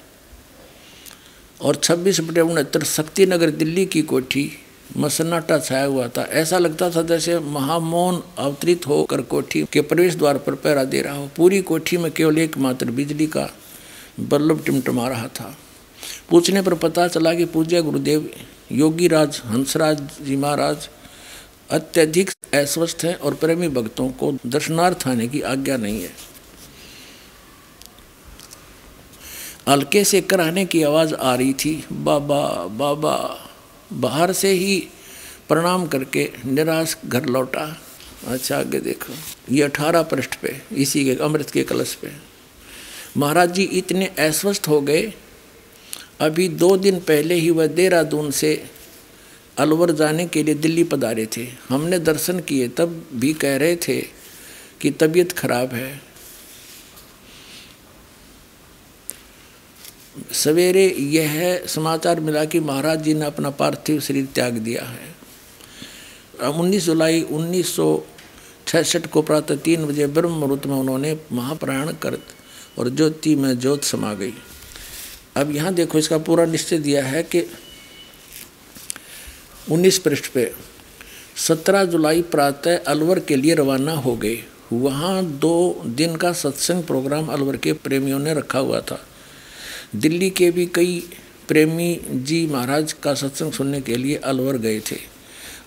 और 1.60 1.76
26 1.76 2.20
बटे 2.20 2.40
उनहत्तर 2.40 2.82
शक्ति 2.82 3.26
नगर 3.26 3.50
दिल्ली 3.50 3.86
की 3.86 4.02
कोठी 4.02 4.50
मसन्नाटा 4.96 5.58
छाया 5.58 5.84
हुआ 5.84 6.08
था। 6.08 6.22
ऐसा 6.22 6.58
लगता 6.58 6.90
था 6.90 7.02
जैसे 7.02 7.38
महामौन 7.38 8.22
अवतरित 8.38 8.86
होकर 8.86 9.20
कोठी 9.20 9.64
के 9.72 9.80
प्रवेश 9.80 10.14
द्वार 10.14 10.38
पर 10.38 10.54
पहरा 10.54 10.84
दे 10.84 11.02
रहा 11.02 11.14
हो। 11.14 11.30
पूरी 11.36 11.62
कोठी 11.62 11.96
में 11.96 12.10
केवल 12.12 12.38
एक 12.38 12.58
मात्र 12.58 12.90
बिजली 12.90 13.26
का 13.26 13.48
बल्लभ 14.20 14.64
टिमटमा 14.66 15.08
रहा 15.08 15.28
था। 15.28 15.56
पूछने 16.30 16.62
पर 16.62 16.74
पता 16.74 17.08
चला 17.08 17.34
कि 17.34 17.44
पूज्य 17.44 17.82
गुरुदेव 17.82 18.30
योगी 18.72 19.08
राज 19.08 19.42
हंसराज 19.44 20.02
जी 20.22 20.36
महाराज 20.36 20.88
अत्यधिक 21.72 22.30
अस्वस्थ 22.54 23.04
हैं 23.04 23.14
और 23.16 23.34
प्रेमी 23.34 23.68
भक्तों 23.68 24.08
को 24.10 24.32
दर्शनार्थ 24.46 25.06
आने 25.08 25.28
की 25.28 25.40
आज्ञा 25.40 25.76
नहीं 25.76 26.02
है। 26.02 26.10
हल्के 29.68 30.04
से 30.04 30.20
कराने 30.20 30.64
की 30.64 30.82
आवाज़ 30.82 31.14
आ 31.14 31.34
रही 31.34 31.52
थी, 31.54 31.84
बाबा 31.92 32.66
बाबा। 32.68 33.16
बाहर 33.92 34.32
से 34.32 34.50
ही 34.50 34.78
प्रणाम 35.48 35.86
करके 35.86 36.28
निराश 36.46 36.96
घर 37.06 37.26
लौटा। 37.26 37.64
अच्छा 38.26 38.58
आगे 38.58 38.80
देखो, 38.80 39.12
ये 39.50 39.62
अठारह 39.62 40.02
पृष्ठ 40.02 40.34
पे, 40.36 40.60
इसी 40.72 41.04
के, 41.04 41.14
अमृत 41.14 41.50
के 41.50 41.62
कलश 41.62 41.94
पे। 41.94 42.10
महाराज 43.16 43.52
जी 43.52 43.62
इतने 43.62 44.06
अस्वस्थ 44.18 44.68
हो 44.68 44.80
गए, 44.80 45.12
अभी 46.20 46.48
दो 46.48 46.76
दिन 46.76 46.98
पहले 47.00 47.34
ही 47.34 47.50
वह 47.50 47.66
देहरादून 47.66 48.30
से 48.30 48.54
अलवर 49.56 49.90
जाने 49.90 50.26
के 50.26 50.42
लिए 50.42 50.54
दिल्ली 50.54 50.84
पधारे 50.84 51.26
थे। 51.36 51.46
हमने 51.68 51.98
दर्शन 51.98 52.40
किए, 52.40 52.68
तब 52.68 53.04
भी 53.14 53.32
कह 53.32 53.56
रहे 53.56 53.76
थे 53.76 54.00
कि 54.80 54.90
तबीयत 54.90 55.32
खराब 55.32 55.74
है। 55.74 56.00
सवेरे 60.32 60.86
यह 60.90 61.64
समाचार 61.66 62.20
मिला 62.20 62.44
कि 62.44 62.60
महाराज 62.60 63.02
जी 63.02 63.14
ने 63.14 63.26
अपना 63.26 63.50
पार्थिव 63.50 64.00
शरीर 64.00 64.26
त्याग 64.34 64.58
दिया 64.58 64.84
है। 64.84 66.50
उन्नीस 66.50 66.84
जुलाई 66.84 67.20
उन्नीस 67.22 67.76
छठ 68.66 69.06
को 69.06 69.22
प्रातः 69.22 69.56
तीन 69.56 69.84
बजे 69.86 70.06
ब्रह्म 70.06 70.32
मुहूर्त 70.32 70.66
में 70.66 70.74
उन्होंने 70.74 71.16
महाप्राण 71.32 71.92
कर 71.92 72.18
और 72.78 72.88
ज्योति 72.88 73.34
में 73.36 73.58
ज्योत 73.58 73.84
समा 73.84 74.12
गई। 74.14 74.32
अब 75.36 75.50
यहाँ 75.50 75.74
देखो, 75.74 75.98
इसका 75.98 76.18
पूरा 76.18 76.44
निश्चय 76.46 76.78
दिया 76.78 77.04
है 77.04 77.22
कि 77.22 77.40
19 79.70 79.98
पृष्ठ 79.98 80.32
पे 80.32 80.52
17 81.36 81.84
जुलाई 81.84 82.22
प्रातः 82.22 82.78
अलवर 82.78 83.20
के 83.20 83.36
लिए 83.36 83.54
रवाना 83.54 83.92
हो 83.92 84.16
गए। 84.16 84.44
वहाँ 84.72 85.24
दो 85.24 85.82
दिन 85.86 86.16
का 86.16 86.32
सत्संग 86.32 86.84
प्रोग्राम 86.84 87.26
अलवर 87.26 87.56
के 87.56 87.72
प्रेमियों 87.72 88.18
ने 88.18 88.34
रखा 88.34 88.58
हुआ 88.58 88.80
था। 88.80 89.06
दिल्ली 89.96 90.30
के 90.30 90.50
भी 90.50 90.66
कई 90.66 91.10
प्रेमी 91.48 92.00
जी 92.10 92.46
महाराज 92.46 92.92
का 92.92 93.14
सत्संग 93.14 93.52
सुनने 93.52 93.80
के 93.80 93.96
लिए 93.96 94.16
अलवर 94.16 94.56
गए 94.56 94.80
थे। 94.80 94.96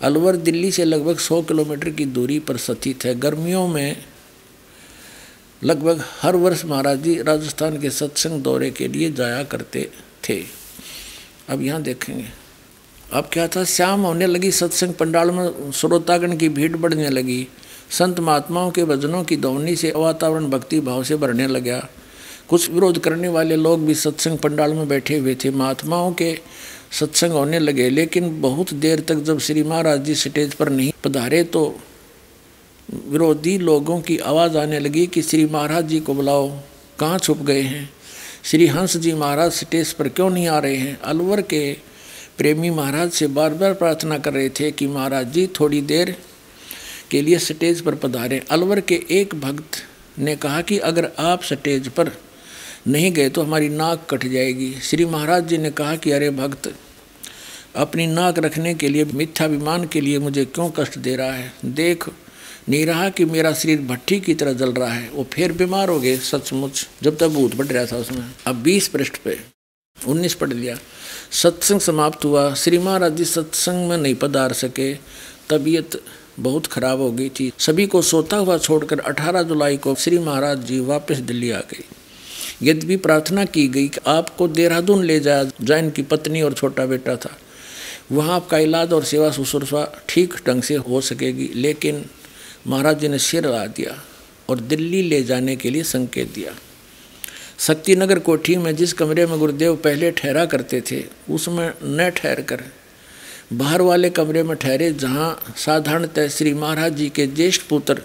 अलवर 0.01 0.35
दिल्ली 0.35 0.71
से 0.71 0.85
लगभग 0.85 1.17
100 1.17 1.41
किलोमीटर 1.41 1.89
की 1.89 2.05
दूरी 2.05 2.39
पर 2.39 2.57
स्थित 2.57 3.05
है। 3.05 3.19
गर्मियों 3.19 3.67
में 3.67 4.05
लगभग 5.63 6.03
हर 6.21 6.35
वर्ष 6.35 6.65
महाराज 6.65 6.99
जी 6.99 7.21
राजस्थान 7.21 7.81
के 7.81 7.89
सत्संग 7.89 8.41
दौरे 8.41 8.71
के 8.71 8.87
लिए 8.87 9.11
जाया 9.11 9.43
करते 9.43 9.89
थे। 10.29 10.43
अब 11.49 11.61
यहाँ 11.61 11.81
देखेंगे। 11.81 12.44
अब 13.13 13.29
क्या 13.33 13.47
था? 13.47 13.63
श्याम 13.63 14.01
होने 14.01 14.27
लगी, 14.27 14.51
सत्संग 14.51 14.93
पंडाल 14.93 15.31
में 15.31 15.71
श्रोतागण 15.71 16.35
की 16.37 16.49
भीड़ 16.49 16.75
बढ़ने 16.77 17.09
लगी। 17.09 17.47
संत 17.89 18.19
महात्माओं 18.19 18.71
के 18.71 18.83
भजनों 18.85 19.23
की 19.23 19.37
ध्वनि 19.37 19.75
से 19.75 19.91
वातावरण 19.95 20.49
भक्ति 20.49 20.79
भाव 20.79 21.03
से 21.03 21.15
भरने 21.15 21.47
लगा। 21.47 21.77
कुछ 22.49 22.69
विरोध 22.71 22.99
करने 22.99 23.27
वाले 23.27 23.55
लोग 23.55 23.85
भी 23.85 23.95
सत्संग 23.95 24.37
पंडाल 24.37 24.73
में 24.73 24.87
बैठे 24.87 25.17
हुए 25.17 25.35
थे। 25.35 25.49
महात्माओं 25.51 26.11
के 26.13 26.33
सत्संग 26.91 27.31
होने 27.31 27.59
लगे, 27.59 27.89
लेकिन 27.89 28.41
बहुत 28.41 28.73
देर 28.73 28.99
तक 28.99 29.23
जब 29.23 29.39
श्री 29.39 29.63
महाराज 29.63 30.03
जी 30.05 30.15
स्टेज 30.15 30.53
पर 30.53 30.69
नहीं 30.69 30.91
पधारे 31.03 31.43
तो 31.43 31.75
विरोधी 32.89 33.57
लोगों 33.57 33.99
की 34.01 34.17
आवाज़ 34.17 34.57
आने 34.57 34.79
लगी 34.79 35.05
कि 35.07 35.21
श्री 35.21 35.45
महाराज 35.45 35.87
जी 35.87 35.99
को 35.99 36.13
बुलाओ। 36.13 36.49
कहाँ 36.99 37.19
छुप 37.19 37.37
गए 37.37 37.61
हैं? 37.61 37.89
श्री 38.43 38.67
हंस 38.67 38.97
जी 38.97 39.13
महाराज 39.13 39.51
स्टेज 39.51 39.93
पर 39.93 40.09
क्यों 40.09 40.29
नहीं 40.29 40.47
आ 40.47 40.59
रहे 40.59 40.75
हैं? 40.75 40.99
अलवर 41.01 41.41
के 41.43 41.94
प्रेमी 42.37 42.69
महाराज 42.69 43.11
से 43.11 43.27
बार 43.27 43.53
बार 43.53 43.73
प्रार्थना 43.73 44.17
कर 44.17 44.33
रहे 44.33 44.49
थे 44.49 44.71
कि 44.71 44.87
महाराज 44.87 45.31
जी, 45.33 45.47
थोड़ी 45.59 45.81
देर 45.81 46.15
के 47.11 47.21
लिए 47.21 47.37
स्टेज 47.39 47.81
पर 47.81 47.95
पधारें। 47.95 48.39
अलवर 48.41 48.79
के 48.81 48.95
एक 49.09 49.35
भक्त 49.35 49.81
ने 50.19 50.35
कहा 50.35 50.61
कि 50.61 50.77
अगर 50.79 51.11
आप 51.19 51.43
स्टेज 51.43 51.87
पर 51.87 52.11
नहीं 52.87 53.11
गए 53.11 53.29
तो 53.29 53.43
हमारी 53.43 53.69
नाक 53.69 54.07
कट 54.09 54.25
जाएगी। 54.25 54.73
श्री 54.81 55.05
महाराज 55.05 55.47
जी 55.47 55.57
ने 55.57 55.71
कहा 55.71 55.95
कि 55.95 56.11
अरे 56.11 56.29
भक्त, 56.29 56.73
अपनी 57.75 58.07
नाक 58.07 58.39
रखने 58.39 58.73
के 58.73 58.89
लिए, 58.89 59.05
मिथ्याभिमान 59.05 59.85
के 59.87 60.01
लिए 60.01 60.19
मुझे 60.19 60.45
क्यों 60.45 60.69
कष्ट 60.69 60.97
दे 60.97 61.15
रहा 61.15 61.31
है? 61.31 61.51
देख, 61.65 62.09
नहीं 62.69 62.85
रहा 62.85 63.09
कि 63.09 63.25
मेरा 63.25 63.53
शरीर 63.53 63.81
भट्टी 63.81 64.19
की 64.19 64.33
तरह 64.33 64.53
जल 64.53 64.71
रहा 64.71 64.93
है। 64.93 65.09
वो 65.09 65.27
फिर 65.33 65.51
बीमार 65.51 65.89
हो 65.89 65.99
गए, 65.99 66.17
सचमुच। 66.17 66.87
जब 67.03 67.17
तक 67.17 67.27
भूत 67.27 67.55
बढ़ 67.55 67.65
रहा 67.65 67.85
था 67.85 67.97
उसमें। 67.97 68.25
अब 68.47 68.55
बीस 68.55 68.87
पृष्ठ 68.87 69.17
पे, 69.17 69.37
उन्नीस 69.97 70.33
पढ़ 70.33 70.53
लिया। 70.53 70.77
सत्संग 71.31 71.79
समाप्त 71.79 72.25
हुआ। 72.25 72.53
श्री 72.53 72.77
महाराज 72.77 73.15
जी 73.15 73.25
सत्संग 73.25 73.89
में 73.89 73.97
नहीं 73.97 74.15
पधार 74.15 74.53
सके, 74.53 74.93
तबीयत 75.49 76.01
बहुत 76.39 76.67
खराब 76.67 77.01
हो 77.01 77.11
गई 77.11 77.29
थी। 77.29 77.51
सभी 77.59 77.85
को 77.87 78.01
सोता 78.01 78.37
हुआ 78.37 78.57
छोड़कर 78.57 78.99
18 78.99 79.43
जुलाई 79.43 79.77
को 79.77 79.95
श्री 79.95 80.19
महाराज 80.19 80.65
जी 80.65 80.79
वापस 80.79 81.17
दिल्ली 81.17 81.51
आ 81.51 81.59
गए। 81.59 81.83
यद्यपि 82.61 82.95
प्रार्थना 82.97 83.45
की 83.45 83.67
गई 83.67 83.87
कि 83.87 83.99
आपको 84.07 84.47
देहरादून 84.47 85.03
ले 85.03 85.19
जाया 85.19 85.43
जहाँ 85.61 85.79
इनकी 85.79 86.01
पत्नी 86.01 86.41
और 86.41 86.53
छोटा 86.53 86.85
बेटा 86.85 87.15
था। 87.15 87.37
वहाँ 88.11 88.35
आपका 88.35 88.57
इलाज 88.57 88.93
और 88.93 89.03
सेवा 89.03 89.31
शुश्रूषा 89.31 89.85
ठीक 90.09 90.33
ढंग 90.47 90.61
से 90.63 90.75
हो 90.75 91.01
सकेगी, 91.01 91.49
लेकिन 91.55 92.05
महाराज 92.67 92.99
जी 92.99 93.07
ने 93.07 93.19
सिर 93.19 93.49
ला 93.49 93.65
दिया 93.65 93.95
और 94.49 94.59
दिल्ली 94.59 95.01
ले 95.01 95.23
जाने 95.23 95.55
के 95.55 95.69
लिए 95.69 95.83
संकेत 95.83 96.33
दिया। 96.33 96.51
शक्तिनगर 97.59 98.19
कोठी 98.19 98.55
में 98.57 98.75
जिस 98.75 98.93
कमरे 98.93 99.25
में 99.25 99.37
गुरुदेव 99.39 99.75
पहले 99.75 100.11
ठहरा 100.11 100.45
करते 100.45 100.81
थे, 100.81 101.03
उसमें 101.29 101.71
न 101.83 102.09
ठहर 102.09 102.41
कर। 102.41 102.63
बाहर 103.53 103.81
वाले 103.81 104.09
कमरे 104.09 104.43
में 104.43 104.55
ठहरे 104.57 104.91
जहाँ 104.91 105.53
साधारणतः 105.57 106.27
श्री 106.27 106.53
महाराज 106.53 106.93
जी 106.93 107.09
के 107.09 107.27
ज्येष्ठ 107.27 107.61
पुत्र 107.61 108.01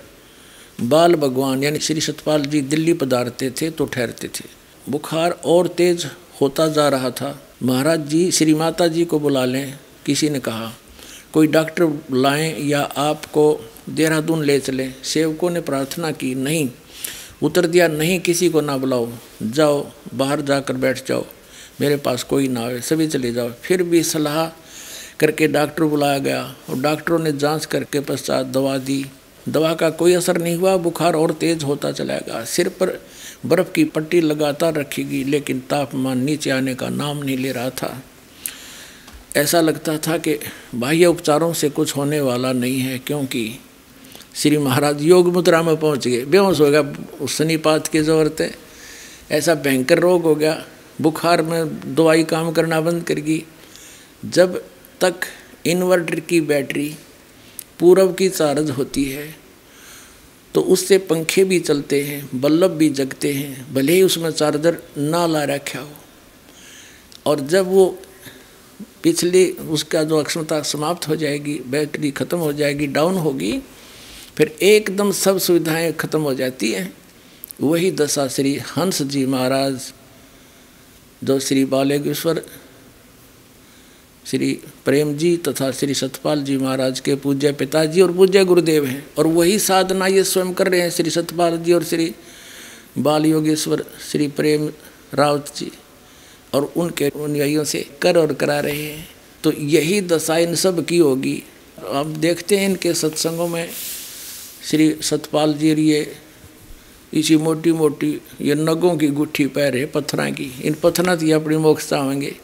बाल 0.80 1.14
भगवान, 1.14 1.62
यानी 1.64 1.78
श्री 1.78 2.00
सतपाल 2.00 2.42
जी 2.42 2.60
दिल्ली 2.60 2.92
पधारते 2.92 3.50
थे 3.50 3.70
तो 3.70 3.84
ठहरते 3.84 4.28
थे। 4.28 4.44
बुखार 4.88 5.30
और 5.44 5.68
तेज 5.68 6.06
होता 6.40 6.68
जा 6.68 6.88
रहा 6.88 7.10
था। 7.10 7.38
महाराज 7.62 8.06
जी, 8.06 8.30
श्री 8.30 8.54
माता 8.54 8.86
जी 8.86 9.04
को 9.04 9.18
बुला 9.20 9.44
लें, 9.44 9.78
किसी 10.06 10.30
ने 10.30 10.38
कहा, 10.40 10.72
कोई 11.32 11.46
डॉक्टर 11.46 11.84
लाएँ 12.12 12.54
या 12.60 12.80
आपको 12.80 13.72
देहरादून 13.88 14.44
ले 14.44 14.58
चलें? 14.60 14.94
सेवकों 15.04 15.50
ने 15.50 15.60
प्रार्थना 15.60 16.10
की, 16.10 16.34
नहीं 16.34 16.68
उतर 17.42 17.66
दिया, 17.66 17.88
नहीं 17.88 18.20
किसी 18.20 18.48
को 18.48 18.60
ना 18.60 18.76
बुलाओ। 18.76 19.08
जाओ, 19.42 19.86
बाहर 20.14 20.40
जाकर 20.40 20.74
बैठ 20.74 21.06
जाओ। 21.08 21.24
मेरे 21.80 21.96
पास 21.96 22.22
कोई 22.22 22.48
ना 22.48 22.66
आए, 22.66 22.80
सभी 22.80 23.06
चले 23.06 23.32
जाओ। 23.32 23.50
फिर 23.62 23.82
भी 23.82 24.02
सलाह 24.02 24.46
करके 25.20 25.46
डॉक्टर 25.48 25.84
बुलाया 25.84 26.18
गया 26.18 26.42
और 26.70 26.80
डॉक्टरों 26.80 27.18
ने 27.18 27.32
जाँच 27.32 27.64
करके 27.66 28.00
पश्चात 28.00 28.46
दवा 28.46 28.76
दी। 28.78 29.04
दवा 29.48 29.72
का 29.74 29.90
कोई 29.90 30.12
असर 30.12 30.38
नहीं 30.38 30.56
हुआ, 30.56 30.76
बुखार 30.76 31.14
और 31.14 31.32
तेज 31.32 31.64
होता 31.64 31.92
चलाएगा 31.92 32.44
सिर 32.44 32.68
पर 32.68 33.00
बर्फ़ 33.46 33.72
की 33.72 33.84
पट्टी 33.84 34.20
लगातार 34.20 34.74
रखी 34.74 35.04
गई, 35.04 35.24
लेकिन 35.24 35.60
तापमान 35.60 36.18
नीचे 36.18 36.50
आने 36.50 36.74
का 36.74 36.88
नाम 36.88 37.18
नहीं 37.18 37.36
ले 37.36 37.52
रहा 37.52 37.70
था। 37.70 38.02
ऐसा 39.36 39.60
लगता 39.60 39.96
था 39.98 40.16
कि 40.18 40.38
बाह्य 40.74 41.06
उपचारों 41.06 41.52
से 41.52 41.70
कुछ 41.70 41.96
होने 41.96 42.20
वाला 42.20 42.52
नहीं 42.52 42.80
है, 42.80 42.98
क्योंकि 42.98 43.60
श्री 44.40 44.58
महाराज 44.58 45.02
योग 45.02 45.26
मुद्रा 45.32 45.62
में 45.62 45.76
पहुँच 45.76 46.06
गए। 46.08 46.24
बेहोश 46.24 46.60
हो 46.60 46.68
गया 46.70 47.26
शनिपात 47.28 47.88
की 47.88 48.00
ज़रूरत 48.00 48.36
है। 48.40 48.50
ऐसा 49.30 49.54
भयंकर 49.56 49.98
रोग 49.98 50.22
हो 50.22 50.34
गया, 50.34 50.54
बुखार 51.00 51.42
में 51.42 51.94
दवाई 51.94 52.22
काम 52.24 52.50
करना 52.52 52.80
बंद 52.80 53.02
कर 53.04 53.14
गई। 53.16 53.42
जब 54.26 54.56
तक 55.00 55.26
इन्वर्टर 55.66 56.20
की 56.20 56.40
बैटरी 56.42 56.88
पूरब 57.80 58.14
की 58.14 58.28
चार्ज 58.28 58.70
होती 58.70 59.04
है 59.04 59.28
तो 60.54 60.60
उससे 60.68 60.98
पंखे 61.00 61.44
भी 61.44 61.58
चलते 61.60 62.00
हैं, 62.02 62.28
बल्ब 62.34 62.70
भी 62.72 62.88
जगते 62.90 63.32
हैं, 63.32 63.74
भले 63.74 63.92
ही 63.92 64.02
उसमें 64.02 64.30
चार्जर 64.30 64.78
ना 64.98 65.26
ला 65.26 65.42
रखा 65.46 65.80
हो। 65.80 65.90
और 67.26 67.40
जब 67.42 67.68
वो 67.68 67.86
पिछली, 69.02 69.44
उसका 69.50 70.02
जो 70.04 70.18
अक्षमता 70.18 70.62
समाप्त 70.64 71.08
हो 71.08 71.16
जाएगी, 71.16 71.58
बैटरी 71.66 72.10
ख़त्म 72.12 72.38
हो 72.38 72.52
जाएगी, 72.54 72.86
डाउन 72.88 73.18
होगी 73.18 73.52
फिर 74.36 74.56
एकदम 74.62 75.12
सब 75.12 75.38
सुविधाएँ 75.38 75.92
खत्म 75.92 76.20
हो 76.20 76.34
जाती 76.34 76.72
हैं। 76.72 76.92
वही 77.60 77.92
दशा 77.92 78.28
श्री 78.28 78.58
हंस 78.76 79.02
जी 79.02 79.26
महाराज, 79.26 79.92
जो 81.24 81.40
श्री 81.40 81.64
बालेश्वर, 81.64 82.42
श्री 84.26 84.60
प्रेम 84.84 85.16
जी 85.16 85.36
तथा 85.36 85.70
श्री 85.70 85.94
सतपाल 85.94 86.42
जी 86.42 86.56
महाराज 86.56 87.00
के 87.00 87.14
पूज्य 87.14 87.52
पिताजी 87.52 88.00
और 88.00 88.12
पूज्य 88.12 88.44
गुरुदेव 88.44 88.86
हैं 88.86 89.06
और 89.18 89.26
वही 89.26 89.58
साधना 89.58 90.06
ये 90.06 90.24
स्वयं 90.24 90.54
कर 90.54 90.68
रहे 90.68 90.80
हैं 90.80 90.90
श्री 90.90 91.10
सतपाल 91.10 91.58
जी 91.58 91.72
और 91.72 91.84
श्री 91.84 92.14
बाल 92.98 93.26
योगेश्वर 93.26 93.84
श्री 94.10 94.28
प्रेम 94.28 94.72
रावत 95.14 95.52
जी 95.56 95.72
और 96.54 96.72
उनके 96.76 97.04
अनुयायियों 97.04 97.64
से 97.64 97.90
कर 98.02 98.16
और 98.16 98.32
करा 98.32 98.60
रहे 98.60 98.82
हैं। 98.82 99.08
तो 99.44 99.52
यही 99.52 100.00
दशा 100.00 100.38
इन 100.38 100.54
सब 100.54 100.84
की 100.84 100.98
होगी। 100.98 101.42
अब 101.88 102.06
देखते 102.06 102.56
हैं 102.56 102.68
इनके 102.68 102.94
सत्संगों 102.94 103.48
में 103.48 103.70
श्री 104.64 104.94
सतपाल 105.02 105.54
जी 105.54 105.70
ये 105.82 106.00
इसी 107.12 107.36
मोटी 107.36 107.72
मोटी 107.72 108.10
ये 108.40 108.54
नगों 108.54 108.96
की 108.96 109.06
गुट्ठी 109.08 109.46
पैर 109.46 109.76
है 109.76 109.84
पत्थर 109.86 110.30
की। 110.30 110.52
इन 110.62 110.74
पत्थर 110.74 111.16
की 111.16 111.30
अपनी 111.32 111.56
मोक्षता 111.56 111.98
होंगे 111.98 112.34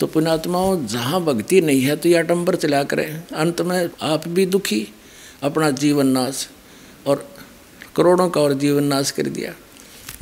तो 0.00 0.06
पुणात्माओं, 0.06 0.86
जहाँ 0.86 1.20
भक्ति 1.20 1.60
नहीं 1.60 1.82
है 1.82 1.96
तो 1.96 2.08
ये 2.08 2.18
आडम्बर 2.18 2.56
चला 2.56 2.82
करें। 2.82 3.22
अंत 3.34 3.60
में 3.60 3.88
आप 4.02 4.26
भी 4.28 4.46
दुखी, 4.46 4.86
अपना 5.42 5.70
जीवन 5.70 6.06
नाश 6.06 6.48
और 7.06 7.26
करोड़ों 7.96 8.28
का 8.30 8.40
और 8.40 8.54
जीवन 8.54 8.84
नाश 8.84 9.10
कर 9.10 9.22
दिया। 9.22 9.54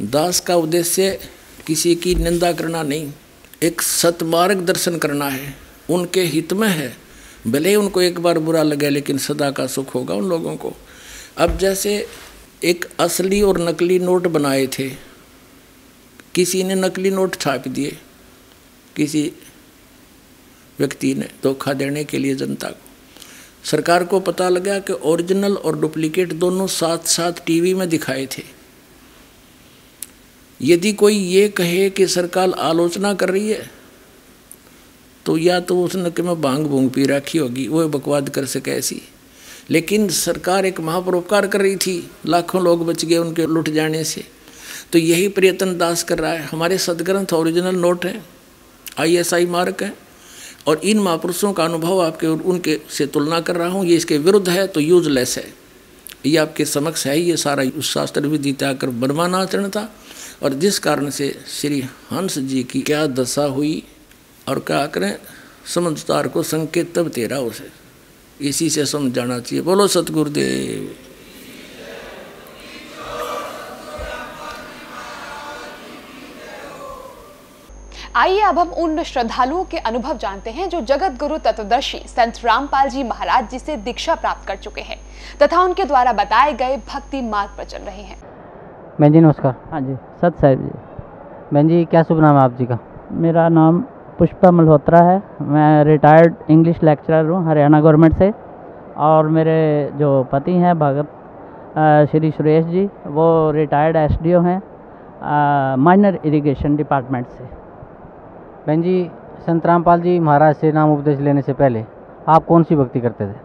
दास 0.01 0.40
का 0.40 0.57
उद्देश्य 0.57 1.18
किसी 1.66 1.94
की 1.94 2.14
निंदा 2.14 2.53
करना 2.53 2.82
नहीं। 2.82 3.12
एक 3.62 3.82
सतमार्ग 3.82 4.61
दर्शन 4.61 4.98
करना 4.98 5.28
है। 5.28 5.55
उनके 5.90 6.22
हित 6.24 6.53
में 6.53 6.68
है। 6.68 6.92
भले 7.46 7.68
ही 7.68 7.74
उनको 7.74 8.03
एक 8.03 8.20
बार 8.20 8.38
बुरा 8.38 8.62
लगे, 8.62 8.88
लेकिन 8.90 9.18
सदा 9.18 9.51
का 9.51 9.66
सुख 9.66 9.94
होगा 9.94 10.14
उन 10.14 10.28
लोगों 10.28 10.57
को। 10.57 10.72
अब 11.37 11.57
जैसे 11.59 12.07
एक 12.64 12.85
असली 13.01 13.41
और 13.43 13.59
नकली 13.61 13.99
नोट 13.99 14.26
बनाए 14.26 14.66
थे, 14.68 14.89
किसी 16.35 16.62
ने 16.64 16.74
नकली 16.74 17.11
नोट 17.11 17.37
छाप 17.37 17.68
दिए, 17.68 17.97
किसी 18.97 19.22
व्यक्ति 20.78 21.14
ने 21.14 21.28
धोखा 21.43 21.72
देने 21.72 22.05
के 22.05 22.18
लिए 22.18 22.35
जनता 22.35 22.68
को। 22.68 22.89
सरकार 23.64 24.05
को 24.05 24.20
पता 24.20 24.49
लगा 24.49 24.78
कि 24.78 24.93
ओरिजिनल 24.93 25.57
और 25.57 25.78
डुप्लीकेट 25.81 26.33
दोनों 26.33 26.66
साथ 26.66 27.07
साथ 27.07 27.45
टीवी 27.47 27.74
में 27.74 27.89
दिखाए 27.89 28.26
थे। 28.26 28.43
यदि 30.61 30.93
कोई 30.93 31.16
ये 31.16 31.49
कहे 31.49 31.89
कि 31.91 32.07
सरकार 32.07 32.53
आलोचना 32.61 33.12
कर 33.14 33.28
रही 33.28 33.49
है 33.49 33.70
तो 35.26 35.37
या 35.39 35.59
तो 35.61 35.83
उसने 35.85 36.11
कि 36.11 36.22
मैं 36.22 36.41
भाँग 36.41 36.66
भूंग 36.66 36.91
पी 36.91 37.05
रखी 37.07 37.39
होगी, 37.39 37.66
वो 37.68 37.89
बकवाद 37.89 38.28
कर 38.28 38.47
सके 38.47 38.70
ऐसी। 38.70 39.01
लेकिन 39.70 40.08
सरकार 40.08 40.66
एक 40.66 40.80
महापरोपकार 40.80 41.46
कर 41.46 41.60
रही 41.60 41.76
थी। 41.76 42.10
लाखों 42.26 42.62
लोग 42.62 42.86
बच 42.86 43.04
गए 43.04 43.16
उनके 43.16 43.46
लुट 43.46 43.68
जाने 43.70 44.02
से। 44.04 44.24
तो 44.92 44.98
यही 44.98 45.28
प्रयत्न 45.30 45.76
दास 45.78 46.02
कर 46.02 46.18
रहा 46.18 46.32
है। 46.32 46.42
हमारे 46.42 46.78
सदग्रंथ 46.78 47.32
ओरिजिनल 47.32 47.76
नोट 47.76 48.04
हैं 48.04 48.24
आईएसआई 48.98 49.46
मार्क 49.46 49.82
है, 49.82 49.92
और 50.66 50.80
इन 50.84 50.98
महापुरुषों 50.98 51.52
का 51.52 51.64
अनुभव 51.64 52.00
आपके 52.02 52.26
उनके 52.26 52.78
से 52.90 53.06
तुलना 53.06 53.40
कर 53.40 53.56
रहा 53.56 53.68
हूँ। 53.68 53.84
ये 53.86 53.96
इसके 53.96 54.18
विरुद्ध 54.18 54.48
है 54.48 54.66
तो 54.66 54.80
यूजलेस 54.80 55.36
है। 55.38 55.52
ये 56.26 56.36
आपके 56.36 56.64
समक्ष 56.64 57.06
है 57.06 57.20
ये 57.20 57.36
सारा 57.36 57.64
शास्त्र 57.82 58.26
विधि 58.26 58.52
त्याग 58.52 58.76
कर 58.76 58.90
बनवाना 58.96 59.38
आचरण 59.38 59.68
था। 59.70 59.90
और 60.42 60.54
जिस 60.54 60.78
कारण 60.78 61.10
से 61.10 61.28
श्री 61.50 61.80
हंस 62.10 62.38
जी 62.40 62.62
की 62.62 62.80
क्या 62.82 63.06
दशा 63.06 63.44
हुई 63.46 63.82
और 64.48 64.58
क्या 64.58 64.86
करें 64.86 65.14
समझदार 65.74 66.28
को 66.28 66.42
संकेत 66.42 66.94
तब 66.94 67.08
तेरा 67.08 67.38
उसे। 67.40 67.68
इसी 68.41 68.70
से 68.70 68.84
समझाना 68.86 69.38
चाहिए। 69.38 69.64
बोलो 69.64 69.86
सतगुरुदेव। 69.86 70.91
आइए 78.16 78.41
अब 78.41 78.59
हम 78.59 78.68
उन 78.74 79.03
श्रद्धालुओं 79.03 79.64
के 79.64 79.78
अनुभव 79.78 80.16
जानते 80.16 80.51
हैं 80.51 80.68
जो 80.68 80.80
जगत 80.80 81.16
गुरु 81.20 81.36
तत्वदर्शी 81.38 81.99
संत 82.07 82.41
रामपाल 82.45 82.88
जी 82.88 83.03
महाराज 83.03 83.51
जी 83.51 83.59
से 83.59 83.76
दीक्षा 83.76 84.14
प्राप्त 84.14 84.49
कर 84.49 84.57
चुके 84.57 84.80
हैं 84.80 84.99
तथा 85.43 85.61
उनके 85.62 85.84
द्वारा 85.84 86.12
बताए 86.12 86.53
गए 86.53 86.76
भक्ति 86.88 87.20
मार्ग 87.22 87.51
पर 87.59 87.64
चल 87.64 87.78
रहे 87.78 88.03
हैं। 88.03 88.18
बहन 89.01 89.12
जी 89.12 89.20
नमस्कार। 89.20 89.55
हाँ 89.70 89.80
जी। 89.80 89.95
सत 89.95 90.41
साहिब 90.41 90.61
जी। 90.61 90.78
बहन 91.55 91.68
जी 91.68 91.84
क्या 91.84 92.03
शुभ 92.03 92.20
नाम 92.20 92.36
है 92.36 92.43
आप 92.43 92.57
जी 92.59 92.64
का? 92.64 92.78
मेरा 93.12 93.49
नाम 93.49 93.84
पुष्पा 94.20 94.50
मल्होत्रा 94.50 94.98
है। 95.00 95.22
मैं 95.42 95.84
रिटायर्ड 95.84 96.34
इंग्लिश 96.50 96.82
लेक्चरर 96.84 97.26
हूँ 97.26 97.44
हरियाणा 97.46 97.80
गवर्नमेंट 97.80 98.14
से। 98.14 98.32
और 98.98 99.28
मेरे 99.28 99.58
जो 99.98 100.08
पति 100.32 100.52
हैं 100.54 100.78
भगत 100.78 101.08
श्री 102.10 102.30
सुरेश 102.30 102.64
जी 102.66 102.84
वो 103.08 103.50
रिटायर्ड 103.50 103.96
एसडीओ 103.96 104.40
हैं 104.40 104.60
माइनर 105.78 106.18
इरिगेशन 106.24 106.76
डिपार्टमेंट 106.76 107.26
से। 107.26 107.44
बहन 108.66 108.82
जी 108.82 109.10
संत 109.46 109.66
रामपाल 109.66 110.00
जी 110.00 110.18
महाराज 110.20 110.54
से 110.56 110.72
नाम 110.72 110.92
उपदेश 110.92 111.20
लेने 111.20 111.42
से 111.42 111.52
पहले 111.52 111.84
आप 112.28 112.44
कौन 112.46 112.62
सी 112.62 112.76
भक्ति 112.76 113.00
करते 113.00 113.26
थे? 113.26 113.38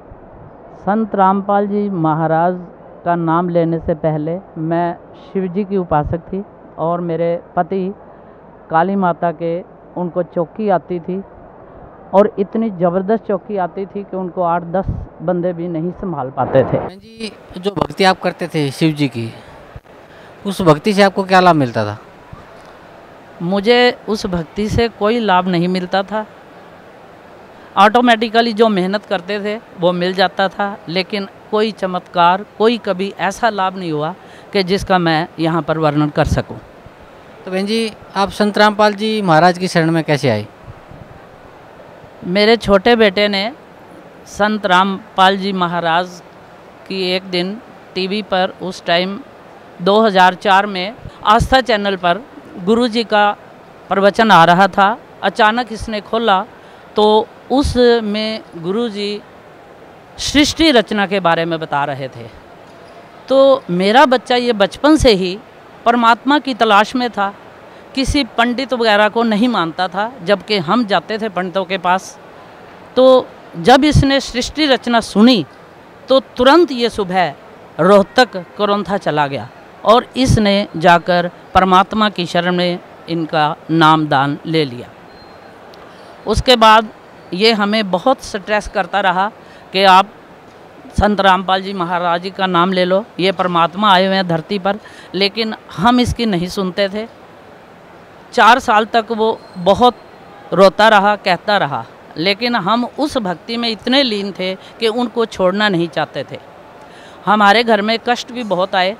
संत 0.80 1.16
रामपाल 1.16 1.68
जी 1.68 1.90
महाराज 1.90 2.60
का 3.06 3.16
नाम 3.16 3.50
लेने 3.50 3.80
से 3.80 3.94
पहले 3.96 4.40
मैं 4.60 4.96
शिव 5.24 5.48
जी 5.48 5.64
की 5.64 5.78
उपासक 5.78 6.28
थी 6.32 6.44
और 6.80 7.02
मेरे 7.02 7.40
पति 7.56 7.94
काली 8.70 8.96
माता 8.98 9.32
के 9.34 9.60
उनको 9.98 10.24
चौकी 10.26 10.70
आती 10.70 11.00
थी 11.00 11.22
और 12.14 12.34
इतनी 12.40 12.70
ज़बरदस्त 12.80 13.26
चौकी 13.28 13.58
आती 13.58 13.86
थी 13.86 14.04
कि 14.04 14.18
उनको 14.18 14.42
आठ 14.44 14.64
दस 14.74 14.86
बंदे 15.22 15.54
भी 15.54 15.68
नहीं 15.68 15.92
संभाल 15.92 16.30
पाते 16.32 16.64
थे। 16.64 16.88
जी 16.90 17.32
जो 17.58 17.72
भक्ति 17.72 18.04
आप 18.04 18.20
करते 18.22 18.48
थे 18.48 18.70
शिव 18.72 18.92
जी 18.94 19.08
की 19.08 19.30
उस 20.46 20.62
भक्ति 20.62 20.94
से 20.94 21.02
आपको 21.02 21.24
क्या 21.24 21.40
लाभ 21.40 21.56
मिलता 21.56 21.86
था? 21.86 21.98
मुझे 23.42 23.98
उस 24.10 24.26
भक्ति 24.28 24.68
से 24.70 24.88
कोई 25.00 25.20
लाभ 25.20 25.48
नहीं 25.48 25.68
मिलता 25.68 26.04
था। 26.04 26.26
ऑटोमेटिकली 27.78 28.54
जो 28.54 28.68
मेहनत 28.70 29.06
करते 29.06 29.40
थे 29.40 29.56
वो 29.80 29.92
मिल 29.92 30.14
जाता 30.14 30.48
था 30.50 30.76
लेकिन 30.90 31.28
कोई 31.52 31.72
चमत्कार 31.74 32.46
कोई 32.58 32.78
कभी 32.86 33.14
ऐसा 33.20 33.50
लाभ 33.50 33.78
नहीं 33.78 33.92
हुआ 33.92 34.14
कि 34.54 34.64
जिसका 34.64 34.98
मैं 35.00 35.28
यहाँ 35.40 35.62
पर 35.62 35.78
वर्णन 35.78 36.10
कर 36.10 36.26
सकूँ। 36.28 36.58
तो 37.46 37.52
बहन 37.52 37.66
जी, 37.66 37.92
आप 38.16 38.30
संत 38.30 38.58
रामपाल 38.58 38.94
जी 38.94 39.22
महाराज 39.22 39.58
की 39.58 39.68
शरण 39.68 39.92
में 39.92 40.04
कैसे 40.04 40.30
आए? 40.30 40.46
मेरे 42.28 42.56
छोटे 42.58 42.96
बेटे 42.96 43.28
ने 43.28 43.52
संत 44.28 44.66
रामपाल 44.66 45.38
जी 45.38 45.52
महाराज 45.54 46.22
की 46.88 47.04
एक 47.12 47.24
दिन 47.24 47.54
टीवी 47.96 48.22
पर 48.22 48.56
उस 48.62 48.84
टाइम 48.86 49.20
2004 49.84 50.66
में 50.66 50.96
आस्था 51.26 51.62
चैनल 51.62 51.96
पर 51.96 52.24
गुरु 52.64 52.88
जी 52.88 53.04
का 53.04 53.32
प्रवचन 53.90 54.32
आ 54.32 54.44
रहा 54.46 54.68
था। 54.68 54.98
अचानक 55.24 55.72
इसने 55.72 56.02
खोला 56.02 56.44
तो 56.96 57.28
उस 57.52 57.78
में 58.04 58.42
गुरु 58.58 58.90
जी 58.90 59.22
सृष्टि 60.18 60.72
रचना 60.72 61.08
के 61.08 61.20
बारे 61.20 61.46
में 61.46 61.60
बता 61.60 61.84
रहे 61.86 62.08
थे। 62.08 62.30
तो 63.28 63.64
मेरा 63.70 64.06
बच्चा 64.06 64.36
ये 64.36 64.54
बचपन 64.54 64.96
से 64.96 65.14
ही 65.14 65.38
परमात्मा 65.86 66.38
की 66.40 66.54
तलाश 66.54 66.96
में 66.96 67.10
था। 67.10 67.34
किसी 67.96 68.24
पंडित 68.38 68.74
वगैरह 68.74 69.10
को 69.10 69.24
नहीं 69.24 69.48
मानता 69.50 69.88
था, 69.88 70.12
जबकि 70.24 70.58
हम 70.60 70.86
जाते 70.86 71.18
थे 71.18 71.30
पंडितों 71.30 71.66
के 71.66 71.78
पास। 71.80 72.18
तो 72.96 73.28
जब 73.60 73.84
इसने 73.84 74.20
सृष्टि 74.22 74.66
रचना 74.66 75.00
सुनी 75.02 75.46
तो 76.10 76.20
तुरंत 76.38 76.72
ये 76.72 76.90
सुबह 76.90 77.34
रोहतक 77.80 78.36
कोरंथा 78.58 78.98
चला 78.98 79.26
गया 79.28 79.48
और 79.84 80.08
इसने 80.18 80.68
जाकर 80.78 81.30
परमात्मा 81.54 82.10
की 82.10 82.26
शरण 82.26 82.56
में 82.56 82.80
इनका 83.10 83.56
नाम 83.72 84.06
दान 84.08 84.38
ले 84.46 84.64
लिया। 84.66 84.90
उसके 86.28 86.56
बाद 86.56 86.88
ये 87.34 87.52
हमें 87.54 87.92
बहुत 87.92 88.24
स्ट्रेस 88.24 88.68
करता 88.68 89.00
रहा 89.02 89.30
कि 89.74 89.84
आप 89.84 90.10
संत 90.96 91.22
रामपाल 91.22 91.62
जी 91.62 91.74
महाराज 91.74 92.22
जी 92.22 92.30
का 92.30 92.46
नाम 92.48 92.74
ले 92.74 92.84
लो। 92.86 93.04
ये 93.20 93.32
परमात्मा 93.32 93.92
आए 93.92 94.06
हुए 94.06 94.16
हैं 94.16 94.28
धरती 94.28 94.60
पर, 94.60 94.78
लेकिन 95.16 95.56
हम 95.72 96.00
इसकी 96.00 96.26
नहीं 96.26 96.48
सुनते 96.48 96.88
थे। 96.90 97.06
चार 98.34 98.60
साल 98.60 98.86
तक 98.86 99.06
वो 99.12 99.40
बहुत 99.58 99.96
रोता 100.54 100.88
रहा, 100.88 101.16
कहता 101.16 101.58
रहा। 101.58 101.86
लेकिन 102.18 102.56
हम 102.58 102.86
उस 102.86 103.18
भक्ति 103.18 103.58
में 103.58 103.70
इतने 103.70 104.02
लीन 104.04 104.32
थे 104.32 104.54
कि 104.80 104.88
उनको 104.88 105.26
छोड़ना 105.26 105.70
नहीं 105.70 105.88
चाहते 105.88 106.24
थे। 106.32 106.40
हमारे 107.26 107.64
घर 107.64 107.82
में 107.82 107.98
कष्ट 108.08 108.32
भी 108.32 108.44
बहुत 108.46 108.76
आए, 108.76 108.96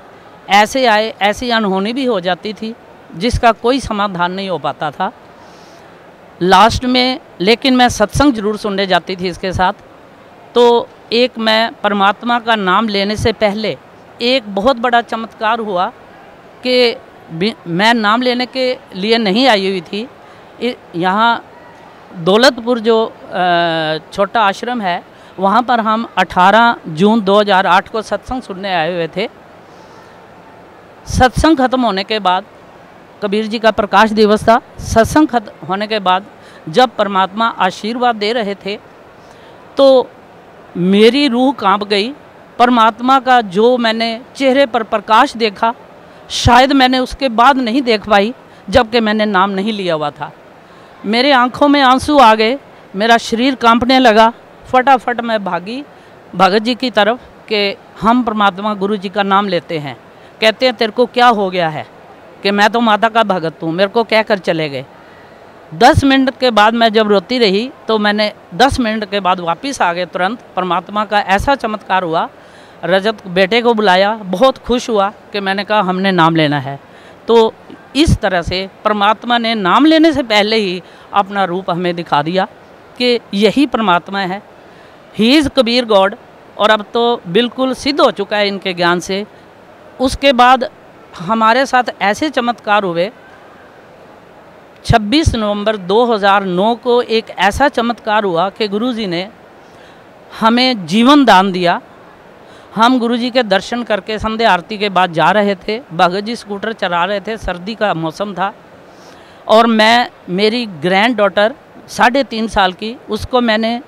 ऐसे 0.48 0.84
आए, 0.86 1.14
ऐसी 1.22 1.50
अनहोनी 1.50 1.92
भी 1.92 2.04
हो 2.04 2.18
जाती 2.20 2.52
थी, 2.52 2.74
जिसका 3.14 3.52
कोई 3.54 3.80
समाधान 3.80 4.32
नहीं 4.32 4.48
हो 4.50 4.58
पाता 4.58 4.90
था। 4.90 5.10
लास्ट 6.40 6.84
में, 6.84 7.20
लेकिन 7.40 7.76
मैं 7.76 7.88
सत्संग 7.88 8.34
ज़रूर 8.34 8.56
सुनने 8.56 8.86
जाती 8.86 9.16
थी 9.16 9.28
इसके 9.28 9.52
साथ। 9.52 9.72
तो 10.54 10.88
एक 11.12 11.38
मैं 11.38 11.72
परमात्मा 11.74 12.38
का 12.38 12.54
नाम 12.56 12.88
लेने 12.88 13.16
से 13.16 13.32
पहले 13.34 13.76
एक 14.22 14.54
बहुत 14.54 14.76
बड़ा 14.76 15.00
चमत्कार 15.02 15.60
हुआ 15.60 15.86
कि 16.62 16.96
मैं 17.68 17.92
नाम 17.94 18.22
लेने 18.22 18.46
के 18.46 18.66
लिए 18.94 19.18
नहीं 19.18 19.46
आई 19.48 19.68
हुई 19.68 19.80
थी। 19.82 20.08
यहाँ 20.96 21.44
दौलतपुर 22.16 22.78
जो 22.80 22.96
छोटा 24.12 24.40
आश्रम 24.42 24.80
है, 24.80 25.02
वहाँ 25.38 25.62
पर 25.62 25.80
हम 25.80 26.08
18 26.18 26.76
जून 26.88 27.20
2008 27.20 27.88
को 27.88 28.02
सत्संग 28.02 28.42
सुनने 28.42 28.74
आए 28.74 28.92
हुए 28.92 29.08
थे। 29.16 29.28
सत्संग 31.08 31.58
खत्म 31.58 31.80
होने 31.80 32.04
के 32.04 32.18
बाद, 32.18 32.44
कबीर 33.22 33.46
जी 33.46 33.58
का 33.58 33.70
प्रकाश 33.72 34.10
दिवस 34.12 34.48
था। 34.48 34.60
सत्संग 34.84 35.28
खत्म 35.28 35.66
होने 35.68 35.86
के 35.86 35.98
बाद 36.00 36.26
जब 36.68 36.96
परमात्मा 36.96 37.46
आशीर्वाद 37.60 38.16
दे 38.16 38.32
रहे 38.32 38.54
थे 38.56 38.76
तो 39.76 40.08
मेरी 40.76 41.28
रूह 41.28 41.52
काँप 41.52 41.84
गई। 41.84 42.12
परमात्मा 42.58 43.20
का 43.20 43.40
जो 43.40 43.76
मैंने 43.76 44.20
चेहरे 44.36 44.66
पर 44.66 44.82
प्रकाश 44.82 45.36
देखा, 45.36 45.74
शायद 46.30 46.72
मैंने 46.72 46.98
उसके 46.98 47.28
बाद 47.28 47.56
नहीं 47.56 47.82
देख 47.82 48.08
पाई, 48.08 48.34
जबकि 48.70 49.00
मैंने 49.00 49.24
नाम 49.24 49.50
नहीं 49.50 49.72
लिया 49.72 49.94
हुआ 49.94 50.10
था। 50.10 50.32
मेरे 51.04 51.32
आँखों 51.32 51.68
में 51.68 51.80
आँसू 51.80 52.18
आ 52.18 52.34
गए, 52.34 52.58
मेरा 52.96 53.18
शरीर 53.18 53.54
कांपने 53.54 53.98
लगा। 53.98 54.32
फटाफट 54.66 55.20
मैं 55.20 55.44
भागी 55.44 55.84
भगत 56.34 56.58
जी 56.58 56.74
की 56.74 56.90
तरफ़ 56.90 57.18
कि 57.18 57.76
हम 58.00 58.22
परमात्मा 58.22 58.74
गुरु 58.74 58.96
जी 58.96 59.08
का 59.08 59.22
नाम 59.22 59.48
लेते 59.48 59.78
हैं। 59.78 59.96
कहते 60.40 60.66
हैं, 60.66 60.74
तेरे 60.74 60.92
को 60.92 61.06
क्या 61.06 61.26
हो 61.26 61.50
गया 61.50 61.68
है? 61.68 61.86
कि 62.42 62.50
मैं 62.50 62.70
तो 62.70 62.80
माता 62.80 63.08
का 63.08 63.22
भगत 63.22 63.62
हूँ, 63.62 63.72
मेरे 63.72 63.90
को 63.90 64.04
कह 64.04 64.22
कर 64.22 64.38
चले 64.38 64.68
गए। 64.68 64.86
दस 65.74 66.02
मिनट 66.04 66.30
के 66.38 66.50
बाद 66.50 66.74
मैं 66.74 66.88
जब 66.92 67.08
रोती 67.08 67.38
रही 67.38 67.70
तो 67.88 67.98
मैंने 67.98 68.32
दस 68.54 68.78
मिनट 68.80 69.04
के 69.10 69.20
बाद 69.20 69.40
वापस 69.40 69.80
आ 69.82 69.92
गए 69.92 70.06
तुरंत। 70.06 70.42
परमात्मा 70.56 71.04
का 71.04 71.20
ऐसा 71.20 71.54
चमत्कार 71.54 72.02
हुआ, 72.02 72.28
रजत 72.84 73.26
बेटे 73.28 73.60
को 73.62 73.74
बुलाया, 73.74 74.12
बहुत 74.14 74.58
खुश 74.58 74.88
हुआ 74.90 75.08
कि 75.32 75.40
मैंने 75.40 75.64
कहा, 75.64 75.80
हमने 75.80 76.12
नाम 76.12 76.36
लेना 76.36 76.58
है। 76.60 76.78
तो 77.28 77.52
इस 77.96 78.16
तरह 78.18 78.42
से 78.42 78.68
परमात्मा 78.84 79.38
ने 79.38 79.54
नाम 79.54 79.86
लेने 79.86 80.12
से 80.12 80.22
पहले 80.24 80.56
ही 80.56 80.82
अपना 81.14 81.44
रूप 81.44 81.70
हमें 81.70 81.94
दिखा 81.96 82.22
दिया 82.22 82.44
कि 82.98 83.18
यही 83.34 83.66
परमात्मा 83.66 84.20
है। 84.20 84.42
ही 85.18 85.36
इज़ 85.36 85.48
कबीर 85.48 85.84
गॉड 85.84 86.14
और 86.58 86.70
अब 86.70 86.84
तो 86.94 87.20
बिल्कुल 87.28 87.74
सिद्ध 87.74 88.00
हो 88.00 88.10
चुका 88.12 88.36
है 88.36 88.48
इनके 88.48 88.72
ज्ञान 88.74 89.00
से। 89.00 89.24
उसके 90.00 90.32
बाद 90.34 90.70
हमारे 91.18 91.66
साथ 91.66 91.94
ऐसे 92.02 92.30
चमत्कार 92.30 92.84
हुए 92.84 93.10
26 94.86 95.34
नवंबर 95.34 95.76
2009 95.76 96.74
को 96.74 97.02
एक 97.02 97.30
ऐसा 97.30 97.68
चमत्कार 97.68 98.24
हुआ 98.24 98.50
कि 98.50 98.68
गुरुजी 98.68 99.06
ने 99.06 99.28
हमें 100.40 100.86
जीवन 100.86 101.24
दान 101.24 101.52
दिया। 101.52 101.80
हम 102.74 102.98
गुरुजी 102.98 103.30
के 103.30 103.42
दर्शन 103.42 103.82
करके 103.82 104.18
संध्या 104.18 104.52
आरती 104.52 104.78
के 104.78 104.88
बाद 104.88 105.12
जा 105.12 105.30
रहे 105.30 105.54
थे। 105.54 105.82
भगत 105.92 106.20
जी 106.20 106.36
स्कूटर 106.36 106.72
चला 106.72 107.04
रहे 107.04 107.20
थे। 107.20 107.36
सर्दी 107.36 107.74
का 107.74 107.94
मौसम 107.94 108.34
था। 108.34 108.54
और 109.48 109.66
मैं, 109.66 110.10
मेरी 110.28 110.66
ग्रैंड 110.66 111.16
डॉटर 111.16 111.54
साढ़े 111.88 112.24
तीन 112.24 112.48
साल 112.48 112.72
की, 112.72 112.96
उसको 113.10 113.40
मैंने 113.40 113.80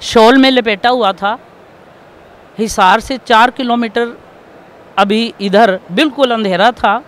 शॉल 0.00 0.38
में 0.38 0.50
लपेटा 0.50 0.88
हुआ 0.88 1.12
था। 1.12 1.38
हिसार 2.58 3.00
से 3.00 3.18
चार 3.18 3.50
किलोमीटर 3.50 4.18
अभी 4.98 5.34
इधर 5.40 5.80
बिल्कुल 5.92 6.30
अंधेरा 6.30 6.70
था। 6.70 7.04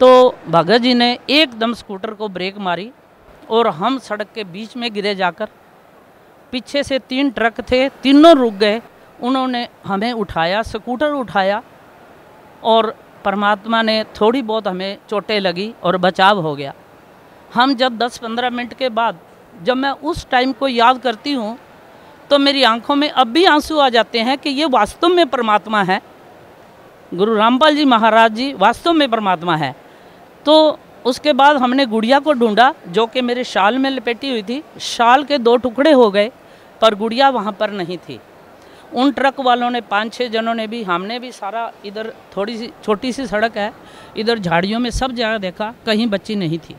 तो 0.00 0.34
भगत 0.48 0.80
जी 0.80 0.92
ने 0.94 1.18
एकदम 1.30 1.72
स्कूटर 1.74 2.10
को 2.10 2.28
ब्रेक 2.28 2.58
मारी 2.58 2.90
और 3.50 3.68
हम 3.70 3.98
सड़क 3.98 4.28
के 4.34 4.44
बीच 4.44 4.76
में 4.76 4.92
गिरे 4.94 5.14
जाकर। 5.14 5.48
पीछे 6.52 6.82
से 6.82 6.98
तीन 7.00 7.30
ट्रक 7.30 7.60
थे, 7.60 7.88
तीनों 8.02 8.34
रुक 8.36 8.54
गए। 8.54 8.80
उन्होंने 9.20 9.66
हमें 9.86 10.12
उठाया, 10.12 10.62
स्कूटर 10.62 11.10
उठाया 11.12 11.62
और 12.64 12.94
परमात्मा 13.24 13.80
ने 13.82 14.02
थोड़ी 14.20 14.42
बहुत 14.42 14.68
हमें 14.68 14.98
चोटें 15.10 15.38
लगी 15.40 15.72
और 15.82 15.96
बचाव 15.96 16.40
हो 16.40 16.54
गया। 16.56 16.72
हम 17.54 17.74
जब 17.74 17.98
10-15 17.98 18.50
मिनट 18.50 18.72
के 18.74 18.88
बाद, 18.90 19.18
जब 19.62 19.76
मैं 19.76 19.90
उस 19.90 20.28
टाइम 20.30 20.52
को 20.52 20.68
याद 20.68 20.98
करती 20.98 21.32
हूँ 21.32 21.58
तो 22.30 22.38
मेरी 22.38 22.62
आँखों 22.62 22.94
में 22.94 23.08
अब 23.10 23.26
भी 23.26 23.44
आँसू 23.44 23.78
आ 23.78 23.88
जाते 23.88 24.18
हैं 24.20 24.38
कि 24.38 24.50
ये 24.50 24.64
वास्तव 24.70 25.08
में 25.08 25.26
परमात्मा 25.28 25.82
है। 25.82 26.00
गुरु 27.12 27.34
रामपाल 27.34 27.76
जी 27.76 27.84
महाराज 27.84 28.32
जी 28.32 28.52
वास्तव 28.54 28.92
में 28.92 29.08
परमात्मा 29.10 29.56
है। 29.56 29.74
तो 30.46 30.78
उसके 31.06 31.32
बाद 31.32 31.56
हमने 31.56 31.86
गुड़िया 31.86 32.18
को 32.18 32.32
ढूंढा, 32.32 32.74
जो 32.88 33.06
कि 33.06 33.20
मेरे 33.20 33.44
शाल 33.44 33.78
में 33.78 33.90
लपेटी 33.90 34.30
हुई 34.30 34.42
थी। 34.42 34.62
शाल 34.80 35.24
के 35.24 35.38
दो 35.38 35.56
टुकड़े 35.56 35.92
हो 35.92 36.10
गए, 36.10 36.30
पर 36.80 36.94
गुड़िया 36.94 37.28
वहाँ 37.30 37.52
पर 37.52 37.70
नहीं 37.70 37.98
थी। 37.98 38.20
उन 38.94 39.12
ट्रक 39.12 39.40
वालों 39.40 39.70
ने, 39.70 39.80
पाँच 39.80 40.12
छः 40.14 40.28
जनों 40.28 40.54
ने 40.54 40.66
भी, 40.66 40.82
हमने 40.82 41.18
भी 41.18 41.32
सारा 41.32 41.72
इधर 41.84 42.12
थोड़ी 42.36 42.58
सी, 42.58 42.70
छोटी 42.84 43.12
सी 43.12 43.26
सड़क 43.26 43.56
है, 43.56 43.72
इधर 44.16 44.38
झाड़ियों 44.38 44.80
में 44.80 44.90
सब 44.90 45.12
जगह 45.12 45.38
देखा, 45.38 45.74
कहीं 45.86 46.06
बच्ची 46.06 46.34
नहीं 46.34 46.58
थी। 46.58 46.76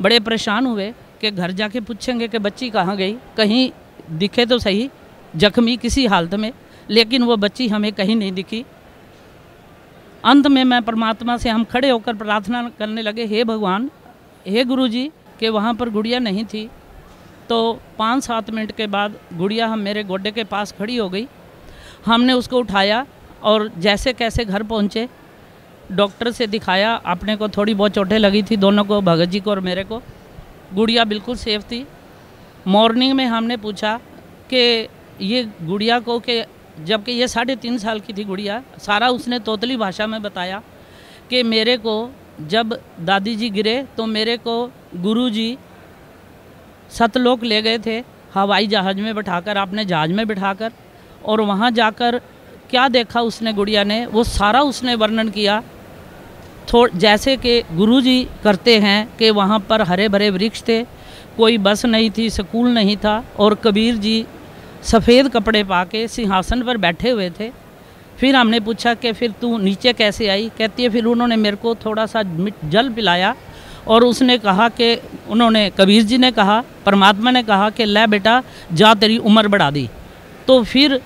बड़े 0.00 0.20
परेशान 0.20 0.66
हुए 0.66 0.94
कि 1.20 1.30
घर 1.30 1.50
जाके 1.50 1.80
पूछेंगे 1.80 2.28
कि 2.28 2.38
बच्ची 2.38 2.70
कहाँ 2.70 2.96
गई, 2.96 3.16
कहीं 3.36 3.70
दिखे 4.10 4.46
तो 4.46 4.58
सही, 4.58 4.90
जख्मी 5.36 5.76
किसी 5.76 6.06
हालत 6.06 6.34
में, 6.34 6.52
लेकिन 6.90 7.22
वो 7.22 7.36
बच्ची 7.36 7.68
हमें 7.68 7.92
कहीं 7.92 8.16
नहीं 8.16 8.32
दिखी। 8.32 8.64
अंत 10.24 10.46
में 10.46 10.62
मैं 10.64 10.82
परमात्मा 10.82 11.36
से 11.36 11.50
हम 11.50 11.64
खड़े 11.64 11.88
होकर 11.90 12.14
प्रार्थना 12.14 12.68
करने 12.68 13.02
लगे, 13.02 13.24
हे 13.24 13.44
भगवान, 13.44 13.90
हे 14.46 14.64
गुरु 14.64 14.88
जी 14.88 15.10
कि 15.40 15.48
वहाँ 15.48 15.74
पर 15.74 15.88
गुड़िया 15.90 16.18
नहीं 16.18 16.44
थी। 16.44 16.68
तो 17.48 17.80
पाँच 17.98 18.24
सात 18.24 18.50
मिनट 18.50 18.72
के 18.72 18.86
बाद 18.86 19.14
गुड़िया 19.32 19.66
हम 19.66 19.78
मेरे 19.78 20.04
गोडे 20.04 20.30
के 20.30 20.44
पास 20.44 20.72
खड़ी 20.72 20.96
हो 20.96 21.08
गई। 21.08 21.26
हमने 22.06 22.32
उसको 22.32 22.58
उठाया 22.58 23.06
और 23.42 23.70
जैसे 23.78 24.12
कैसे 24.12 24.44
घर 24.44 24.62
पहुँचे, 24.62 25.08
डॉक्टर 25.92 26.30
से 26.30 26.46
दिखाया, 26.46 26.94
अपने 26.94 27.36
को 27.36 27.48
थोड़ी 27.48 27.74
बहुत 27.74 27.92
चोटें 27.92 28.18
लगी 28.18 28.42
थी 28.42 28.56
दोनों 28.56 28.84
को, 28.84 29.00
भगत 29.00 29.28
जी 29.28 29.40
को 29.40 29.50
और 29.50 29.60
मेरे 29.60 29.84
को। 29.84 30.02
गुड़िया 30.74 31.04
बिल्कुल 31.04 31.36
सेफ़ 31.36 31.62
थी। 31.62 31.86
मॉर्निंग 32.66 33.12
में 33.12 33.24
हमने 33.26 33.56
पूछा 33.56 34.00
कि 34.50 34.88
ये 35.20 35.44
गुड़िया 35.62 35.98
को 36.00 36.18
कि 36.18 36.40
जबकि 36.78 37.12
ये 37.12 37.28
साढ़े 37.28 37.56
तीन 37.56 37.78
साल 37.78 38.00
की 38.00 38.12
थी 38.12 38.24
गुड़िया। 38.24 38.62
सारा 38.78 39.08
उसने 39.08 39.38
तोतली 39.38 39.76
भाषा 39.76 40.06
में 40.06 40.20
बताया 40.22 40.62
कि 41.30 41.42
मेरे 41.42 41.76
को 41.76 41.94
जब 42.40 42.78
दादी 43.00 43.34
जी 43.36 43.50
गिरे 43.50 43.82
तो 43.96 44.06
मेरे 44.06 44.36
को 44.36 44.54
गुरु 44.96 45.28
जी 45.30 45.56
सतलोक 46.90 47.44
ले 47.44 47.60
गए 47.62 47.78
थे 47.78 48.02
हवाई 48.34 48.66
जहाज़ 48.66 48.96
में 48.96 49.14
बैठाकर, 49.14 49.58
आपने 49.58 49.84
जहाज़ 49.84 50.12
में 50.12 50.26
बैठाकर, 50.26 50.72
और 51.24 51.40
वहाँ 51.40 51.70
जाकर 51.70 52.18
क्या 52.70 52.88
देखा 52.88 53.20
उसने 53.20 53.52
गुड़िया 53.52 53.84
ने? 53.84 54.06
वो 54.06 54.24
सारा 54.24 54.60
उसने 54.62 54.94
वर्णन 54.94 55.28
किया। 55.28 55.62
थोड़ 56.72 56.90
जैसे 56.90 57.36
कि 57.36 57.60
गुरु 57.72 58.00
जी 58.00 58.28
करते 58.44 58.78
हैं 58.78 59.16
कि 59.16 59.30
वहाँ 59.30 59.58
पर 59.60 59.82
हरे 59.82 60.08
भरे 60.08 60.30
वृक्ष 60.30 60.62
थे, 60.68 60.82
कोई 61.36 61.58
बस 61.58 61.84
नहीं 61.86 62.10
थी, 62.10 62.30
स्कूल 62.30 62.68
नहीं 62.68 62.96
था, 62.96 63.24
और 63.38 63.54
कबीर 63.54 63.96
जी 63.96 64.24
सफ़ेद 64.82 65.28
कपड़े 65.28 65.64
पा 65.64 65.84
के 65.84 66.08
सिंहासन 66.08 66.62
पर 66.62 66.76
बैठे 66.76 67.10
हुए 67.10 67.30
थे। 67.30 67.50
फिर 68.18 68.36
हमने 68.36 68.60
पूछा 68.60 68.94
कि 68.94 69.12
फिर 69.12 69.30
तू 69.30 69.58
नीचे 69.58 69.92
कैसे 69.92 70.28
आई? 70.28 70.50
कहती 70.58 70.82
है, 70.82 70.88
फिर 70.88 71.04
उन्होंने 71.04 71.36
मेरे 71.36 71.56
को 71.56 71.74
थोड़ा 71.74 72.06
सा 72.06 72.22
जल 72.64 72.90
पिलाया 72.90 73.36
और 73.88 74.04
उसने 74.04 74.38
कहा 74.38 74.68
कि, 74.68 75.02
उन्होंने, 75.28 75.70
कबीर 75.70 76.02
जी 76.02 76.18
ने 76.18 76.30
कहा, 76.30 76.64
परमात्मा 76.86 77.30
ने 77.30 77.42
कहा 77.42 77.70
कि, 77.70 77.84
ले 77.84 78.06
बेटा, 78.06 78.42
जा 78.72 78.94
तेरी 78.94 79.18
उम्र 79.18 79.48
बढ़ा 79.48 79.70
दी। 79.70 79.90
तो 80.46 80.62
फिर 80.62 81.00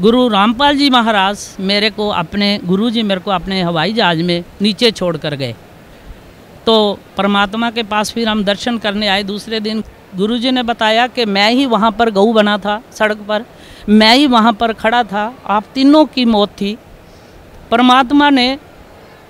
गुरु 0.00 0.28
रामपाल 0.28 0.76
जी 0.76 0.90
महाराज 0.90 1.56
मेरे 1.60 1.90
को 1.90 2.08
अपने, 2.08 2.60
गुरु 2.64 2.90
जी 2.90 3.02
मेरे 3.02 3.20
को 3.20 3.30
अपने 3.30 3.62
हवाई 3.62 3.92
जहाज़ 3.92 4.22
में 4.22 4.44
नीचे 4.62 4.90
छोड़ 4.90 5.16
कर 5.16 5.34
गए। 5.34 5.54
तो 6.66 6.98
परमात्मा 7.16 7.70
के 7.70 7.82
पास 7.82 8.12
फिर 8.12 8.28
हम 8.28 8.44
दर्शन 8.44 8.78
करने 8.78 9.08
आए। 9.08 9.22
दूसरे 9.22 9.60
दिन 9.60 9.84
गुरु 10.16 10.38
जी 10.38 10.50
ने 10.50 10.62
बताया 10.62 11.06
कि 11.06 11.24
मैं 11.24 11.50
ही 11.50 11.66
वहाँ 11.66 11.90
पर 11.92 12.10
गऊ 12.10 12.32
बना 12.32 12.58
था 12.58 12.82
सड़क 12.92 13.18
पर। 13.28 13.44
मैं 13.88 14.14
ही 14.16 14.26
वहाँ 14.26 14.52
पर 14.52 14.72
खड़ा 14.72 15.02
था। 15.04 15.34
आप 15.46 15.64
तीनों 15.74 16.04
की 16.04 16.24
मौत 16.24 16.48
थी। 16.48 16.78
परमात्मा 17.70 18.30
ने, 18.30 18.58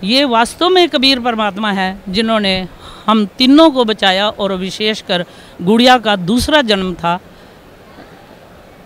ये 0.04 0.24
वास्तव 0.24 0.68
में 0.68 0.88
कबीर 0.88 1.20
परमात्मा 1.20 1.72
है 1.72 2.00
जिन्होंने 2.08 2.68
हम 3.06 3.26
तीनों 3.26 3.70
को 3.70 3.84
बचाया 3.84 4.28
और 4.28 4.52
विशेषकर 4.52 5.24
गुड़िया 5.62 5.98
का 5.98 6.16
दूसरा 6.16 6.62
जन्म 6.62 6.94
था। 6.94 7.18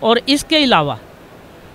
और 0.03 0.21
इसके 0.29 0.63
अलावा, 0.63 0.99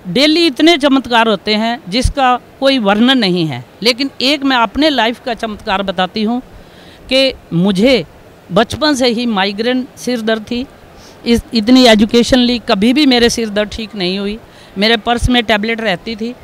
डेली 0.09 0.47
इतने 0.47 0.77
चमत्कार 0.79 1.29
होते 1.29 1.55
हैं 1.55 1.83
जिसका 1.89 2.37
कोई 2.61 2.79
वर्णन 2.79 3.19
नहीं 3.19 3.47
है। 3.47 3.65
लेकिन 3.83 4.11
एक 4.21 4.45
मैं 4.45 4.57
अपने 4.57 4.89
लाइफ 4.91 5.21
का 5.25 5.35
चमत्कार 5.35 5.83
बताती 5.83 6.23
हूँ 6.23 6.43
कि 7.09 7.35
मुझे 7.53 8.07
बचपन 8.53 8.95
से 8.95 9.09
ही 9.09 9.27
माइग्रेन 9.27 9.87
सिर 9.97 10.21
दर्द 10.21 10.43
थी। 10.43 10.67
इस, 11.27 11.43
इतनी 11.55 11.85
एजुकेशन 11.87 12.39
ली, 12.39 12.59
कभी 12.59 12.93
भी 12.93 13.07
मेरे 13.07 13.31
सिर 13.31 13.49
दर्द 13.49 13.69
ठीक 13.69 13.95
नहीं 13.95 14.19
हुई। 14.19 14.39
मेरे 14.79 14.97
पर्स 14.97 15.29
में 15.29 15.43
टैबलेट 15.45 15.81
रहती 15.81 16.17
थी। 16.17 16.35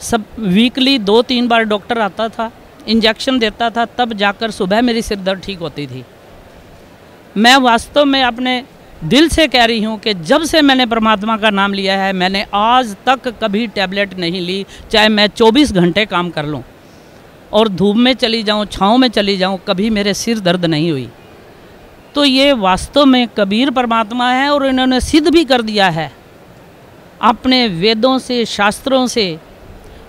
सब 0.00 0.24
वीकली 0.38 0.98
दो 0.98 1.20
तीन 1.22 1.48
बार 1.48 1.64
डॉक्टर 1.64 1.98
आता 1.98 2.28
था 2.28 2.50
इंजेक्शन 2.88 3.38
देता 3.38 3.70
था, 3.70 3.84
तब 3.84 4.12
जाकर 4.12 4.50
सुबह 4.50 4.82
मेरी 4.82 5.02
सिर 5.02 5.18
दर्द 5.18 5.40
ठीक 5.40 5.58
होती 5.58 5.86
थी। 5.86 6.04
मैं 7.36 7.56
वास्तव 7.56 8.04
में 8.04 8.22
अपने 8.22 8.62
दिल 9.04 9.28
से 9.28 9.46
कह 9.48 9.64
रही 9.64 9.82
हूँ 9.82 9.98
कि 9.98 10.14
जब 10.14 10.44
से 10.44 10.60
मैंने 10.62 10.86
परमात्मा 10.86 11.36
का 11.36 11.50
नाम 11.50 11.72
लिया 11.72 12.02
है, 12.02 12.12
मैंने 12.12 12.44
आज 12.54 12.96
तक 13.06 13.28
कभी 13.42 13.66
टैबलेट 13.66 14.18
नहीं 14.18 14.40
ली, 14.40 14.64
चाहे 14.90 15.08
मैं 15.08 15.26
24 15.26 15.72
घंटे 15.72 16.06
काम 16.06 16.30
कर 16.30 16.46
लूँ। 16.46 16.62
और 17.52 17.68
धूप 17.68 17.96
में 17.96 18.14
चली 18.14 18.42
जाऊँ, 18.42 18.66
छाँव 18.66 18.96
में 18.96 19.08
चली 19.08 19.36
जाऊँ, 19.36 19.58
कभी 19.68 19.90
मेरे 19.90 20.14
सिर 20.14 20.40
दर्द 20.40 20.64
नहीं 20.64 20.90
हुई। 20.90 21.08
तो 22.14 22.24
ये 22.24 22.52
वास्तव 22.52 23.04
में 23.04 23.28
कबीर 23.28 23.70
परमात्मा 23.70 24.30
है 24.32 24.50
और 24.50 24.66
इन्होंने 24.66 25.00
सिद्ध 25.00 25.28
भी 25.28 25.44
कर 25.44 25.62
दिया 25.62 25.88
है। 25.88 26.12
अपने 27.22 27.68
वेदों 27.68 28.18
से, 28.18 28.44
शास्त्रों 28.44 29.06
से, 29.06 29.38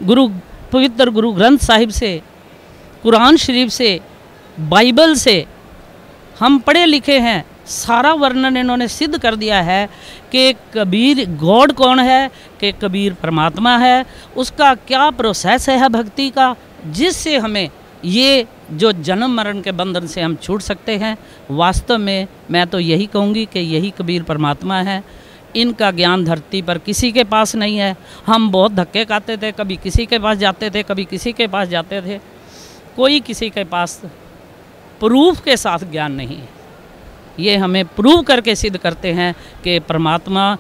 गुरु, 0.04 0.28
पवित्र 0.72 1.10
गुरु 1.10 1.32
ग्रंथ 1.32 1.58
साहिब 1.58 1.90
से, 1.90 2.22
कुरान 3.04 3.38
शरीफ 3.38 3.70
से, 3.70 4.00
बाइबल 4.60 5.16
से 5.16 5.46
हम 6.40 6.60
पढ़े 6.60 6.86
लिखे 6.86 7.20
हैं। 7.20 7.46
सारा 7.66 8.14
वर्णन 8.14 8.58
इन्होंने 8.58 8.88
सिद्ध 8.88 9.18
कर 9.18 9.36
दिया 9.36 9.62
है 9.62 9.90
कि 10.32 10.54
कबीर 10.74 11.30
गॉड 11.30 11.72
कौन 11.72 12.00
है, 12.00 12.32
कि 12.60 12.72
कबीर 12.72 13.14
परमात्मा 13.14 13.78
है, 13.78 14.06
उसका 14.38 14.74
क्या 14.76 15.10
प्रोसेस 15.10 15.70
है 15.70 15.90
भक्ति 15.90 16.30
का 16.30 16.56
जिससे 16.88 17.38
हमें 17.38 17.70
ये 18.06 18.48
जो 18.72 18.92
जन्म 18.92 19.32
मरण 19.32 19.62
के 19.62 19.72
बंधन 19.72 20.08
से 20.08 20.22
हम 20.22 20.36
छूट 20.36 20.62
सकते 20.62 20.98
हैं। 20.98 21.18
वास्तव 21.52 21.98
में 21.98 22.28
मैं 22.52 22.68
तो 22.68 22.80
यही 22.80 23.06
कहूँगी 23.06 23.46
कि 23.46 23.60
यही 23.60 23.90
कबीर 23.90 24.24
परमात्मा 24.24 24.82
है। 24.82 25.04
इनका 25.56 25.92
ज्ञान 25.92 26.26
धरती 26.26 26.62
पर 26.62 26.78
किसी 26.78 27.12
के 27.12 27.24
पास 27.24 27.56
नहीं 27.56 27.78
है। 27.78 27.96
हम 28.26 28.52
बहुत 28.52 28.72
धक्के 28.72 29.06
खाते 29.06 29.38
थे, 29.38 29.52
कभी 29.52 29.78
किसी 29.78 30.06
के 30.06 30.20
पास 30.20 30.38
जाते 30.38 30.70
थे, 30.70 30.84
कभी 30.84 31.06
किसी 31.06 31.32
के 31.32 31.48
पास 31.48 31.68
जाते 31.68 32.02
थे। 32.02 32.20
कोई 32.96 33.20
किसी 33.20 33.50
के 33.50 33.64
पास 33.64 34.02
प्रूफ 35.00 35.44
के 35.44 35.58
साथ 35.58 35.80
ज्ञान 35.80 36.12
नहीं 36.12 36.38
है। 36.38 36.50
ये 37.40 37.58
हमें 37.58 37.86
प्रूव 37.86 38.22
करके 38.22 38.56
सिद्ध 38.56 38.78
करते 38.78 39.14
हैं 39.14 39.36
कि 39.64 39.80
परमात्मा 39.80 40.58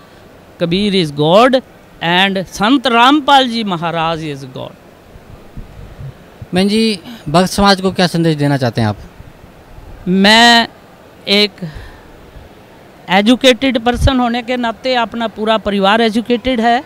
Kabir 0.59 0.95
is 0.95 1.13
God 1.13 1.55
and 2.03 2.45
Sant 2.45 2.87
Rampal 2.87 3.47
ji 3.47 3.63
Maharaj 3.63 4.23
is 4.23 4.45
God. 4.45 4.82
बहन 6.53 6.67
जी, 6.67 6.99
भक्त 7.29 7.49
समाज 7.49 7.79
को 7.81 7.91
क्या 7.91 8.05
संदेश 8.07 8.35
देना 8.35 8.57
चाहते 8.57 8.81
हैं 8.81 8.87
आप? 8.87 8.97
मैं 10.07 10.67
एक 11.27 11.51
एजुकेटेड 13.09 13.79
पर्सन 13.79 14.19
होने 14.19 14.41
के 14.41 14.57
नाते 14.57 14.93
अपना 14.95 15.27
पूरा 15.27 15.57
परिवार 15.57 16.01
एजुकेटेड 16.01 16.61
है। 16.61 16.83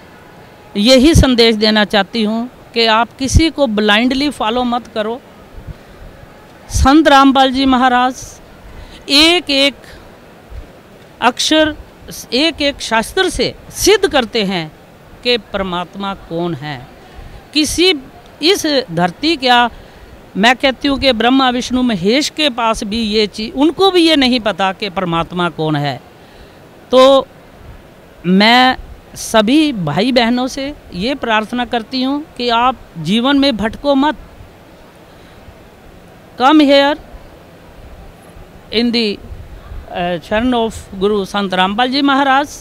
यही 0.78 1.14
संदेश 1.16 1.56
देना 1.56 1.84
चाहती 1.86 2.24
हूँ 2.24 2.50
कि 2.74 2.86
आप 2.86 3.18
किसी 3.20 3.50
को 3.50 3.68
ब्लाइंडली 3.68 4.30
फॉलो 4.30 4.64
मत 4.64 4.88
करो। 4.88 5.20
संत 6.70 7.08
रामपाल 7.08 7.52
जी 7.52 7.66
महाराज 7.66 8.26
एक 9.10 9.50
एक 9.50 9.76
अक्षर 11.22 11.76
एक 12.34 12.62
एक 12.62 12.82
शास्त्र 12.82 13.30
से 13.30 13.54
सिद्ध 13.76 14.08
करते 14.08 14.44
हैं 14.44 14.72
कि 15.24 15.38
परमात्मा 15.54 16.14
कौन 16.30 16.54
है। 16.56 16.88
किसी 17.54 17.94
इस 18.42 18.66
धरती 18.92 19.36
क्या 19.38 19.70
मैं 20.38 20.56
कहती 20.56 20.88
हूँ 20.88 20.98
कि 21.00 21.12
ब्रह्मा, 21.14 21.50
विष्णु, 21.50 21.82
महेश 21.84 22.30
के 22.30 22.50
पास 22.52 22.84
भी 22.84 23.02
ये 23.04 23.26
चीज़ 23.28 23.54
उनको 23.54 23.90
भी 23.92 24.02
ये 24.02 24.16
नहीं 24.16 24.40
पता 24.40 24.72
कि 24.74 24.90
परमात्मा 24.90 25.50
कौन 25.50 25.76
है। 25.76 26.00
तो 26.92 27.28
मैं 28.26 28.78
सभी 29.16 29.72
भाई 29.74 30.12
बहनों 30.12 30.48
से 30.48 30.74
ये 30.94 31.16
प्रार्थना 31.16 31.66
करती 31.66 32.02
हूँ 32.04 32.24
कि 32.38 32.50
आप 32.52 32.76
जीवन 33.00 33.40
में 33.40 33.56
भटको 33.58 33.96
मत। 33.96 34.16
कम 36.40 36.62
हेयर 36.62 37.00
इन 38.74 38.92
दी 38.92 39.18
चरण 39.90 40.54
ऑफ़ 40.54 40.96
गुरु 40.96 41.24
संत 41.26 41.54
रामपाल 41.54 41.92
जी 41.92 42.02
महाराज 42.02 42.58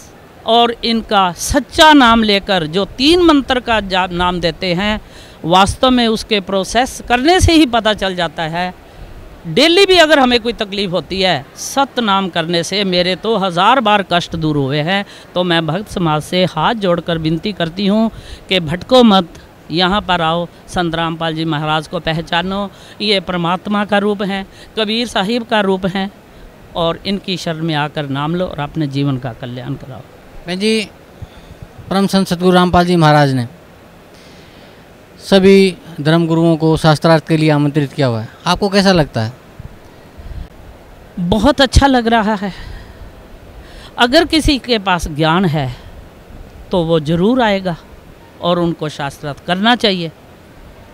और 0.47 0.75
इनका 0.85 1.31
सच्चा 1.33 1.93
नाम 1.93 2.23
लेकर 2.23 2.67
जो 2.69 2.85
तीन 2.99 3.23
मंत्र 3.23 3.61
का 3.61 4.07
नाम 4.09 4.41
देते 4.41 4.73
हैं 4.75 5.01
वास्तव 5.47 5.91
में 5.91 6.07
उसके 6.09 6.41
प्रोसेस 6.43 7.01
करने 7.09 7.39
से 7.41 7.53
ही 7.53 7.67
पता 7.69 7.95
चल 7.95 8.15
जाता 8.17 8.43
है। 8.45 8.73
डेली 9.47 9.85
भी 9.87 9.97
अगर 9.99 10.19
हमें 10.19 10.39
कोई 10.41 10.53
तकलीफ़ 10.55 10.91
होती 10.91 11.21
है 11.23 11.45
सत्य 11.57 12.03
नाम 12.03 12.29
करने 12.29 12.63
से 12.65 12.83
मेरे 12.87 13.15
तो 13.17 13.37
हज़ार 13.39 13.81
बार 13.81 14.05
कष्ट 14.13 14.37
दूर 14.37 14.57
हुए 14.57 14.81
हैं। 14.83 15.05
तो 15.35 15.45
मैं 15.45 15.67
भक्त 15.67 15.89
समाज 15.91 16.23
से 16.25 16.45
हाथ 16.47 16.75
जोड़कर 16.77 17.19
विनती 17.19 17.53
करती 17.55 17.87
हूँ 17.87 18.11
कि 18.49 18.61
भटको 18.63 19.03
मत, 19.05 19.29
यहाँ 19.71 20.01
पर 20.01 20.21
आओ। 20.23 20.47
संत 20.69 20.95
रामपाल 20.95 21.35
जी 21.35 21.45
महाराज 21.47 21.89
को 21.89 22.01
पहचानो, 22.01 22.69
ये 23.01 23.21
परमात्मा 23.23 23.85
का 23.85 23.99
रूप 23.99 24.23
है, 24.23 24.45
कबीर 24.79 25.07
साहिब 25.07 25.45
का 25.45 25.61
रूप 25.61 25.87
है, 25.87 26.11
और 26.77 26.99
इनकी 27.07 27.37
शरण 27.37 27.63
में 27.63 27.75
आकर 27.77 28.09
नाम 28.11 28.35
लो 28.35 28.47
और 28.47 28.61
अपने 28.61 28.87
जीवन 28.89 29.19
का 29.19 29.33
कल्याण 29.35 29.75
कराओ। 29.77 30.01
मैं 30.47 30.59
जी, 30.59 30.89
परम 31.91 32.07
संत 32.07 32.27
सतगुरु 32.27 32.53
रामपाल 32.53 32.87
जी 32.87 32.97
महाराज 32.97 33.35
ने 33.35 33.47
सभी 35.27 35.77
धर्मगुरुओं 36.01 36.57
को 36.57 36.77
शास्त्रार्थ 36.77 37.27
के 37.29 37.37
लिए 37.37 37.51
आमंत्रित 37.51 37.93
किया 37.93 38.07
हुआ 38.07 38.21
है। 38.21 38.29
आपको 38.47 38.69
कैसा 38.69 38.93
लगता 38.93 39.21
है? 39.21 39.33
बहुत 41.21 41.61
अच्छा 41.61 41.87
लग 41.87 42.07
रहा 42.09 42.35
है। 42.35 42.53
अगर 43.99 44.25
किसी 44.25 44.59
के 44.59 44.79
पास 44.81 45.09
ज्ञान 45.09 45.45
है 45.47 45.71
तो 46.71 46.83
वो 46.85 46.99
ज़रूर 47.01 47.41
आएगा 47.43 47.77
और 48.41 48.59
उनको 48.59 48.89
शास्त्रार्थ 48.89 49.45
करना 49.47 49.75
चाहिए। 49.77 50.11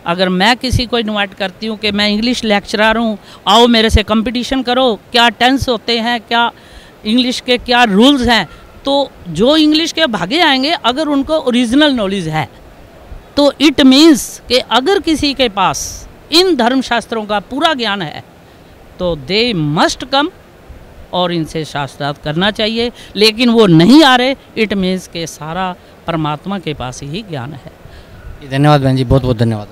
अगर 0.06 0.28
मैं 0.30 0.56
किसी 0.56 0.86
को 0.86 0.98
इनवाइट 0.98 1.34
करती 1.34 1.66
हूँ 1.66 1.76
कि 1.78 1.90
मैं 1.92 2.08
इंग्लिश 2.08 2.42
लेक्चरर 2.44 2.96
हूँ, 2.96 3.18
आओ 3.48 3.66
मेरे 3.66 3.90
से 3.90 4.02
कंपटीशन 4.04 4.62
करो, 4.62 4.94
क्या 5.12 5.28
टेंस 5.30 5.68
होते 5.68 5.98
हैं, 5.98 6.20
क्या 6.22 6.50
इंग्लिश 7.04 7.40
के 7.40 7.58
क्या 7.60 7.84
रूल्स 7.84 8.26
हैं 8.28 8.46
तो 8.84 9.10
जो 9.28 9.56
इंग्लिश 9.58 9.92
के 9.92 10.06
भागे 10.08 10.40
आएँगे, 10.40 10.70
अगर 10.70 11.08
उनको 11.08 11.38
ओरिजिनल 11.38 11.94
नॉलेज 11.94 12.28
है 12.28 12.48
तो 13.36 13.52
इट 13.60 13.80
मीन्स 13.80 14.42
कि 14.48 14.58
अगर 14.58 15.00
किसी 15.00 15.32
के 15.34 15.48
पास 15.48 16.08
इन 16.32 16.54
धर्मशास्त्रों 16.56 17.24
का 17.26 17.38
पूरा 17.40 17.72
ज्ञान 17.74 18.02
है 18.02 18.22
तो 18.98 19.14
दे 19.16 19.52
मस्ट 19.52 20.04
कम 20.04 20.30
और 21.12 21.32
इनसे 21.32 21.64
शास्त्रार्थ 21.64 22.22
करना 22.22 22.50
चाहिए। 22.50 22.92
लेकिन 23.16 23.50
वो 23.50 23.66
नहीं 23.66 24.02
आ 24.04 24.14
रहे 24.16 24.36
इट 24.56 24.74
मीन्स 24.74 25.08
के 25.08 25.26
सारा 25.26 25.74
परमात्मा 26.06 26.58
के 26.58 26.74
पास 26.74 27.02
ही 27.02 27.22
ज्ञान 27.22 27.52
है। 27.52 27.72
धन्यवाद 28.50 28.80
बहन 28.80 28.96
जी 28.96 29.04
बहुत 29.04 29.22
बहुत 29.22 29.36
धन्यवाद। 29.36 29.68